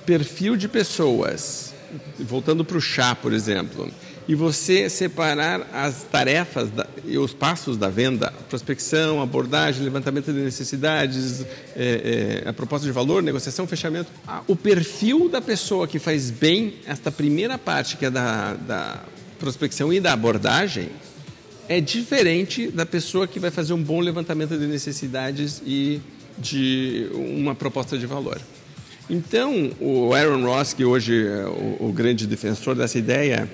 perfil 0.06 0.56
de 0.56 0.68
pessoas, 0.68 1.74
voltando 2.20 2.64
para 2.64 2.78
o 2.78 2.82
chá, 2.82 3.16
por 3.16 3.34
exemplo, 3.34 3.90
e 4.28 4.36
você 4.36 4.92
separar 4.92 5.68
as 5.74 6.04
tarefas 6.04 6.70
da, 6.70 6.86
e 7.06 7.18
os 7.18 7.34
passos 7.34 7.78
da 7.78 7.90
venda, 7.90 8.34
prospecção, 8.50 9.22
abordagem, 9.22 9.84
levantamento 9.84 10.32
de 10.32 10.40
necessidades, 10.40 11.42
é, 11.76 12.42
é, 12.46 12.50
a 12.50 12.54
proposta 12.54 12.86
de 12.86 12.92
valor, 12.92 13.22
negociação, 13.22 13.68
fechamento. 13.68 14.12
O 14.48 14.56
perfil 14.56 15.30
da 15.30 15.42
pessoa 15.42 15.88
que 15.88 16.00
faz 16.00 16.32
bem 16.32 16.76
esta 16.86 17.12
primeira 17.12 17.58
parte, 17.58 17.98
que 17.98 18.06
é 18.06 18.10
da, 18.10 18.54
da 18.54 19.04
prospecção 19.40 19.92
e 19.92 20.00
da 20.00 20.14
abordagem, 20.14 20.90
é 21.68 21.80
diferente 21.80 22.68
da 22.68 22.86
pessoa 22.86 23.28
que 23.28 23.40
vai 23.40 23.52
fazer 23.52 23.74
um 23.74 23.82
bom 23.82 24.00
levantamento 24.00 24.58
de 24.58 24.68
necessidades 24.68 25.62
e 25.66 26.02
de 26.38 27.10
uma 27.14 27.56
proposta 27.56 27.98
de 27.98 28.06
valor. 28.06 28.40
Então, 29.10 29.72
o 29.80 30.14
Aaron 30.14 30.46
Ross, 30.46 30.74
que 30.74 30.86
hoje 30.86 31.28
é 31.28 31.46
o, 31.46 31.90
o 31.90 31.94
grande 31.94 32.26
defensor 32.26 32.76
dessa 32.76 32.98
ideia, 32.98 33.50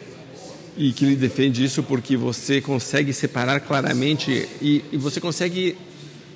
e 0.80 0.94
que 0.94 1.04
ele 1.04 1.18
defende 1.18 1.62
isso 1.62 1.84
porque 1.84 2.16
você 2.16 2.62
consegue 2.62 3.12
separar 3.12 3.60
claramente 3.60 4.48
e, 4.62 4.82
e, 4.94 4.98
você 4.98 5.20
consegue 5.20 5.76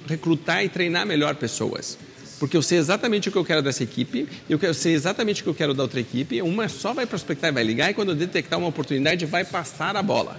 recrutar 0.05 0.65
e 0.65 0.67
treinar 0.67 1.07
melhor 1.07 1.33
pessoas. 1.35 1.97
Porque 2.41 2.57
eu 2.57 2.61
sei 2.61 2.77
exatamente 2.77 3.29
o 3.29 3.31
que 3.31 3.37
eu 3.37 3.45
quero 3.45 3.61
dessa 3.61 3.83
equipe, 3.83 4.27
eu 4.49 4.73
sei 4.73 4.93
exatamente 4.93 5.39
o 5.39 5.43
que 5.45 5.49
eu 5.49 5.55
quero 5.55 5.73
da 5.73 5.83
outra 5.83 6.01
equipe, 6.01 6.41
uma 6.41 6.67
só 6.67 6.91
vai 6.93 7.05
prospectar 7.05 7.51
e 7.51 7.53
vai 7.53 7.63
ligar, 7.63 7.89
e 7.89 7.93
quando 7.93 8.09
eu 8.09 8.15
detectar 8.15 8.59
uma 8.59 8.67
oportunidade, 8.67 9.25
vai 9.25 9.45
passar 9.45 9.95
a 9.95 10.03
bola. 10.03 10.37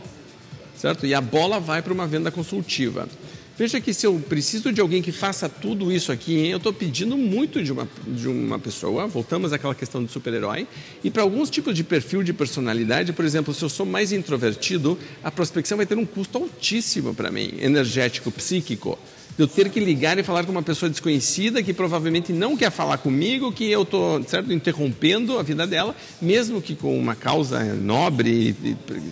Certo? 0.76 1.06
E 1.06 1.14
a 1.14 1.20
bola 1.22 1.58
vai 1.58 1.80
para 1.80 1.94
uma 1.94 2.06
venda 2.06 2.30
consultiva. 2.30 3.08
Veja 3.56 3.80
que 3.80 3.94
se 3.94 4.04
eu 4.04 4.18
preciso 4.18 4.72
de 4.72 4.80
alguém 4.80 5.00
que 5.00 5.12
faça 5.12 5.48
tudo 5.48 5.92
isso 5.92 6.10
aqui, 6.10 6.38
hein, 6.38 6.50
eu 6.50 6.56
estou 6.56 6.72
pedindo 6.72 7.16
muito 7.16 7.62
de 7.62 7.70
uma, 7.70 7.88
de 8.04 8.28
uma 8.28 8.58
pessoa, 8.58 9.06
voltamos 9.06 9.52
àquela 9.52 9.76
questão 9.76 10.02
do 10.02 10.10
super-herói, 10.10 10.66
e 11.04 11.10
para 11.10 11.22
alguns 11.22 11.50
tipos 11.50 11.72
de 11.72 11.84
perfil 11.84 12.24
de 12.24 12.32
personalidade, 12.32 13.12
por 13.12 13.24
exemplo, 13.24 13.54
se 13.54 13.62
eu 13.62 13.68
sou 13.68 13.86
mais 13.86 14.10
introvertido, 14.10 14.98
a 15.22 15.30
prospecção 15.30 15.76
vai 15.76 15.86
ter 15.86 15.96
um 15.96 16.04
custo 16.04 16.38
altíssimo 16.38 17.14
para 17.14 17.30
mim, 17.30 17.54
energético, 17.60 18.32
psíquico 18.32 18.98
de 19.36 19.42
eu 19.42 19.48
ter 19.48 19.68
que 19.68 19.80
ligar 19.80 20.18
e 20.18 20.22
falar 20.22 20.44
com 20.44 20.52
uma 20.52 20.62
pessoa 20.62 20.88
desconhecida 20.88 21.62
que 21.62 21.72
provavelmente 21.72 22.32
não 22.32 22.56
quer 22.56 22.70
falar 22.70 22.98
comigo, 22.98 23.52
que 23.52 23.70
eu 23.70 23.82
estou, 23.82 24.22
certo, 24.24 24.52
interrompendo 24.52 25.38
a 25.38 25.42
vida 25.42 25.66
dela, 25.66 25.94
mesmo 26.20 26.62
que 26.62 26.74
com 26.76 26.98
uma 26.98 27.14
causa 27.14 27.62
nobre, 27.74 28.54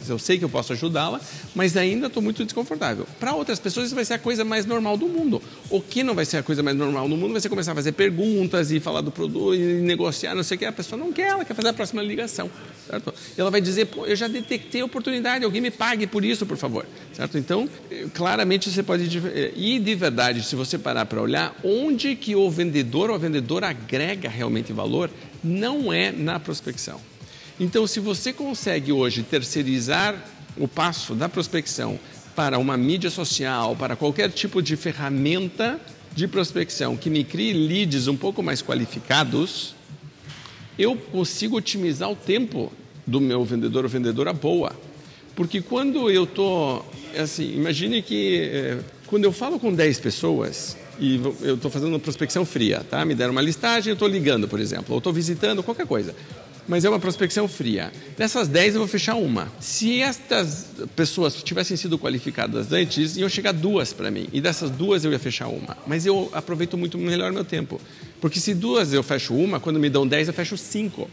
eu 0.08 0.18
sei 0.18 0.38
que 0.38 0.44
eu 0.44 0.48
posso 0.48 0.72
ajudá-la, 0.72 1.20
mas 1.54 1.76
ainda 1.76 2.06
estou 2.06 2.22
muito 2.22 2.44
desconfortável. 2.44 3.06
Para 3.18 3.34
outras 3.34 3.58
pessoas 3.58 3.86
isso 3.86 3.94
vai 3.94 4.04
ser 4.04 4.14
a 4.14 4.18
coisa 4.18 4.44
mais 4.44 4.64
normal 4.64 4.96
do 4.96 5.08
mundo. 5.08 5.42
O 5.68 5.80
que 5.80 6.02
não 6.02 6.14
vai 6.14 6.24
ser 6.24 6.36
a 6.36 6.42
coisa 6.42 6.62
mais 6.62 6.76
normal 6.76 7.08
do 7.08 7.16
mundo 7.16 7.32
vai 7.32 7.40
ser 7.40 7.48
começar 7.48 7.72
a 7.72 7.74
fazer 7.74 7.92
perguntas 7.92 8.70
e 8.70 8.78
falar 8.78 9.00
do 9.00 9.10
produto 9.10 9.54
e 9.54 9.58
negociar, 9.80 10.34
não 10.34 10.42
sei 10.42 10.56
o 10.56 10.58
que. 10.58 10.64
A 10.64 10.72
pessoa 10.72 10.98
não 10.98 11.12
quer, 11.12 11.28
ela 11.28 11.44
quer 11.44 11.54
fazer 11.54 11.68
a 11.68 11.72
próxima 11.72 12.02
ligação, 12.02 12.50
certo? 12.88 13.12
E 13.36 13.40
ela 13.40 13.50
vai 13.50 13.60
dizer, 13.60 13.86
pô, 13.86 14.06
eu 14.06 14.14
já 14.14 14.28
detectei 14.28 14.80
a 14.80 14.84
oportunidade, 14.84 15.44
alguém 15.44 15.60
me 15.60 15.70
pague 15.70 16.06
por 16.06 16.24
isso, 16.24 16.46
por 16.46 16.56
favor, 16.56 16.86
certo? 17.12 17.36
Então, 17.36 17.68
claramente 18.14 18.70
você 18.70 18.82
pode 18.82 19.04
ir 19.56 19.80
de 19.80 19.94
verdade 20.12 20.42
se 20.42 20.54
você 20.54 20.78
parar 20.78 21.06
para 21.06 21.22
olhar, 21.22 21.58
onde 21.64 22.14
que 22.14 22.36
o 22.36 22.50
vendedor 22.50 23.08
ou 23.08 23.16
a 23.16 23.18
vendedora 23.18 23.70
agrega 23.70 24.28
realmente 24.28 24.70
valor, 24.70 25.08
não 25.42 25.90
é 25.90 26.12
na 26.12 26.38
prospecção. 26.38 27.00
Então, 27.58 27.86
se 27.86 27.98
você 27.98 28.30
consegue 28.30 28.92
hoje 28.92 29.22
terceirizar 29.22 30.14
o 30.58 30.68
passo 30.68 31.14
da 31.14 31.30
prospecção 31.30 31.98
para 32.36 32.58
uma 32.58 32.76
mídia 32.76 33.08
social, 33.08 33.74
para 33.74 33.96
qualquer 33.96 34.30
tipo 34.30 34.60
de 34.60 34.76
ferramenta 34.76 35.80
de 36.14 36.28
prospecção 36.28 36.94
que 36.94 37.08
me 37.08 37.24
crie 37.24 37.54
leads 37.54 38.06
um 38.06 38.16
pouco 38.16 38.42
mais 38.42 38.60
qualificados, 38.60 39.74
eu 40.78 40.94
consigo 40.94 41.56
otimizar 41.56 42.10
o 42.10 42.16
tempo 42.16 42.70
do 43.06 43.18
meu 43.18 43.46
vendedor 43.46 43.84
ou 43.84 43.90
vendedora 43.90 44.34
boa. 44.34 44.72
Porque 45.34 45.62
quando 45.62 46.10
eu 46.10 46.24
estou, 46.24 46.84
assim, 47.18 47.54
imagine 47.54 48.02
que 48.02 48.50
é, 48.52 48.78
quando 49.12 49.24
eu 49.24 49.32
falo 49.32 49.60
com 49.60 49.70
10 49.74 50.00
pessoas, 50.00 50.74
e 50.98 51.20
eu 51.42 51.56
estou 51.56 51.70
fazendo 51.70 51.90
uma 51.90 51.98
prospecção 51.98 52.46
fria, 52.46 52.82
tá? 52.88 53.04
Me 53.04 53.14
deram 53.14 53.32
uma 53.32 53.42
listagem, 53.42 53.90
eu 53.90 53.92
estou 53.92 54.08
ligando, 54.08 54.48
por 54.48 54.58
exemplo, 54.58 54.86
ou 54.94 54.96
estou 54.96 55.12
visitando, 55.12 55.62
qualquer 55.62 55.86
coisa. 55.86 56.14
mas 56.66 56.82
é 56.82 56.88
uma 56.88 56.98
prospecção 56.98 57.46
fria. 57.46 57.92
Dessas 58.16 58.48
10 58.48 58.76
eu 58.76 58.80
vou 58.80 58.88
fechar 58.88 59.16
uma. 59.16 59.52
Se 59.60 60.00
estas 60.00 60.68
pessoas 60.96 61.42
tivessem 61.42 61.76
sido 61.76 61.98
qualificadas 61.98 62.72
antes, 62.72 63.18
iam 63.18 63.28
chegar 63.28 63.52
duas 63.52 63.92
para 63.92 64.10
mim. 64.10 64.28
E 64.32 64.40
dessas 64.40 64.70
duas 64.70 65.04
eu 65.04 65.12
ia 65.12 65.18
fechar 65.18 65.48
uma. 65.48 65.76
Mas 65.86 66.06
eu 66.06 66.30
aproveito 66.32 66.78
muito 66.78 66.96
melhor 66.96 67.32
meu 67.32 67.44
tempo. 67.44 67.78
Porque 68.18 68.40
se 68.40 68.54
duas 68.54 68.94
eu 68.94 69.02
fecho 69.02 69.34
uma, 69.34 69.60
quando 69.60 69.78
me 69.78 69.90
dão 69.90 70.06
10 70.06 70.28
eu 70.28 70.34
fecho 70.34 70.56
cinco. 70.56 71.10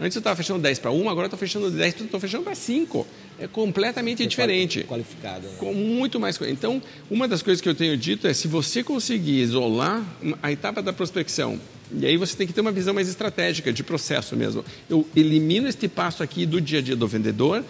Antes 0.00 0.14
eu 0.14 0.20
estava 0.20 0.36
fechando 0.36 0.60
10 0.60 0.78
para 0.78 0.90
uma, 0.90 1.10
agora 1.10 1.24
eu 1.24 1.28
estou 1.28 1.38
fechando 1.38 1.70
10, 1.70 2.00
estou 2.02 2.20
fechando 2.20 2.44
para 2.44 2.54
5. 2.54 3.06
É 3.40 3.48
completamente 3.48 4.24
diferente. 4.26 4.84
Qualificado. 4.84 5.48
Né? 5.48 5.54
Com 5.58 5.74
muito 5.74 6.20
mais. 6.20 6.38
Então, 6.42 6.80
uma 7.10 7.26
das 7.26 7.42
coisas 7.42 7.60
que 7.60 7.68
eu 7.68 7.74
tenho 7.74 7.96
dito 7.96 8.26
é 8.26 8.32
se 8.32 8.46
você 8.46 8.82
conseguir 8.84 9.40
isolar 9.40 10.04
a 10.42 10.52
etapa 10.52 10.80
da 10.80 10.92
prospecção, 10.92 11.60
e 11.92 12.06
aí 12.06 12.16
você 12.16 12.36
tem 12.36 12.46
que 12.46 12.52
ter 12.52 12.60
uma 12.60 12.72
visão 12.72 12.94
mais 12.94 13.08
estratégica, 13.08 13.72
de 13.72 13.82
processo 13.82 14.36
mesmo. 14.36 14.64
Eu 14.88 15.06
elimino 15.16 15.66
este 15.66 15.88
passo 15.88 16.22
aqui 16.22 16.46
do 16.46 16.60
dia 16.60 16.78
a 16.78 16.82
dia 16.82 16.94
do 16.94 17.08
vendedor, 17.08 17.64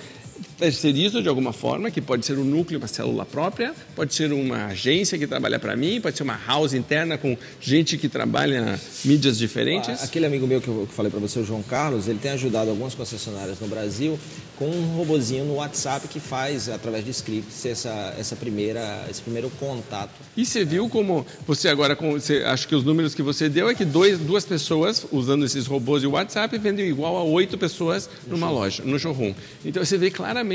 terceirizo 0.59 1.23
de 1.23 1.29
alguma 1.29 1.53
forma, 1.53 1.91
que 1.91 2.01
pode 2.01 2.27
ser 2.27 2.37
um 2.37 2.45
núcleo, 2.45 2.79
uma 2.79 2.89
célula 2.89 3.25
própria, 3.25 3.73
pode 3.95 4.13
ser 4.13 4.33
uma 4.33 4.67
agência 4.67 5.17
que 5.17 5.27
trabalha 5.27 5.59
para 5.59 5.77
mim, 5.77 6.01
pode 6.01 6.17
ser 6.17 6.25
uma 6.25 6.39
house 6.47 6.75
interna 6.75 7.17
com 7.17 7.37
gente 7.61 7.97
que 7.97 8.09
trabalha 8.09 8.79
mídias 9.05 9.39
diferentes. 9.39 10.03
Aquele 10.03 10.27
amigo 10.27 10.47
meu 10.47 10.61
que 10.61 10.69
eu 10.69 10.89
falei 10.91 11.11
para 11.11 11.21
você, 11.21 11.39
o 11.39 11.45
João 11.45 11.63
Carlos, 11.63 12.09
ele 12.09 12.19
tem 12.19 12.33
ajudado 12.33 12.71
algumas 12.71 12.95
concessionárias 12.95 13.61
no 13.61 13.69
Brasil 13.69 14.19
com 14.59 14.67
um 14.67 14.97
robozinho 14.97 15.45
no 15.45 15.55
WhatsApp 15.55 16.09
que 16.09 16.19
faz, 16.19 16.69
através 16.69 17.05
de 17.05 17.13
scripts, 17.13 17.65
essa, 17.65 18.15
essa 18.19 18.35
primeira, 18.35 19.07
esse 19.09 19.23
primeiro 19.23 19.49
contato. 19.51 20.11
E 20.37 20.45
você 20.45 20.65
viu 20.65 20.89
como 20.89 21.25
você 21.47 21.69
agora, 21.69 21.95
você, 21.95 22.43
acho 22.45 22.67
que 22.67 22.75
os 22.75 22.83
números 22.83 23.15
que 23.15 23.23
você 23.23 23.49
deu 23.49 23.69
é 23.69 23.75
que 23.75 23.85
dois, 23.85 24.19
duas 24.19 24.45
pessoas 24.45 25.07
usando 25.13 25.45
esses 25.45 25.67
robôs 25.67 26.01
de 26.01 26.09
WhatsApp 26.09 26.59
vendem 26.59 26.89
igual 26.89 27.17
a 27.17 27.23
oito 27.23 27.57
pessoas 27.57 28.11
numa 28.27 28.51
loja, 28.51 28.83
no 28.85 28.99
showroom. 28.99 29.33
Então 29.65 29.85
você 29.85 29.97
vê 29.97 30.11
claramente 30.11 30.48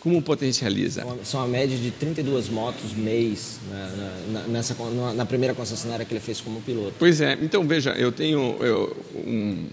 como 0.00 0.20
potencializa. 0.22 1.04
São 1.24 1.40
a 1.42 1.46
média 1.46 1.76
de 1.76 1.90
32 1.90 2.48
motos 2.48 2.92
mês 2.94 3.58
né, 3.70 4.22
na, 4.32 4.42
nessa, 4.48 4.76
na 5.14 5.26
primeira 5.26 5.54
concessionária 5.54 6.04
que 6.04 6.12
ele 6.12 6.20
fez 6.20 6.40
como 6.40 6.60
piloto. 6.60 6.94
Pois 6.98 7.20
é, 7.20 7.38
então 7.40 7.66
veja, 7.66 7.90
eu 7.92 8.12
tenho 8.12 8.56
eu, 8.60 8.96
um 9.14 9.66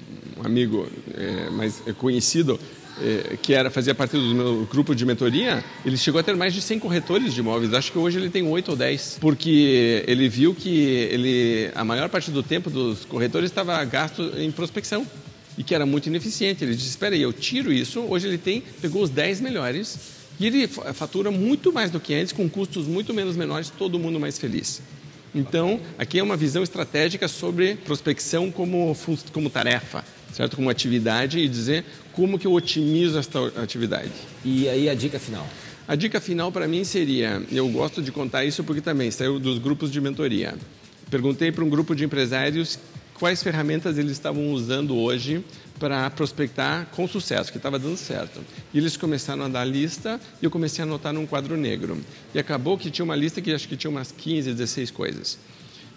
amigo 0.44 0.88
é, 1.14 1.50
mais 1.50 1.82
conhecido 1.98 2.60
é, 3.02 3.38
que 3.42 3.54
era, 3.54 3.70
fazia 3.70 3.94
parte 3.94 4.14
do 4.14 4.36
meu 4.36 4.68
grupo 4.72 4.96
de 4.96 5.06
mentoria, 5.06 5.64
ele 5.86 5.98
chegou 5.98 6.20
a 6.20 6.24
ter 6.24 6.36
mais 6.36 6.54
de 6.54 6.62
100 6.62 6.80
corretores 6.80 7.34
de 7.34 7.40
imóveis. 7.40 7.74
Acho 7.74 7.92
que 7.92 7.98
hoje 7.98 8.18
ele 8.18 8.30
tem 8.30 8.48
8 8.48 8.72
ou 8.72 8.78
10, 8.78 9.18
porque 9.20 10.04
ele 10.08 10.30
viu 10.30 10.56
que 10.56 10.86
ele, 11.12 11.72
a 11.76 11.84
maior 11.84 12.10
parte 12.10 12.32
do 12.32 12.42
tempo 12.42 12.70
dos 12.70 13.06
corretores 13.06 13.50
estava 13.50 13.84
gasto 13.84 14.32
em 14.38 14.52
prospecção 14.52 15.06
e 15.58 15.64
que 15.64 15.74
era 15.74 15.86
muito 15.86 16.08
ineficiente. 16.08 16.64
Ele 16.64 16.76
disse: 16.76 16.90
Espera 16.90 17.16
aí, 17.16 17.22
eu 17.22 17.34
tiro 17.34 17.72
isso. 17.72 18.02
Hoje 18.02 18.28
ele 18.28 18.38
tem, 18.38 18.64
pegou 18.82 19.02
os 19.02 19.10
10 19.10 19.42
melhores 19.42 19.98
e 20.40 20.48
ele 20.48 20.68
fatura 20.68 21.32
muito 21.32 21.72
mais 21.72 21.90
do 21.92 22.00
que 22.00 22.14
antes, 22.14 22.34
com 22.34 22.50
custos 22.50 22.88
muito 22.88 23.14
menos 23.14 23.36
menores, 23.36 23.70
todo 23.70 23.98
mundo 23.98 24.20
mais 24.20 24.38
feliz. 24.38 24.82
Então, 25.34 25.82
aqui 25.98 26.20
é 26.20 26.24
uma 26.24 26.38
visão 26.38 26.64
estratégica 26.64 27.28
sobre 27.28 27.76
prospecção 27.76 28.50
como, 28.50 28.96
como 29.34 29.50
tarefa, 29.50 30.04
certo? 30.34 30.56
Como 30.56 30.70
atividade 30.70 31.40
e 31.40 31.48
dizer 31.48 31.84
como 32.14 32.40
que 32.40 32.48
eu 32.48 32.54
otimizo 32.54 33.20
esta 33.20 33.46
atividade. 33.62 34.12
E 34.46 34.70
aí 34.70 34.90
a 34.90 34.94
dica 34.94 35.20
final? 35.20 35.46
A 35.88 35.96
dica 35.96 36.22
final 36.22 36.52
para 36.52 36.68
mim 36.68 36.84
seria, 36.86 37.44
eu 37.52 37.68
gosto 37.68 38.02
de 38.02 38.12
contar 38.12 38.46
isso 38.46 38.64
porque 38.64 38.82
também 38.82 39.12
saiu 39.12 39.38
dos 39.38 39.60
grupos 39.60 39.92
de 39.92 40.00
mentoria. 40.00 40.56
Perguntei 41.12 41.52
para 41.52 41.64
um 41.64 41.70
grupo 41.70 41.94
de 41.94 42.06
empresários 42.06 42.80
quais 43.16 43.42
ferramentas 43.42 43.98
eles 43.98 44.12
estavam 44.12 44.52
usando 44.52 44.96
hoje 44.96 45.44
para 45.80 46.10
prospectar 46.10 46.88
com 46.92 47.08
sucesso, 47.08 47.52
que 47.52 47.58
estava 47.58 47.80
dando 47.80 47.98
certo. 47.98 48.42
E 48.74 48.78
eles 48.78 48.96
começaram 48.96 49.44
a 49.44 49.48
dar 49.48 49.66
lista 49.66 50.20
e 50.42 50.46
eu 50.46 50.52
comecei 50.52 50.84
a 50.84 50.88
anotar 50.88 51.14
num 51.14 51.26
quadro 51.26 51.58
negro. 51.58 51.98
E 52.34 52.40
acabou 52.40 52.78
que 52.78 52.92
tinha 52.92 53.04
uma 53.04 53.16
lista 53.16 53.42
que 53.42 53.52
acho 53.52 53.68
que 53.68 53.76
tinha 53.76 53.90
umas 53.90 54.12
15, 54.12 54.54
16 54.54 54.92
coisas. 54.92 55.38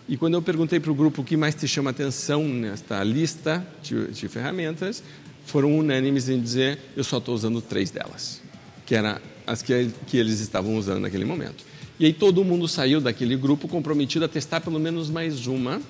E 0.08 0.16
quando 0.16 0.34
eu 0.34 0.42
perguntei 0.42 0.80
para 0.80 0.90
o 0.90 0.94
grupo 0.94 1.22
o 1.22 1.24
que 1.24 1.36
mais 1.36 1.54
te 1.54 1.68
chama 1.68 1.90
atenção 1.90 2.42
nesta 2.48 3.02
lista 3.04 3.66
de, 3.82 4.08
de 4.08 4.28
ferramentas, 4.28 5.02
foram 5.44 5.76
unânimes 5.76 6.28
em 6.28 6.40
dizer 6.40 6.78
eu 6.96 7.04
só 7.04 7.18
estou 7.18 7.34
usando 7.34 7.60
três 7.60 7.90
delas, 7.90 8.40
que 8.86 8.94
eram 8.94 9.18
as 9.46 9.62
que, 9.62 9.90
que 10.06 10.16
eles 10.16 10.40
estavam 10.40 10.76
usando 10.76 11.00
naquele 11.00 11.24
momento. 11.24 11.64
E 12.00 12.06
aí 12.06 12.12
todo 12.12 12.44
mundo 12.44 12.68
saiu 12.68 13.00
daquele 13.00 13.36
grupo 13.36 13.66
comprometido 13.66 14.24
a 14.24 14.28
testar 14.28 14.60
pelo 14.60 14.78
menos 14.78 15.10
mais 15.10 15.46
uma 15.46 15.80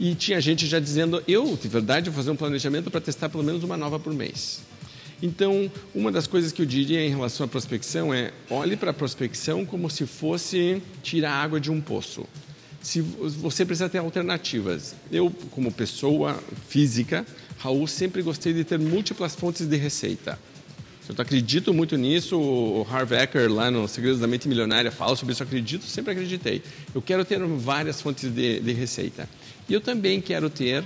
e 0.00 0.14
tinha 0.14 0.40
gente 0.40 0.66
já 0.66 0.80
dizendo, 0.80 1.22
eu, 1.28 1.58
de 1.60 1.68
verdade, 1.68 2.08
vou 2.08 2.16
fazer 2.16 2.30
um 2.30 2.36
planejamento 2.36 2.90
para 2.90 3.02
testar 3.02 3.28
pelo 3.28 3.44
menos 3.44 3.62
uma 3.62 3.76
nova 3.76 4.00
por 4.00 4.14
mês. 4.14 4.62
Então, 5.22 5.70
uma 5.94 6.10
das 6.10 6.26
coisas 6.26 6.50
que 6.50 6.62
eu 6.62 6.66
diria 6.66 7.04
em 7.04 7.10
relação 7.10 7.44
à 7.44 7.48
prospecção 7.48 8.12
é 8.12 8.32
olhe 8.48 8.78
para 8.78 8.92
a 8.92 8.94
prospecção 8.94 9.66
como 9.66 9.90
se 9.90 10.06
fosse 10.06 10.82
tirar 11.02 11.32
água 11.32 11.60
de 11.60 11.70
um 11.70 11.82
poço. 11.82 12.26
Se 12.80 13.02
você 13.02 13.66
precisa 13.66 13.90
ter 13.90 13.98
alternativas. 13.98 14.94
Eu, 15.12 15.30
como 15.50 15.70
pessoa 15.70 16.42
física, 16.66 17.26
Raul, 17.58 17.86
sempre 17.86 18.22
gostei 18.22 18.54
de 18.54 18.64
ter 18.64 18.78
múltiplas 18.78 19.34
fontes 19.34 19.66
de 19.66 19.76
receita. 19.76 20.38
Eu 21.06 21.14
acredito 21.22 21.74
muito 21.74 21.96
nisso. 21.96 22.38
O 22.38 22.86
Harv 22.88 23.12
Eker, 23.12 23.52
lá 23.52 23.70
no 23.70 23.86
Segredos 23.88 24.20
da 24.20 24.26
Mente 24.26 24.48
Milionária, 24.48 24.90
fala 24.90 25.16
sobre 25.16 25.32
isso. 25.32 25.42
Eu 25.42 25.46
acredito, 25.46 25.84
sempre 25.84 26.12
acreditei. 26.12 26.62
Eu 26.94 27.02
quero 27.02 27.24
ter 27.24 27.38
várias 27.44 28.00
fontes 28.00 28.32
de, 28.32 28.60
de 28.60 28.72
receita. 28.72 29.28
E 29.70 29.72
eu 29.72 29.80
também 29.80 30.20
quero 30.20 30.50
ter 30.50 30.82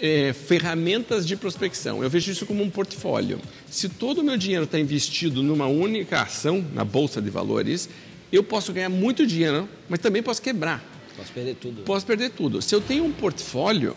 é, 0.00 0.32
ferramentas 0.32 1.26
de 1.26 1.34
prospecção. 1.34 2.00
Eu 2.00 2.08
vejo 2.08 2.30
isso 2.30 2.46
como 2.46 2.62
um 2.62 2.70
portfólio. 2.70 3.40
Se 3.68 3.88
todo 3.88 4.18
o 4.18 4.22
meu 4.22 4.36
dinheiro 4.36 4.62
está 4.62 4.78
investido 4.78 5.42
numa 5.42 5.66
única 5.66 6.22
ação, 6.22 6.64
na 6.72 6.84
bolsa 6.84 7.20
de 7.20 7.28
valores, 7.28 7.88
eu 8.30 8.44
posso 8.44 8.72
ganhar 8.72 8.88
muito 8.88 9.26
dinheiro, 9.26 9.68
mas 9.88 9.98
também 9.98 10.22
posso 10.22 10.40
quebrar. 10.40 10.80
Posso 11.16 11.32
perder 11.32 11.56
tudo. 11.56 11.82
Posso 11.82 12.06
perder 12.06 12.30
tudo. 12.30 12.62
Se 12.62 12.72
eu 12.72 12.80
tenho 12.80 13.04
um 13.04 13.10
portfólio, 13.10 13.96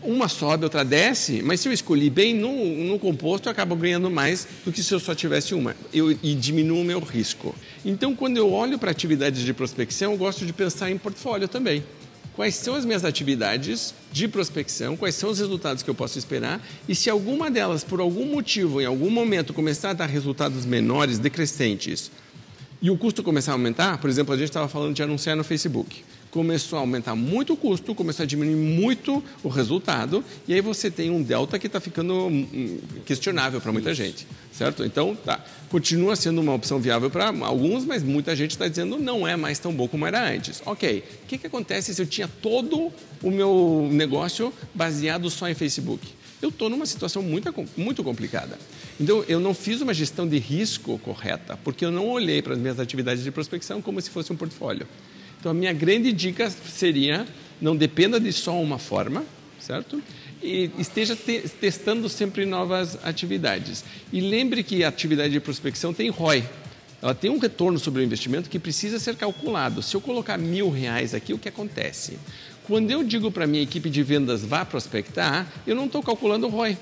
uma 0.00 0.26
sobe, 0.26 0.64
outra 0.64 0.82
desce, 0.82 1.42
mas 1.42 1.60
se 1.60 1.68
eu 1.68 1.74
escolhi 1.74 2.08
bem 2.08 2.34
no, 2.34 2.50
no 2.86 2.98
composto, 2.98 3.50
eu 3.50 3.52
acabo 3.52 3.76
ganhando 3.76 4.10
mais 4.10 4.48
do 4.64 4.72
que 4.72 4.82
se 4.82 4.94
eu 4.94 4.98
só 4.98 5.14
tivesse 5.14 5.54
uma. 5.54 5.76
Eu, 5.92 6.10
e 6.10 6.34
diminuo 6.34 6.80
o 6.80 6.84
meu 6.84 7.00
risco. 7.00 7.54
Então, 7.84 8.16
quando 8.16 8.38
eu 8.38 8.50
olho 8.50 8.78
para 8.78 8.90
atividades 8.90 9.42
de 9.42 9.52
prospecção, 9.52 10.12
eu 10.12 10.18
gosto 10.18 10.46
de 10.46 10.54
pensar 10.54 10.90
em 10.90 10.96
portfólio 10.96 11.46
também 11.46 11.84
quais 12.34 12.54
são 12.54 12.74
as 12.74 12.84
minhas 12.84 13.04
atividades 13.04 13.94
de 14.10 14.26
prospecção, 14.28 14.96
quais 14.96 15.14
são 15.14 15.30
os 15.30 15.38
resultados 15.38 15.82
que 15.82 15.90
eu 15.90 15.94
posso 15.94 16.18
esperar? 16.18 16.60
E 16.88 16.94
se 16.94 17.10
alguma 17.10 17.50
delas, 17.50 17.84
por 17.84 18.00
algum 18.00 18.26
motivo, 18.26 18.80
em 18.80 18.86
algum 18.86 19.10
momento, 19.10 19.52
começar 19.52 19.90
a 19.90 19.94
dar 19.94 20.06
resultados 20.06 20.64
menores, 20.64 21.18
decrescentes, 21.18 22.10
e 22.80 22.90
o 22.90 22.98
custo 22.98 23.22
começar 23.22 23.52
a 23.52 23.54
aumentar, 23.54 23.98
por 23.98 24.10
exemplo, 24.10 24.34
a 24.34 24.36
gente 24.36 24.48
estava 24.48 24.68
falando 24.68 24.94
de 24.94 25.02
anunciar 25.02 25.36
no 25.36 25.44
Facebook 25.44 26.02
começou 26.32 26.78
a 26.78 26.80
aumentar 26.80 27.14
muito 27.14 27.52
o 27.52 27.56
custo, 27.56 27.94
começou 27.94 28.24
a 28.24 28.26
diminuir 28.26 28.56
muito 28.56 29.22
o 29.44 29.48
resultado, 29.48 30.24
e 30.48 30.54
aí 30.54 30.62
você 30.62 30.90
tem 30.90 31.10
um 31.10 31.22
delta 31.22 31.58
que 31.58 31.66
está 31.66 31.78
ficando 31.78 32.14
hum, 32.14 32.48
hum, 32.52 32.78
questionável 33.04 33.60
para 33.60 33.70
muita 33.70 33.92
gente, 33.92 34.26
certo? 34.50 34.82
Então, 34.82 35.14
tá, 35.14 35.44
continua 35.68 36.16
sendo 36.16 36.40
uma 36.40 36.54
opção 36.54 36.80
viável 36.80 37.10
para 37.10 37.26
alguns, 37.26 37.84
mas 37.84 38.02
muita 38.02 38.34
gente 38.34 38.52
está 38.52 38.66
dizendo 38.66 38.98
não 38.98 39.28
é 39.28 39.36
mais 39.36 39.58
tão 39.58 39.74
bom 39.74 39.86
como 39.86 40.06
era 40.06 40.26
antes. 40.26 40.62
Ok, 40.64 41.04
o 41.22 41.26
que, 41.26 41.36
que 41.36 41.46
acontece 41.46 41.94
se 41.94 42.00
eu 42.00 42.06
tinha 42.06 42.26
todo 42.26 42.90
o 43.22 43.30
meu 43.30 43.86
negócio 43.92 44.54
baseado 44.74 45.28
só 45.28 45.46
em 45.50 45.54
Facebook? 45.54 46.08
Eu 46.40 46.48
estou 46.48 46.70
numa 46.70 46.86
situação 46.86 47.22
muito, 47.22 47.54
muito 47.76 48.02
complicada. 48.02 48.58
Então, 48.98 49.22
eu 49.28 49.38
não 49.38 49.52
fiz 49.52 49.82
uma 49.82 49.92
gestão 49.92 50.26
de 50.26 50.38
risco 50.38 50.98
correta, 51.00 51.58
porque 51.62 51.84
eu 51.84 51.90
não 51.90 52.08
olhei 52.08 52.40
para 52.40 52.54
as 52.54 52.58
minhas 52.58 52.80
atividades 52.80 53.22
de 53.22 53.30
prospecção 53.30 53.82
como 53.82 54.00
se 54.00 54.08
fosse 54.08 54.32
um 54.32 54.36
portfólio. 54.36 54.88
Então, 55.42 55.50
a 55.50 55.54
minha 55.54 55.72
grande 55.72 56.12
dica 56.12 56.48
seria: 56.48 57.26
não 57.60 57.74
dependa 57.74 58.20
de 58.20 58.32
só 58.32 58.54
uma 58.62 58.78
forma, 58.78 59.24
certo? 59.58 60.00
E 60.40 60.70
esteja 60.78 61.16
te 61.16 61.40
testando 61.60 62.08
sempre 62.08 62.46
novas 62.46 62.96
atividades. 63.02 63.84
E 64.12 64.20
lembre 64.20 64.62
que 64.62 64.84
a 64.84 64.88
atividade 64.88 65.32
de 65.32 65.40
prospecção 65.40 65.92
tem 65.92 66.10
ROI. 66.10 66.44
Ela 67.02 67.12
tem 67.12 67.28
um 67.28 67.38
retorno 67.38 67.76
sobre 67.76 68.02
o 68.02 68.04
investimento 68.04 68.48
que 68.48 68.60
precisa 68.60 69.00
ser 69.00 69.16
calculado. 69.16 69.82
Se 69.82 69.96
eu 69.96 70.00
colocar 70.00 70.38
mil 70.38 70.70
reais 70.70 71.12
aqui, 71.12 71.34
o 71.34 71.38
que 71.38 71.48
acontece? 71.48 72.20
Quando 72.62 72.92
eu 72.92 73.02
digo 73.02 73.28
para 73.32 73.42
a 73.42 73.46
minha 73.46 73.64
equipe 73.64 73.90
de 73.90 74.00
vendas 74.04 74.44
vá 74.44 74.64
prospectar, 74.64 75.52
eu 75.66 75.74
não 75.74 75.86
estou 75.86 76.04
calculando 76.04 76.46
o 76.46 76.50
ROI 76.50 76.78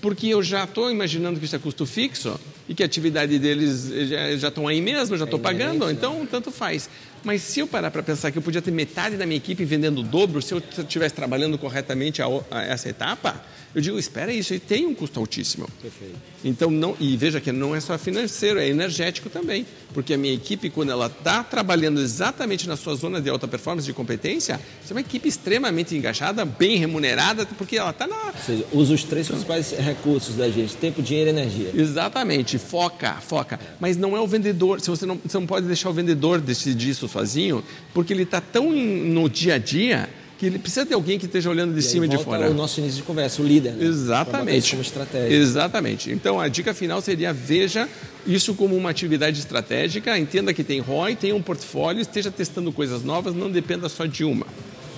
porque 0.00 0.28
eu 0.28 0.42
já 0.42 0.64
estou 0.64 0.90
imaginando 0.90 1.38
que 1.38 1.44
isso 1.44 1.56
é 1.56 1.58
custo 1.58 1.84
fixo 1.84 2.38
e 2.68 2.74
que 2.74 2.82
a 2.82 2.86
atividade 2.86 3.38
deles 3.38 3.92
já, 4.08 4.36
já 4.36 4.48
estão 4.48 4.66
aí 4.66 4.80
mesmo, 4.80 5.16
já 5.16 5.24
estou 5.24 5.38
é 5.38 5.42
pagando, 5.42 5.86
né? 5.86 5.92
então 5.92 6.26
tanto 6.26 6.50
faz. 6.50 6.88
Mas 7.22 7.42
se 7.42 7.60
eu 7.60 7.66
parar 7.66 7.90
para 7.90 8.02
pensar 8.02 8.30
que 8.30 8.38
eu 8.38 8.42
podia 8.42 8.62
ter 8.62 8.70
metade 8.70 9.16
da 9.16 9.26
minha 9.26 9.36
equipe 9.36 9.64
vendendo 9.64 10.00
o 10.00 10.02
dobro 10.02 10.40
se 10.40 10.54
eu 10.54 10.62
estivesse 10.78 11.14
trabalhando 11.14 11.58
corretamente 11.58 12.22
a, 12.22 12.26
a 12.50 12.62
essa 12.62 12.88
etapa, 12.88 13.42
eu 13.74 13.80
digo, 13.80 13.98
espera 13.98 14.32
isso, 14.32 14.52
aí 14.52 14.58
tem 14.58 14.86
um 14.86 14.94
custo 14.94 15.20
altíssimo. 15.20 15.68
Perfeito. 15.80 16.16
Então, 16.44 16.70
não, 16.70 16.96
e 16.98 17.16
veja 17.16 17.40
que 17.40 17.52
não 17.52 17.74
é 17.74 17.80
só 17.80 17.96
financeiro, 17.96 18.58
é 18.58 18.68
energético 18.68 19.30
também. 19.30 19.64
Porque 19.94 20.14
a 20.14 20.18
minha 20.18 20.34
equipe, 20.34 20.70
quando 20.70 20.90
ela 20.90 21.06
está 21.06 21.44
trabalhando 21.44 22.00
exatamente 22.00 22.66
na 22.66 22.76
sua 22.76 22.94
zona 22.94 23.20
de 23.20 23.28
alta 23.30 23.46
performance, 23.46 23.86
de 23.86 23.92
competência, 23.92 24.60
é 24.88 24.92
uma 24.92 25.00
equipe 25.00 25.28
extremamente 25.28 25.94
engajada, 25.94 26.44
bem 26.44 26.78
remunerada, 26.78 27.46
porque 27.46 27.76
ela 27.76 27.90
está 27.90 28.06
na... 28.06 28.16
Ou 28.16 28.32
seja, 28.44 28.64
usa 28.72 28.94
os 28.94 29.04
três 29.04 29.28
principais 29.28 29.70
recursos 29.72 30.36
da 30.36 30.48
gente, 30.48 30.74
tempo, 30.76 31.00
dinheiro 31.02 31.30
e 31.30 31.32
energia. 31.32 31.70
Exatamente, 31.74 32.58
foca, 32.58 33.14
foca. 33.20 33.60
Mas 33.78 33.96
não 33.96 34.16
é 34.16 34.20
o 34.20 34.26
vendedor, 34.26 34.80
se 34.80 34.90
você 34.90 35.06
não, 35.06 35.20
você 35.24 35.38
não 35.38 35.46
pode 35.46 35.66
deixar 35.66 35.90
o 35.90 35.92
vendedor 35.92 36.40
decidir 36.40 36.90
isso 36.90 37.06
sozinho, 37.06 37.62
porque 37.94 38.12
ele 38.12 38.22
está 38.22 38.40
tão 38.40 38.72
no 38.72 39.28
dia 39.28 39.54
a 39.54 39.58
dia 39.58 40.08
que 40.40 40.46
ele 40.46 40.58
precisa 40.58 40.86
ter 40.86 40.94
alguém 40.94 41.18
que 41.18 41.26
esteja 41.26 41.50
olhando 41.50 41.74
de 41.74 41.80
e 41.80 41.82
cima 41.82 42.06
e 42.06 42.08
de 42.08 42.16
fora. 42.16 42.50
o 42.50 42.54
nosso 42.54 42.80
início 42.80 42.96
de 42.96 43.02
conversa, 43.02 43.42
o 43.42 43.44
líder. 43.44 43.74
Né? 43.74 43.84
Exatamente. 43.84 44.70
Como 44.70 44.80
estratégia. 44.80 45.36
Exatamente. 45.36 46.10
Então 46.10 46.40
a 46.40 46.48
dica 46.48 46.72
final 46.72 47.02
seria 47.02 47.30
veja 47.30 47.86
isso 48.26 48.54
como 48.54 48.74
uma 48.74 48.88
atividade 48.88 49.38
estratégica, 49.38 50.18
entenda 50.18 50.54
que 50.54 50.64
tem 50.64 50.80
ROI, 50.80 51.14
tem 51.14 51.34
um 51.34 51.42
portfólio, 51.42 52.00
esteja 52.00 52.30
testando 52.30 52.72
coisas 52.72 53.04
novas, 53.04 53.34
não 53.34 53.50
dependa 53.50 53.86
só 53.90 54.06
de 54.06 54.24
uma. 54.24 54.46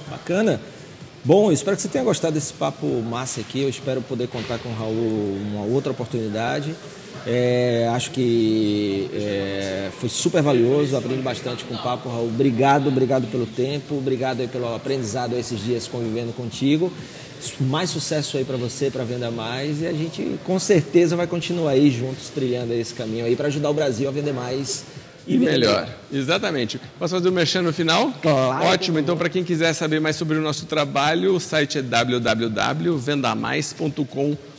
Bacana. 0.08 0.60
Bom, 1.24 1.50
espero 1.50 1.74
que 1.74 1.82
você 1.82 1.88
tenha 1.88 2.04
gostado 2.04 2.34
desse 2.34 2.52
papo 2.52 2.86
massa 3.02 3.40
aqui. 3.40 3.62
Eu 3.62 3.68
espero 3.68 4.00
poder 4.00 4.28
contar 4.28 4.60
com 4.60 4.68
o 4.68 4.74
Raul 4.74 5.36
uma 5.50 5.64
outra 5.64 5.90
oportunidade. 5.90 6.72
É, 7.26 7.88
acho 7.92 8.10
que 8.10 9.08
é, 9.14 9.90
foi 9.98 10.08
super 10.08 10.42
valioso, 10.42 10.96
aprendi 10.96 11.22
bastante 11.22 11.64
com 11.64 11.74
o 11.74 11.78
papo, 11.78 12.08
Raul. 12.08 12.26
Obrigado, 12.26 12.88
obrigado 12.88 13.26
pelo 13.28 13.46
tempo, 13.46 13.96
obrigado 13.96 14.46
pelo 14.48 14.74
aprendizado 14.74 15.36
esses 15.36 15.60
dias 15.60 15.86
convivendo 15.86 16.32
contigo. 16.32 16.92
Mais 17.60 17.90
sucesso 17.90 18.36
aí 18.36 18.44
para 18.44 18.56
você, 18.56 18.90
para 18.90 19.04
Venda 19.04 19.30
Mais, 19.30 19.82
e 19.82 19.86
a 19.86 19.92
gente 19.92 20.38
com 20.44 20.58
certeza 20.58 21.16
vai 21.16 21.26
continuar 21.26 21.72
aí 21.72 21.90
juntos 21.90 22.28
trilhando 22.28 22.72
esse 22.72 22.94
caminho 22.94 23.24
aí 23.24 23.34
para 23.34 23.48
ajudar 23.48 23.70
o 23.70 23.74
Brasil 23.74 24.08
a 24.08 24.12
vender 24.12 24.32
mais 24.32 24.84
e 25.26 25.38
melhor. 25.38 25.88
Exatamente. 26.12 26.80
Posso 26.98 27.14
fazer 27.14 27.28
o 27.28 27.30
um 27.30 27.34
merchan 27.34 27.62
no 27.62 27.72
final? 27.72 28.12
Claro. 28.20 28.66
Ótimo. 28.66 28.98
Então, 28.98 29.16
para 29.16 29.28
quem 29.28 29.44
quiser 29.44 29.72
saber 29.72 30.00
mais 30.00 30.16
sobre 30.16 30.36
o 30.36 30.40
nosso 30.40 30.66
trabalho, 30.66 31.34
o 31.34 31.40
site 31.40 31.78
é 31.78 31.82
www.vendamais.com.br 31.82 34.51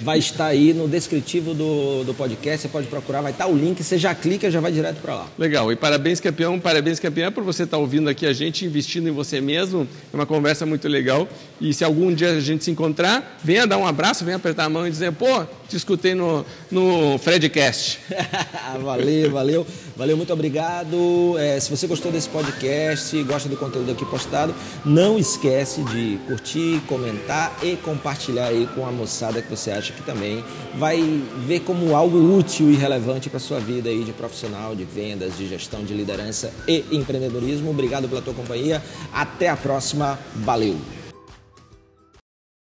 Vai 0.00 0.18
estar 0.18 0.46
aí 0.46 0.72
no 0.72 0.88
descritivo 0.88 1.54
do, 1.54 2.04
do 2.04 2.14
podcast, 2.14 2.62
você 2.62 2.68
pode 2.68 2.86
procurar, 2.86 3.20
vai 3.20 3.32
estar 3.32 3.46
o 3.46 3.56
link, 3.56 3.82
você 3.82 3.98
já 3.98 4.14
clica 4.14 4.50
já 4.50 4.60
vai 4.60 4.72
direto 4.72 4.96
para 5.00 5.14
lá. 5.14 5.26
Legal, 5.38 5.70
e 5.70 5.76
parabéns 5.76 6.20
campeão, 6.20 6.58
parabéns 6.58 6.98
campeão 6.98 7.30
por 7.30 7.44
você 7.44 7.64
estar 7.64 7.78
ouvindo 7.78 8.08
aqui 8.08 8.26
a 8.26 8.32
gente, 8.32 8.64
investindo 8.64 9.08
em 9.08 9.12
você 9.12 9.40
mesmo, 9.40 9.86
é 10.12 10.16
uma 10.16 10.26
conversa 10.26 10.64
muito 10.64 10.88
legal. 10.88 11.28
E 11.60 11.72
se 11.72 11.84
algum 11.84 12.12
dia 12.12 12.30
a 12.30 12.40
gente 12.40 12.64
se 12.64 12.70
encontrar, 12.70 13.38
venha 13.42 13.66
dar 13.66 13.76
um 13.76 13.86
abraço, 13.86 14.24
venha 14.24 14.36
apertar 14.36 14.64
a 14.64 14.68
mão 14.68 14.86
e 14.86 14.90
dizer, 14.90 15.12
pô, 15.12 15.44
te 15.68 15.76
escutei 15.76 16.14
no, 16.14 16.44
no 16.74 17.16
Fredcast. 17.18 18.00
valeu, 18.82 19.30
valeu, 19.30 19.66
valeu, 19.96 20.16
muito 20.16 20.32
obrigado. 20.32 21.36
É, 21.38 21.58
se 21.60 21.70
você 21.70 21.86
gostou 21.86 22.10
desse 22.10 22.28
podcast, 22.28 23.22
gosta 23.22 23.48
do 23.48 23.56
conteúdo 23.56 23.92
aqui 23.92 24.04
postado, 24.04 24.54
não 24.84 25.18
esquece 25.18 25.82
de 25.84 26.18
curtir, 26.26 26.82
comentar 26.88 27.56
e 27.62 27.76
compartilhar 27.76 28.46
aí 28.46 28.68
com 28.74 28.86
a 28.86 28.90
moçada 28.90 29.40
que 29.40 29.48
você 29.48 29.70
acha 29.70 29.92
que 29.92 30.02
também 30.02 30.44
vai 30.76 31.00
ver 31.46 31.60
como 31.60 31.94
algo 31.94 32.36
útil 32.36 32.70
e 32.70 32.74
relevante 32.74 33.30
para 33.30 33.38
a 33.38 33.40
sua 33.40 33.60
vida 33.60 33.88
aí 33.88 34.02
de 34.02 34.12
profissional, 34.12 34.74
de 34.74 34.84
vendas, 34.84 35.38
de 35.38 35.48
gestão, 35.48 35.84
de 35.84 35.94
liderança 35.94 36.52
e 36.66 36.84
empreendedorismo. 36.90 37.70
Obrigado 37.70 38.08
pela 38.08 38.20
tua 38.20 38.34
companhia. 38.34 38.82
Até 39.12 39.48
a 39.48 39.56
próxima. 39.56 40.18
Valeu! 40.34 41.03